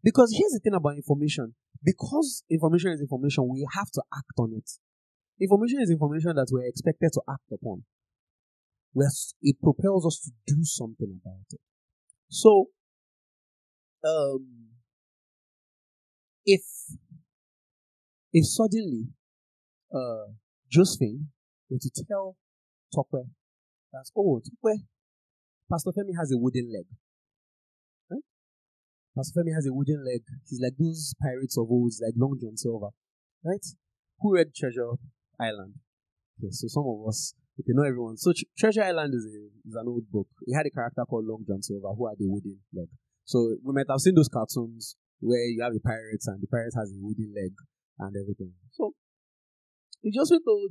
because 0.03 0.35
here's 0.37 0.53
the 0.53 0.61
thing 0.63 0.75
about 0.75 0.97
information. 0.97 1.55
Because 1.83 2.45
information 2.51 2.93
is 2.93 3.01
information, 3.01 3.49
we 3.49 3.67
have 3.75 3.91
to 3.93 4.03
act 4.13 4.33
on 4.39 4.53
it. 4.57 4.71
Information 5.41 5.81
is 5.81 5.91
information 5.91 6.35
that 6.35 6.49
we're 6.51 6.67
expected 6.67 7.11
to 7.15 7.23
act 7.29 7.53
upon. 7.53 7.85
It 9.43 9.57
propels 9.63 10.07
us 10.07 10.21
to 10.25 10.55
do 10.55 10.65
something 10.65 11.21
about 11.23 11.47
it. 11.53 11.61
So, 12.29 12.67
um, 14.05 14.71
if, 16.45 16.63
if 18.33 18.47
suddenly, 18.47 19.09
uh, 19.95 20.33
Josephine 20.71 21.29
were 21.71 21.79
to 21.81 22.05
tell 22.09 22.37
Tokwe. 22.95 23.29
That's 23.93 24.11
oh 24.17 24.41
Tokwe. 24.41 24.75
Pastor 25.71 25.91
Femi 25.91 26.19
has 26.19 26.33
a 26.33 26.39
wooden 26.39 26.71
leg. 26.73 26.87
Right? 29.19 29.25
Pastor 29.25 29.43
Femi 29.43 29.55
has 29.55 29.67
a 29.67 29.73
wooden 29.73 30.05
leg. 30.05 30.23
He's 30.49 30.61
like 30.63 30.75
those 30.79 31.15
pirates 31.21 31.59
of 31.59 31.67
old, 31.71 31.93
like 32.03 32.15
Long 32.17 32.39
John 32.41 32.57
Silver. 32.57 32.91
Right? 33.45 33.65
Who 34.21 34.35
read 34.35 34.55
Treasure 34.55 34.95
Island? 35.41 35.75
Okay, 36.39 36.51
so 36.51 36.69
some 36.69 36.87
of 36.87 37.09
us, 37.09 37.35
okay, 37.59 37.75
not 37.75 37.87
everyone. 37.87 38.17
So 38.17 38.33
Treasure 38.59 38.83
Island 38.83 39.15
is 39.15 39.27
a 39.27 39.69
is 39.69 39.75
an 39.75 39.87
old 39.87 40.11
book. 40.11 40.29
It 40.47 40.55
had 40.55 40.67
a 40.67 40.71
character 40.71 41.05
called 41.05 41.27
Long 41.27 41.45
John 41.47 41.63
Silver 41.63 41.89
who 41.97 42.07
had 42.07 42.19
a 42.21 42.27
wooden 42.31 42.59
leg. 42.73 42.89
So 43.25 43.57
we 43.63 43.75
might 43.75 43.91
have 43.91 44.01
seen 44.01 44.15
those 44.15 44.29
cartoons 44.29 44.97
where 45.21 45.45
you 45.47 45.63
have 45.63 45.75
the 45.75 45.81
pirates 45.81 46.27
and 46.29 46.41
the 46.41 46.47
pirate 46.47 46.75
has 46.79 46.95
a 46.95 46.99
wooden 47.03 47.35
leg 47.35 47.53
and 47.99 48.15
everything. 48.15 48.55
So 48.71 48.95
he 50.01 50.11
just 50.15 50.31
been 50.31 50.47
told 50.47 50.71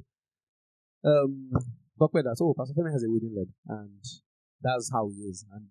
um 1.03 1.51
Tokwe 1.99 2.23
that, 2.23 2.37
oh, 2.41 2.53
Pastor 2.53 2.73
Femi 2.77 2.93
has 2.93 3.03
a 3.03 3.09
wooden 3.09 3.33
leg, 3.35 3.49
and 3.67 4.03
that's 4.61 4.91
how 4.93 5.09
he 5.09 5.25
is. 5.25 5.45
And 5.51 5.67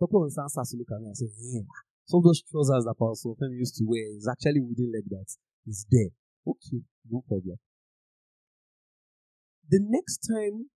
Tokwe 0.00 0.20
will 0.20 0.30
starts 0.30 0.70
to 0.70 0.76
look 0.76 0.92
at 0.92 1.00
me 1.00 1.08
and 1.08 1.16
say, 1.16 1.26
yeah, 1.40 1.64
some 2.06 2.18
of 2.18 2.24
those 2.24 2.42
trousers 2.42 2.84
that 2.84 2.96
Pastor 2.98 3.32
Femi 3.40 3.58
used 3.58 3.76
to 3.76 3.84
wear 3.86 4.04
is 4.16 4.28
actually 4.28 4.60
wooden 4.60 4.92
leg 4.92 5.04
that 5.08 5.30
is 5.66 5.86
there. 5.90 6.12
Okay, 6.46 6.84
no 7.10 7.24
problem. 7.26 7.56
The 9.70 9.80
next 9.80 10.28
time 10.28 10.68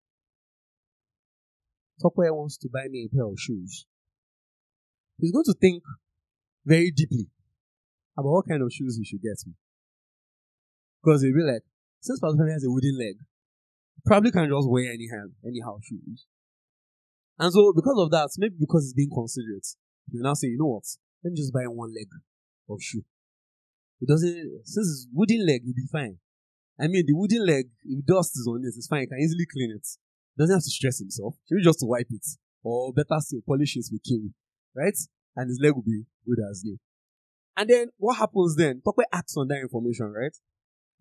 Tokwe 2.02 2.32
wants 2.32 2.56
to 2.58 2.68
buy 2.72 2.88
me 2.88 3.04
a 3.04 3.14
pair 3.14 3.26
of 3.26 3.36
shoes, 3.36 3.84
he's 5.18 5.32
going 5.32 5.44
to 5.44 5.54
think 5.60 5.82
very 6.64 6.90
deeply 6.90 7.28
about 8.16 8.32
what 8.32 8.48
kind 8.48 8.62
of 8.62 8.72
shoes 8.72 8.96
he 8.96 9.04
should 9.04 9.22
get 9.22 9.36
me. 9.46 9.52
Because 11.02 11.22
he'll 11.22 11.34
be 11.34 11.42
like, 11.42 11.62
since 12.00 12.20
Pastor 12.20 12.38
Femi 12.38 12.52
has 12.52 12.64
a 12.64 12.70
wooden 12.70 12.96
leg, 12.98 13.16
probably 14.06 14.30
can 14.30 14.48
just 14.48 14.70
wear 14.70 14.84
any 14.84 15.08
anyhow, 15.12 15.28
anyhow 15.44 15.76
shoes. 15.82 16.26
And 17.38 17.52
so 17.52 17.72
because 17.76 17.98
of 17.98 18.10
that, 18.12 18.30
maybe 18.38 18.56
because 18.58 18.84
he's 18.84 18.94
being 18.94 19.10
considerate, 19.12 19.66
you 20.10 20.22
now 20.22 20.34
say, 20.34 20.48
you 20.48 20.58
know 20.58 20.66
what? 20.66 20.84
Let 21.22 21.32
me 21.32 21.36
just 21.36 21.52
buy 21.52 21.66
one 21.66 21.92
leg 21.94 22.08
of 22.68 22.78
shoe. 22.80 23.04
It 24.00 24.08
doesn't, 24.08 24.34
since 24.64 24.86
it's 24.86 25.06
wooden 25.12 25.44
leg, 25.44 25.62
you'll 25.64 25.74
be 25.74 25.88
fine. 25.90 26.18
I 26.80 26.86
mean, 26.86 27.04
the 27.06 27.14
wooden 27.14 27.44
leg, 27.44 27.66
if 27.84 28.06
dust 28.06 28.36
is 28.36 28.46
on 28.46 28.62
it, 28.64 28.74
it's 28.76 28.86
fine. 28.86 29.02
You 29.02 29.08
can 29.08 29.18
easily 29.18 29.46
clean 29.50 29.72
it. 29.74 29.86
Doesn't 30.38 30.54
have 30.54 30.62
to 30.62 30.70
stress 30.70 30.98
himself. 30.98 31.34
Maybe 31.50 31.64
just 31.64 31.80
wipe 31.82 32.06
it. 32.10 32.26
Or 32.62 32.92
better 32.92 33.18
still, 33.18 33.40
polish 33.46 33.76
it 33.76 33.86
with 33.90 34.02
kiwi. 34.04 34.32
Right? 34.74 34.96
And 35.34 35.48
his 35.48 35.58
leg 35.60 35.74
will 35.74 35.82
be 35.82 36.04
good 36.26 36.38
as 36.48 36.62
new. 36.64 36.78
And 37.56 37.68
then 37.68 37.88
what 37.96 38.18
happens 38.18 38.54
then? 38.54 38.80
Tokwe 38.86 39.02
acts 39.12 39.36
on 39.36 39.48
that 39.48 39.58
information, 39.58 40.12
right? 40.12 40.36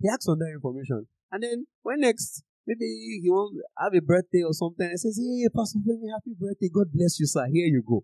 He 0.01 0.09
acts 0.11 0.27
on 0.27 0.39
that 0.39 0.49
information. 0.49 1.07
And 1.31 1.43
then 1.43 1.67
when 1.83 1.99
next 1.99 2.43
Maybe 2.67 3.21
he 3.23 3.29
won't 3.31 3.55
have 3.79 3.93
a 3.95 4.01
birthday 4.01 4.43
or 4.43 4.51
something 4.51 4.85
and 4.85 4.99
says, 4.99 5.17
Hey, 5.17 5.47
Pastor 5.55 5.79
happy 5.79 6.35
birthday. 6.37 6.67
God 6.67 6.91
bless 6.91 7.17
you, 7.17 7.25
sir. 7.25 7.47
Here 7.47 7.65
you 7.65 7.81
go. 7.81 8.03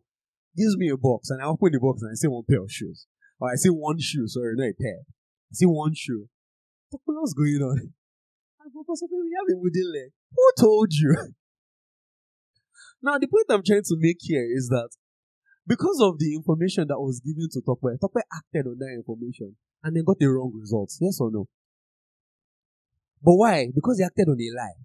Gives 0.56 0.78
me 0.78 0.90
a 0.90 0.98
box 0.98 1.30
and 1.30 1.42
I 1.42 1.46
open 1.46 1.72
the 1.72 1.80
box 1.80 2.02
and 2.02 2.12
I 2.12 2.16
see 2.16 2.28
one 2.28 2.44
pair 2.50 2.62
of 2.62 2.72
shoes. 2.72 3.08
Or 3.40 3.52
I 3.52 3.56
see 3.56 3.70
one 3.70 4.00
shoe, 4.00 4.28
sorry, 4.28 4.54
not 4.56 4.70
a 4.70 4.74
pair. 4.80 5.02
I 5.02 5.54
see 5.54 5.66
one 5.66 5.94
shoe. 5.96 6.30
What's 6.90 7.34
going 7.34 7.62
on? 7.62 7.94
I 8.62 8.70
Femi, 8.70 9.10
you 9.12 9.38
have 9.40 9.58
a 9.58 9.60
wooden 9.60 9.92
leg. 9.92 10.12
Who 10.36 10.52
told 10.60 10.94
you? 10.94 11.16
now, 13.02 13.18
the 13.18 13.28
point 13.28 13.46
I'm 13.50 13.64
trying 13.64 13.84
to 13.84 13.96
make 13.98 14.18
here 14.22 14.46
is 14.46 14.70
that 14.70 14.90
because 15.68 16.00
of 16.02 16.20
the 16.20 16.36
information 16.36 16.88
that 16.88 17.00
was 17.00 17.20
given 17.20 17.50
to 17.52 17.62
Tokwe, 17.62 17.98
Tokwe 18.00 18.22
acted 18.34 18.68
on 18.68 18.78
that 18.80 18.94
information 18.94 19.56
and 19.84 19.96
then 19.96 20.04
got 20.06 20.20
the 20.20 20.28
wrong 20.28 20.54
results. 20.60 20.98
Yes 21.02 21.18
or 21.20 21.32
no? 21.32 21.48
But 23.22 23.36
why? 23.36 23.68
Because 23.74 23.98
he 24.00 24.06
acted 24.06 24.28
on 24.28 24.38
a 24.40 24.50
lie. 24.56 24.84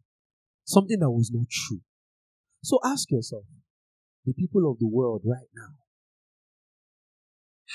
Something 0.64 0.98
that 1.00 1.10
was 1.10 1.30
not 1.32 1.46
true. 1.50 1.80
So 2.62 2.78
ask 2.84 3.10
yourself, 3.10 3.44
the 4.24 4.34
people 4.34 4.70
of 4.70 4.78
the 4.78 4.88
world 4.88 5.22
right 5.24 5.48
now, 5.54 5.76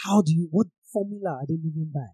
how 0.03 0.21
do 0.21 0.33
you, 0.33 0.47
what 0.51 0.67
formula 0.91 1.39
are 1.41 1.45
they 1.47 1.55
living 1.55 1.91
by? 1.93 2.13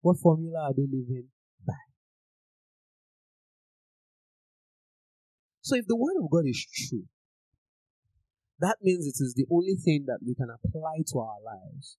What 0.00 0.18
formula 0.18 0.68
are 0.68 0.74
they 0.74 0.82
living 0.82 1.28
by? 1.66 1.80
So 5.62 5.76
if 5.76 5.86
the 5.86 5.96
word 5.96 6.16
of 6.22 6.30
God 6.30 6.44
is 6.46 6.66
true, 6.70 7.04
that 8.60 8.76
means 8.82 9.06
it 9.06 9.16
is 9.22 9.34
the 9.34 9.46
only 9.50 9.76
thing 9.76 10.04
that 10.06 10.18
we 10.24 10.34
can 10.34 10.48
apply 10.52 11.02
to 11.12 11.18
our 11.18 11.40
lives 11.44 11.96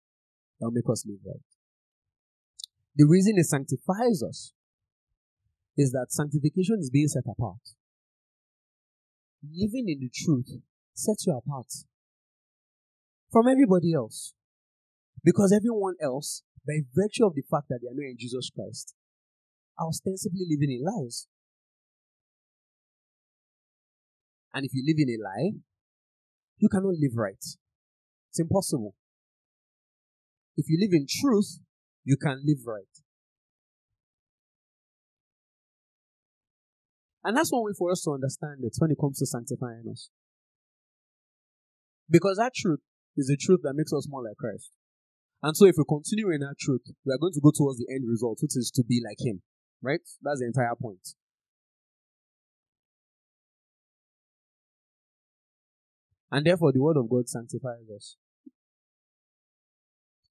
that 0.61 0.67
will 0.67 0.73
make 0.73 0.89
us 0.91 1.05
live 1.07 1.21
right. 1.25 1.41
The 2.97 3.07
reason 3.09 3.35
it 3.37 3.47
sanctifies 3.47 4.23
us 4.23 4.53
is 5.77 5.93
that 5.93 6.13
sanctification 6.13 6.79
is 6.81 6.91
being 6.91 7.09
set 7.09 7.25
apart. 7.29 7.61
Living 9.43 9.89
in 9.89 10.01
the 10.01 10.11
truth 10.13 10.63
sets 10.95 11.27
you 11.27 11.37
apart 11.37 11.67
from 13.31 13.49
everybody 13.49 13.93
else. 13.93 14.35
Because 15.25 15.53
everyone 15.53 15.95
else, 16.01 16.43
by 16.67 16.81
virtue 16.95 17.27
of 17.27 17.35
the 17.35 17.43
fact 17.51 17.69
that 17.69 17.81
they 17.83 17.89
are 17.89 17.95
not 17.95 18.11
in 18.11 18.17
Jesus 18.19 18.51
Christ, 18.55 18.95
are 19.79 19.89
ostensibly 19.89 20.47
living 20.49 20.71
in 20.71 20.85
lies. 20.85 21.27
And 24.53 24.65
if 24.65 24.71
you 24.73 24.85
live 24.87 24.97
in 24.99 25.09
a 25.11 25.23
lie, 25.23 25.59
you 26.59 26.69
cannot 26.69 26.95
live 27.01 27.17
right. 27.17 27.45
It's 28.31 28.39
impossible. 28.39 28.95
If 30.57 30.67
you 30.69 30.79
live 30.81 30.93
in 30.93 31.07
truth, 31.09 31.59
you 32.05 32.17
can 32.17 32.41
live 32.45 32.59
right. 32.67 33.04
And 37.25 37.37
that's 37.37 37.51
one 37.51 37.65
way 37.65 37.73
for 37.77 37.91
us 37.91 38.03
to 38.03 38.13
understand 38.13 38.61
it 38.63 38.77
when 38.79 38.91
it 38.91 38.99
comes 39.01 39.19
to 39.19 39.27
sanctifying 39.27 39.85
us. 39.91 40.11
Because 42.11 42.37
that 42.37 42.53
truth 42.55 42.81
is 43.17 43.29
the 43.29 43.39
truth 43.41 43.61
that 43.63 43.73
makes 43.75 43.93
us 43.95 44.07
more 44.09 44.23
like 44.23 44.37
Christ. 44.37 44.71
And 45.43 45.57
so 45.57 45.65
if 45.65 45.77
we 45.79 45.85
continue 45.89 46.31
in 46.31 46.41
that 46.41 46.57
truth, 46.61 46.83
we 47.05 47.13
are 47.13 47.19
going 47.19 47.33
to 47.33 47.41
go 47.41 47.51
towards 47.51 47.79
the 47.79 47.87
end 47.91 48.05
result, 48.07 48.39
which 48.43 48.57
is 48.57 48.71
to 48.75 48.85
be 48.85 49.01
like 49.05 49.19
Him. 49.21 49.43
Right? 49.83 50.01
That's 50.23 50.41
the 50.41 50.47
entire 50.47 50.75
point. 50.81 51.17
And 56.31 56.45
therefore, 56.45 56.73
the 56.73 56.83
Word 56.83 56.97
of 56.97 57.09
God 57.09 57.29
sanctifies 57.29 57.89
us 57.95 58.17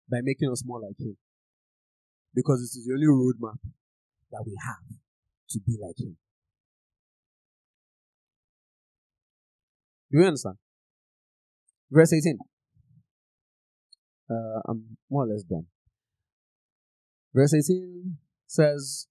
by 0.09 0.17
making 0.21 0.51
us 0.51 0.63
more 0.65 0.81
like 0.81 0.99
Him. 0.99 1.17
Because 2.35 2.61
it 2.61 2.77
is 2.77 2.85
the 2.85 2.93
only 2.93 3.07
roadmap 3.07 3.59
that 4.31 4.43
we 4.45 4.57
have 4.65 4.97
to 5.49 5.59
be 5.59 5.77
like 5.81 5.97
Him. 5.97 6.17
Do 10.13 10.19
you 10.19 10.25
understand? 10.25 10.57
Verse 11.89 12.13
18. 12.13 12.37
Uh, 14.29 14.61
I'm 14.69 14.97
more 15.09 15.23
or 15.23 15.27
less 15.27 15.41
done. 15.41 15.65
Verse 17.33 17.55
18 17.55 18.17
says, 18.45 19.07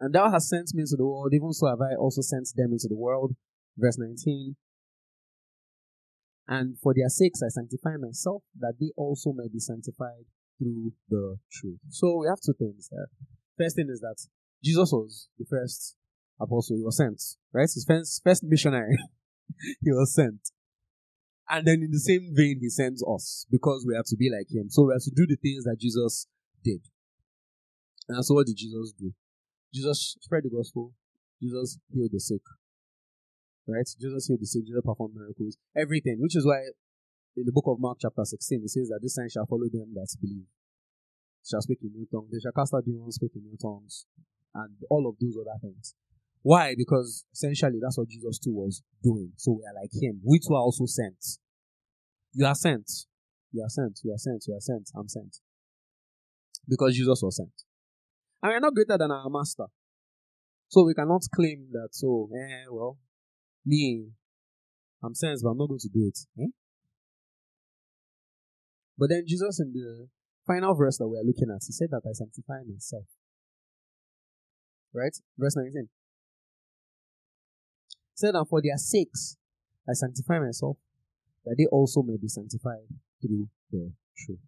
And 0.00 0.14
thou 0.14 0.30
hast 0.30 0.48
sent 0.48 0.74
me 0.74 0.82
into 0.82 0.96
the 0.96 1.04
world, 1.04 1.32
even 1.34 1.52
so 1.52 1.66
have 1.68 1.80
I 1.82 1.94
also 1.94 2.22
sent 2.22 2.48
them 2.56 2.72
into 2.72 2.88
the 2.88 2.96
world. 2.96 3.36
Verse 3.76 3.98
19. 3.98 4.56
And 6.48 6.78
for 6.78 6.94
their 6.94 7.10
sakes 7.10 7.42
I 7.42 7.48
sanctify 7.48 7.96
myself, 7.98 8.42
that 8.60 8.74
they 8.80 8.92
also 8.96 9.32
may 9.32 9.48
be 9.52 9.58
sanctified 9.58 10.24
through 10.58 10.92
the 11.10 11.36
truth. 11.52 11.80
So 11.90 12.20
we 12.20 12.28
have 12.28 12.40
two 12.40 12.54
things 12.54 12.88
there. 12.90 13.08
First 13.58 13.76
thing 13.76 13.88
is 13.90 14.00
that 14.00 14.16
Jesus 14.64 14.90
was 14.90 15.28
the 15.38 15.44
first 15.44 15.96
apostle, 16.40 16.76
he 16.76 16.82
was 16.82 16.96
sent, 16.96 17.22
right? 17.52 17.62
His 17.62 17.84
first, 17.86 18.22
first 18.24 18.44
missionary, 18.44 18.96
he 19.82 19.92
was 19.92 20.14
sent. 20.14 20.50
And 21.48 21.66
then 21.66 21.82
in 21.82 21.90
the 21.92 22.00
same 22.00 22.32
vein, 22.34 22.58
he 22.60 22.68
sends 22.68 23.04
us 23.06 23.46
because 23.50 23.84
we 23.86 23.94
have 23.94 24.06
to 24.06 24.16
be 24.16 24.30
like 24.30 24.50
him. 24.50 24.68
So 24.68 24.84
we 24.84 24.94
have 24.94 25.04
to 25.04 25.14
do 25.14 25.26
the 25.26 25.36
things 25.36 25.64
that 25.64 25.76
Jesus 25.78 26.26
did. 26.64 26.80
And 28.08 28.24
so 28.24 28.34
what 28.34 28.46
did 28.46 28.56
Jesus 28.56 28.92
do? 28.98 29.12
Jesus 29.72 30.16
spread 30.20 30.42
the 30.44 30.50
gospel. 30.50 30.92
Jesus 31.40 31.78
healed 31.92 32.10
the 32.12 32.20
sick. 32.20 32.42
Right? 33.66 33.86
Jesus 34.00 34.26
healed 34.26 34.40
the 34.40 34.46
sick. 34.46 34.66
Jesus 34.66 34.82
performed 34.84 35.14
miracles. 35.14 35.56
Everything. 35.76 36.18
Which 36.18 36.36
is 36.36 36.46
why 36.46 36.58
in 37.36 37.44
the 37.44 37.52
book 37.52 37.66
of 37.66 37.78
Mark 37.78 37.98
chapter 38.00 38.24
16, 38.24 38.62
it 38.64 38.70
says 38.70 38.88
that 38.88 39.00
this 39.02 39.14
sign 39.14 39.28
shall 39.28 39.46
follow 39.46 39.68
them 39.70 39.92
that 39.94 40.08
believe. 40.20 40.46
Shall 41.46 41.60
speak 41.60 41.78
in 41.82 41.92
new 41.92 42.06
tongues. 42.10 42.30
They 42.32 42.40
shall 42.42 42.56
cast 42.56 42.74
out 42.74 42.84
demons, 42.84 43.16
speak 43.16 43.32
in 43.36 43.42
new 43.42 43.58
tongues. 43.60 44.06
And 44.54 44.74
all 44.90 45.06
of 45.06 45.14
those 45.20 45.36
other 45.38 45.58
things. 45.60 45.94
Why? 46.46 46.76
Because 46.78 47.26
essentially 47.32 47.80
that's 47.82 47.98
what 47.98 48.08
Jesus 48.08 48.38
too 48.38 48.54
was 48.54 48.80
doing. 49.02 49.32
So 49.34 49.58
we 49.58 49.64
are 49.66 49.74
like 49.74 49.90
him. 49.92 50.20
We 50.22 50.38
too 50.38 50.54
are 50.54 50.62
also 50.62 50.86
sent. 50.86 51.18
You 52.34 52.46
are 52.46 52.54
sent. 52.54 52.88
You 53.50 53.64
are 53.64 53.68
sent. 53.68 53.98
You 54.04 54.14
are 54.14 54.18
sent. 54.18 54.44
You 54.46 54.54
are 54.54 54.60
sent. 54.60 54.92
I'm 54.94 55.08
sent. 55.08 55.38
Because 56.68 56.94
Jesus 56.94 57.20
was 57.20 57.38
sent. 57.38 57.50
And 58.40 58.52
we're 58.52 58.60
not 58.60 58.76
greater 58.76 58.96
than 58.96 59.10
our 59.10 59.28
master. 59.28 59.66
So 60.68 60.84
we 60.84 60.94
cannot 60.94 61.22
claim 61.34 61.66
that, 61.72 61.88
so, 61.90 62.30
eh, 62.32 62.70
well, 62.70 62.96
me, 63.64 64.10
I'm 65.02 65.16
sent, 65.16 65.40
but 65.42 65.50
I'm 65.50 65.58
not 65.58 65.66
going 65.66 65.80
to 65.80 65.88
do 65.88 66.06
it. 66.06 66.18
Eh? 66.40 66.50
But 68.96 69.10
then 69.10 69.24
Jesus 69.26 69.58
in 69.58 69.72
the 69.72 70.06
final 70.46 70.76
verse 70.76 70.98
that 70.98 71.08
we 71.08 71.18
are 71.18 71.24
looking 71.24 71.50
at, 71.50 71.62
he 71.66 71.72
said 71.72 71.88
that 71.90 72.02
I 72.08 72.12
sanctify 72.12 72.62
myself. 72.68 73.06
Right? 74.94 75.16
Verse 75.36 75.56
19 75.56 75.88
said, 78.16 78.34
And 78.34 78.48
for 78.48 78.60
their 78.60 78.76
sakes 78.76 79.36
I 79.88 79.92
sanctify 79.92 80.40
myself, 80.40 80.78
that 81.44 81.54
they 81.56 81.66
also 81.66 82.02
may 82.02 82.16
be 82.16 82.28
sanctified 82.28 82.88
through 83.20 83.48
the 83.70 83.92
truth. 84.16 84.40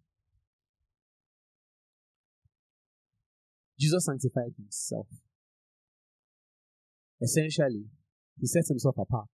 Jesus 3.79 4.05
sanctified 4.05 4.51
himself. 4.57 5.07
Essentially, 7.21 7.85
he 8.39 8.47
set 8.47 8.67
himself 8.67 8.95
apart 8.97 9.29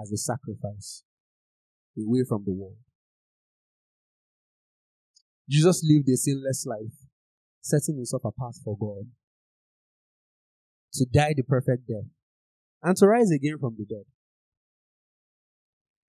as 0.00 0.10
a 0.10 0.16
sacrifice 0.16 1.04
away 1.96 2.24
from 2.28 2.44
the 2.44 2.52
world. 2.52 2.76
Jesus 5.48 5.82
lived 5.84 6.08
a 6.08 6.16
sinless 6.16 6.66
life, 6.66 7.06
setting 7.60 7.96
himself 7.96 8.24
apart 8.24 8.56
for 8.64 8.76
God 8.76 9.06
to 10.94 11.06
die 11.12 11.34
the 11.36 11.42
perfect 11.42 11.86
death 11.86 12.15
and 12.82 12.96
to 12.96 13.06
rise 13.06 13.30
again 13.30 13.58
from 13.58 13.76
the 13.78 13.84
dead. 13.84 14.04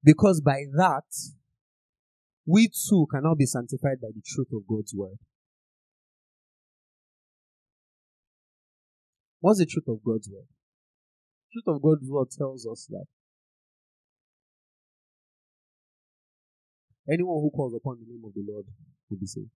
Because 0.05 0.41
by 0.41 0.65
that, 0.77 1.05
we 2.47 2.69
too 2.69 3.07
cannot 3.13 3.39
be 3.39 3.47
sanctified 3.47 4.01
by 4.01 4.09
the 4.15 4.23
truth 4.25 4.49
of 4.53 4.67
God's 4.67 4.93
word. 4.95 5.19
What's 9.41 9.59
the 9.59 9.67
truth 9.67 9.89
of 9.89 10.03
God's 10.05 10.29
word? 10.29 10.47
The 11.51 11.61
truth 11.61 11.77
of 11.77 11.83
God's 11.83 12.09
word 12.09 12.31
tells 12.31 12.67
us 12.67 12.87
that 12.91 13.07
anyone 17.13 17.41
who 17.43 17.51
calls 17.51 17.75
upon 17.75 17.99
the 17.99 18.13
name 18.13 18.23
of 18.25 18.35
the 18.35 18.45
Lord 18.49 18.67
will 19.11 19.19
be 19.19 19.27
saved. 19.27 19.51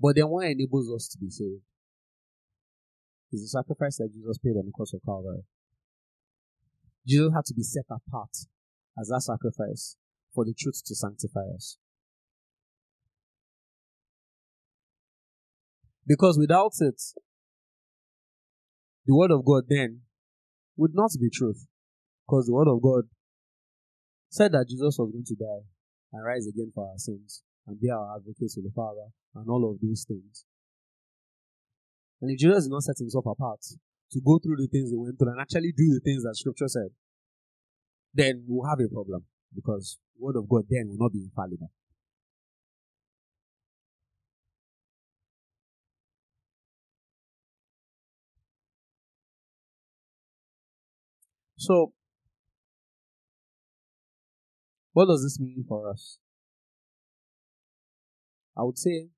But 0.00 0.16
then 0.16 0.28
what 0.28 0.46
enables 0.46 0.92
us 0.94 1.08
to 1.08 1.18
be 1.18 1.30
saved 1.30 1.62
is 3.32 3.42
the 3.42 3.48
sacrifice 3.48 3.96
that 3.98 4.12
Jesus 4.12 4.38
paid 4.38 4.56
on 4.56 4.66
the 4.66 4.72
cross 4.72 4.92
of 4.92 5.00
Calvary. 5.04 5.44
Jesus 7.06 7.32
had 7.34 7.44
to 7.46 7.54
be 7.54 7.62
set 7.62 7.86
apart 7.90 8.30
as 8.98 9.08
that 9.08 9.22
sacrifice 9.22 9.96
for 10.34 10.44
the 10.44 10.54
truth 10.56 10.82
to 10.84 10.94
sanctify 10.94 11.46
us. 11.54 11.78
Because 16.06 16.38
without 16.38 16.72
it, 16.80 17.00
the 19.06 19.14
word 19.14 19.30
of 19.30 19.44
God 19.44 19.64
then 19.68 20.02
would 20.76 20.94
not 20.94 21.10
be 21.20 21.30
truth. 21.30 21.66
Because 22.26 22.46
the 22.46 22.52
word 22.52 22.68
of 22.68 22.82
God 22.82 23.04
said 24.30 24.52
that 24.52 24.68
Jesus 24.68 24.96
was 24.98 25.10
going 25.10 25.24
to 25.24 25.34
die 25.34 25.66
and 26.12 26.24
rise 26.24 26.46
again 26.46 26.70
for 26.74 26.88
our 26.88 26.98
sins 26.98 27.42
and 27.66 27.80
be 27.80 27.90
our 27.90 28.16
advocates 28.16 28.56
with 28.56 28.64
the 28.66 28.74
Father 28.74 29.10
and 29.34 29.48
all 29.48 29.70
of 29.70 29.80
those 29.80 30.04
things. 30.06 30.44
And 32.20 32.30
if 32.30 32.38
Jesus 32.38 32.64
did 32.64 32.72
not 32.72 32.82
set 32.82 32.98
himself 32.98 33.26
apart 33.26 33.60
to 34.12 34.20
go 34.24 34.38
through 34.38 34.56
the 34.56 34.68
things 34.68 34.90
he 34.90 34.96
went 34.96 35.18
through 35.18 35.32
and 35.32 35.40
actually 35.40 35.72
do 35.76 35.92
the 35.92 36.00
things 36.02 36.22
that 36.22 36.36
scripture 36.36 36.68
said, 36.68 36.90
then 38.14 38.44
we'll 38.46 38.68
have 38.68 38.80
a 38.80 38.88
problem. 38.88 39.24
because 39.54 39.98
the 40.14 40.24
word 40.24 40.36
of 40.36 40.48
God 40.48 40.64
then 40.68 40.88
will 40.88 40.98
not 40.98 41.12
be 41.12 41.22
infallible. 41.24 41.70
So, 51.56 51.92
what 54.92 55.06
does 55.06 55.22
this 55.22 55.40
mean 55.40 55.64
for 55.66 55.90
us? 55.90 56.18
I 58.56 58.62
would 58.62 58.78
say 58.78 59.08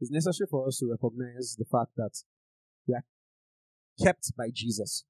it's 0.00 0.10
necessary 0.10 0.48
for 0.50 0.66
us 0.66 0.78
to 0.78 0.90
recognize 0.90 1.56
the 1.56 1.64
fact 1.64 1.92
that 1.96 2.10
we 2.86 2.94
are 2.94 3.04
kept 4.02 4.32
by 4.36 4.48
Jesus 4.52 5.04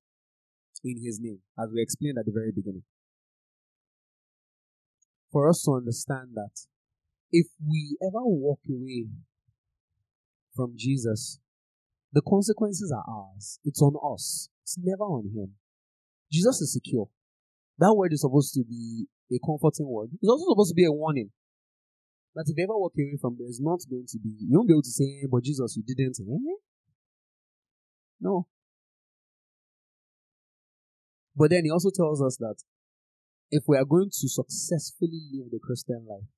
in 0.85 1.03
his 1.03 1.19
name, 1.21 1.39
as 1.59 1.71
we 1.73 1.81
explained 1.81 2.19
at 2.19 2.27
the 2.27 2.33
very 2.33 2.53
beginning. 2.53 2.83
For 5.31 5.49
us 5.49 5.63
to 5.65 5.73
understand 5.73 6.31
that 6.35 6.67
if 7.31 7.47
we 7.67 7.97
ever 8.03 8.23
walk 8.25 8.61
away 8.69 9.07
from 10.55 10.75
Jesus, 10.77 11.41
the 12.13 12.21
consequences 12.21 12.93
are 12.95 13.05
ours. 13.09 13.59
It's 13.65 13.81
on 13.81 13.95
us. 14.13 14.51
It's 14.63 14.77
never 14.79 15.05
on 15.05 15.31
him. 15.35 15.55
Jesus 16.31 16.61
is 16.61 16.75
secure. 16.75 17.09
That 17.79 17.95
word 17.95 18.13
is 18.13 18.21
supposed 18.21 18.53
to 18.55 18.65
be 18.69 19.07
a 19.31 19.39
comforting 19.45 19.89
word. 19.89 20.11
It's 20.21 20.31
also 20.31 20.51
supposed 20.51 20.71
to 20.71 20.75
be 20.75 20.85
a 20.85 20.93
warning. 20.93 21.31
That 22.35 22.49
if 22.49 22.57
you 22.57 22.65
ever 22.65 22.79
walk 22.79 22.95
away 22.97 23.19
from 23.21 23.37
there, 23.39 23.47
it's 23.47 23.61
not 23.61 23.81
going 23.91 24.07
to 24.09 24.19
be, 24.19 24.33
you 24.41 24.57
won't 24.57 24.69
be 24.69 24.75
able 24.75 24.83
to 24.83 24.91
say, 24.91 25.05
eh, 25.23 25.29
but 25.31 25.45
Jesus, 25.45 25.77
you 25.77 25.85
didn't. 25.85 26.17
Eh? 26.19 26.57
No. 28.21 28.47
But 31.37 31.51
then 31.51 31.65
he 31.65 31.71
also 31.71 31.91
tells 31.91 32.23
us 32.23 32.37
that 32.39 32.57
if 33.51 33.65
we 33.67 33.77
are 33.77 33.85
going 33.85 34.09
to 34.09 34.29
successfully 34.29 35.21
live 35.33 35.51
the 35.51 35.61
Christian 35.61 36.07
life, 36.09 36.29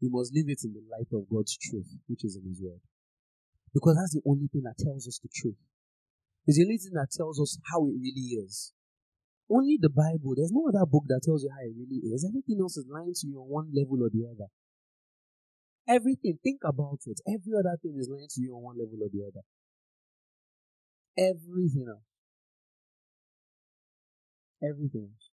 we 0.00 0.08
must 0.08 0.32
live 0.34 0.48
it 0.48 0.64
in 0.64 0.72
the 0.72 0.80
light 0.90 1.12
of 1.12 1.28
God's 1.28 1.56
truth, 1.58 1.92
which 2.08 2.24
is 2.24 2.36
in 2.36 2.48
His 2.48 2.60
Word. 2.62 2.80
Because 3.74 3.96
that's 3.96 4.14
the 4.14 4.24
only 4.24 4.48
thing 4.48 4.62
that 4.64 4.82
tells 4.82 5.06
us 5.06 5.20
the 5.22 5.28
truth. 5.28 5.60
It's 6.46 6.56
the 6.56 6.64
only 6.64 6.78
thing 6.78 6.92
that 6.94 7.12
tells 7.12 7.38
us 7.38 7.58
how 7.70 7.84
it 7.86 8.00
really 8.00 8.40
is. 8.40 8.72
Only 9.50 9.78
the 9.80 9.90
Bible. 9.90 10.34
There's 10.36 10.52
no 10.52 10.68
other 10.68 10.86
book 10.86 11.04
that 11.08 11.22
tells 11.26 11.42
you 11.42 11.50
how 11.50 11.66
it 11.66 11.74
really 11.74 12.06
is. 12.14 12.24
Everything 12.24 12.62
else 12.62 12.76
is 12.76 12.86
lying 12.86 13.14
to 13.14 13.26
you 13.26 13.42
on 13.42 13.50
one 13.50 13.68
level 13.74 13.98
or 14.06 14.10
the 14.10 14.22
other. 14.30 14.46
Everything, 15.88 16.38
think 16.42 16.60
about 16.64 17.02
it. 17.06 17.18
Every 17.26 17.58
other 17.58 17.76
thing 17.82 17.96
is 17.98 18.08
lying 18.08 18.30
to 18.30 18.40
you 18.40 18.54
on 18.54 18.62
one 18.62 18.78
level 18.78 19.02
or 19.02 19.10
the 19.10 19.26
other. 19.26 19.42
Everything 21.18 21.86
else. 21.90 22.06
Everything 24.62 25.10
else. 25.10 25.30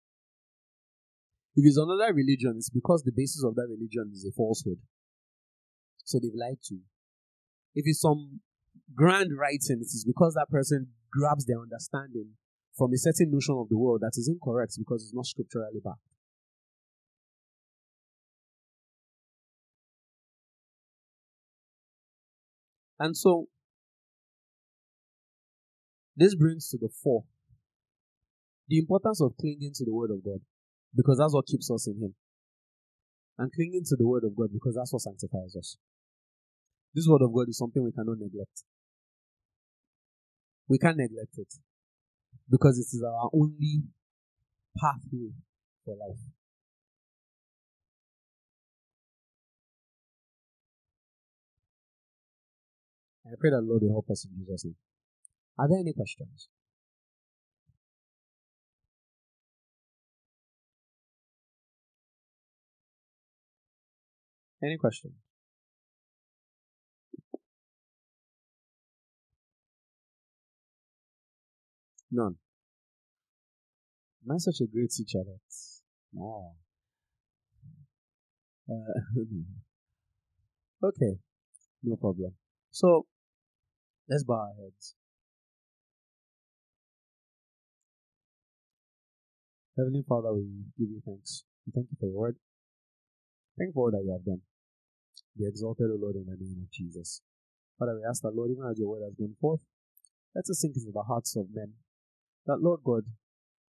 If 1.57 1.67
it's 1.67 1.77
another 1.77 2.15
religion, 2.15 2.55
it's 2.57 2.71
because 2.71 3.03
the 3.03 3.15
basis 3.15 3.43
of 3.43 3.57
that 3.57 3.67
religion 3.67 4.11
is 4.15 4.25
a 4.25 4.31
falsehood. 4.31 4.79
So 6.05 6.21
they've 6.23 6.39
lied 6.39 6.63
to 6.71 6.75
you. 6.75 6.87
If 7.75 7.83
it's 7.87 8.01
some 8.01 8.41
grand 8.95 9.31
writing, 9.37 9.83
it 9.83 9.91
is 9.91 10.05
because 10.07 10.35
that 10.35 10.51
person 10.51 10.95
grabs 11.11 11.47
their 11.47 11.59
understanding 11.59 12.39
from 12.77 12.93
a 12.93 12.99
certain 12.99 13.31
notion 13.31 13.55
of 13.59 13.69
the 13.69 13.79
world 13.79 14.01
that 14.01 14.13
is 14.17 14.29
incorrect 14.29 14.75
because 14.79 15.05
it's 15.05 15.15
not 15.15 15.27
scripturally 15.27 15.81
backed. 15.83 15.99
And 22.99 23.17
so, 23.17 23.47
this 26.17 26.35
brings 26.35 26.69
to 26.71 26.79
the 26.79 26.89
fore 26.89 27.25
the 28.69 28.79
importance 28.79 29.21
of 29.21 29.37
clinging 29.39 29.73
to 29.75 29.85
the 29.85 29.93
Word 29.93 30.11
of 30.11 30.25
God 30.25 30.41
because 30.95 31.19
that's 31.19 31.35
what 31.35 31.47
keeps 31.47 31.71
us 31.71 31.87
in 31.87 32.01
Him. 32.01 32.15
And 33.37 33.53
clinging 33.53 33.83
to 33.87 33.97
the 33.97 34.07
Word 34.07 34.25
of 34.25 34.35
God 34.37 34.51
because 34.53 34.77
that's 34.77 34.93
what 34.93 35.03
sanctifies 35.03 35.55
us. 35.59 35.77
This 36.95 37.07
word 37.09 37.23
of 37.23 37.35
God 37.35 37.49
is 37.49 37.59
something 37.59 37.83
we 37.83 37.91
cannot 37.91 38.19
neglect. 38.19 38.63
We 40.69 40.79
can't 40.79 40.97
neglect 40.97 41.37
it 41.37 41.53
because 42.51 42.79
it 42.79 42.95
is 42.95 43.03
our 43.03 43.31
only 43.33 43.83
pathway 44.77 45.33
for 45.85 45.97
life. 45.97 46.21
I 53.27 53.35
pray 53.41 53.51
that 53.51 53.63
Lord 53.63 53.83
will 53.83 53.93
help 53.93 54.11
us 54.11 54.27
in 54.27 54.37
Jesus' 54.39 54.65
name. 54.65 54.77
Are 55.59 55.69
there 55.69 55.79
any 55.79 55.93
questions? 55.93 56.49
Any 64.63 64.77
questions? 64.77 65.15
None. 72.15 72.37
Am 74.25 74.31
I 74.31 74.39
such 74.39 74.61
a 74.63 74.71
great 74.71 74.91
teacher 74.91 75.19
that? 75.19 75.41
No. 76.13 76.53
Uh, 78.71 79.27
okay, 80.87 81.19
no 81.83 81.97
problem. 81.97 82.35
So, 82.71 83.07
let's 84.09 84.23
bow 84.23 84.35
our 84.35 84.55
heads. 84.63 84.95
Heavenly 89.77 90.05
Father, 90.09 90.33
we 90.33 90.47
give 90.79 90.91
you 90.91 91.03
thanks. 91.05 91.43
We 91.67 91.73
thank 91.75 91.89
you 91.91 91.97
for 91.99 92.07
your 92.07 92.21
word. 92.21 92.37
Thank 93.59 93.71
you 93.71 93.73
for 93.75 93.87
all 93.87 93.91
that 93.91 94.05
you 94.07 94.13
have 94.13 94.25
done. 94.25 94.43
Be 95.37 95.49
exalted, 95.49 95.91
O 95.91 95.99
Lord, 96.01 96.15
in 96.15 96.27
the 96.27 96.39
name 96.39 96.63
of 96.63 96.71
Jesus. 96.71 97.23
Father, 97.77 97.97
we 97.97 98.07
ask 98.09 98.23
that, 98.23 98.37
Lord, 98.37 98.53
even 98.53 98.71
as 98.71 98.79
your 98.79 98.91
word 98.91 99.03
has 99.03 99.19
gone 99.19 99.35
forth, 99.41 99.61
let 100.33 100.47
us 100.49 100.61
sink 100.61 100.77
into 100.77 100.93
the 100.95 101.03
hearts 101.03 101.35
of 101.35 101.47
men 101.53 101.75
that, 102.47 102.61
Lord 102.61 102.81
God, 102.85 103.05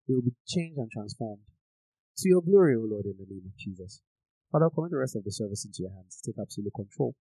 they 0.07 0.13
will 0.13 0.21
be 0.21 0.35
changed 0.47 0.77
and 0.77 0.91
transformed 0.91 1.43
to 2.17 2.29
your 2.29 2.41
glory, 2.41 2.75
O 2.75 2.81
Lord, 2.81 3.05
in 3.05 3.15
the 3.17 3.25
name 3.29 3.43
of 3.45 3.57
Jesus. 3.57 4.01
Father, 4.51 4.65
I'll 4.65 4.69
commit 4.71 4.91
the 4.91 4.97
rest 4.97 5.15
of 5.15 5.23
the 5.23 5.31
service 5.31 5.65
into 5.65 5.83
your 5.83 5.91
hands. 5.91 6.21
Take 6.25 6.35
absolute 6.39 6.73
control. 6.75 7.15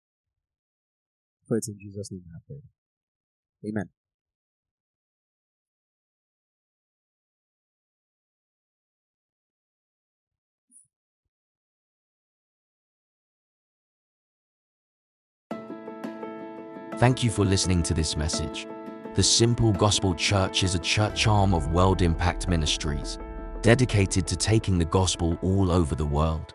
For 1.48 1.58
it's 1.58 1.68
in 1.68 1.78
Jesus' 1.80 2.12
name 2.12 2.24
I 2.34 2.40
pray. 2.48 2.62
Amen. 3.70 3.90
Thank 17.00 17.24
you 17.24 17.30
for 17.32 17.46
listening 17.46 17.82
to 17.84 17.94
this 17.94 18.18
message. 18.18 18.68
The 19.16 19.24
Simple 19.24 19.74
Gospel 19.74 20.14
Church 20.14 20.64
is 20.64 20.76
a 20.76 20.80
church 20.80 21.26
arm 21.26 21.56
of 21.56 21.72
World 21.72 22.04
Impact 22.04 22.48
Ministries, 22.48 23.18
dedicated 23.64 24.28
to 24.28 24.36
taking 24.36 24.78
the 24.78 24.86
gospel 24.86 25.40
all 25.42 25.72
over 25.72 25.96
the 25.96 26.06
world. 26.06 26.54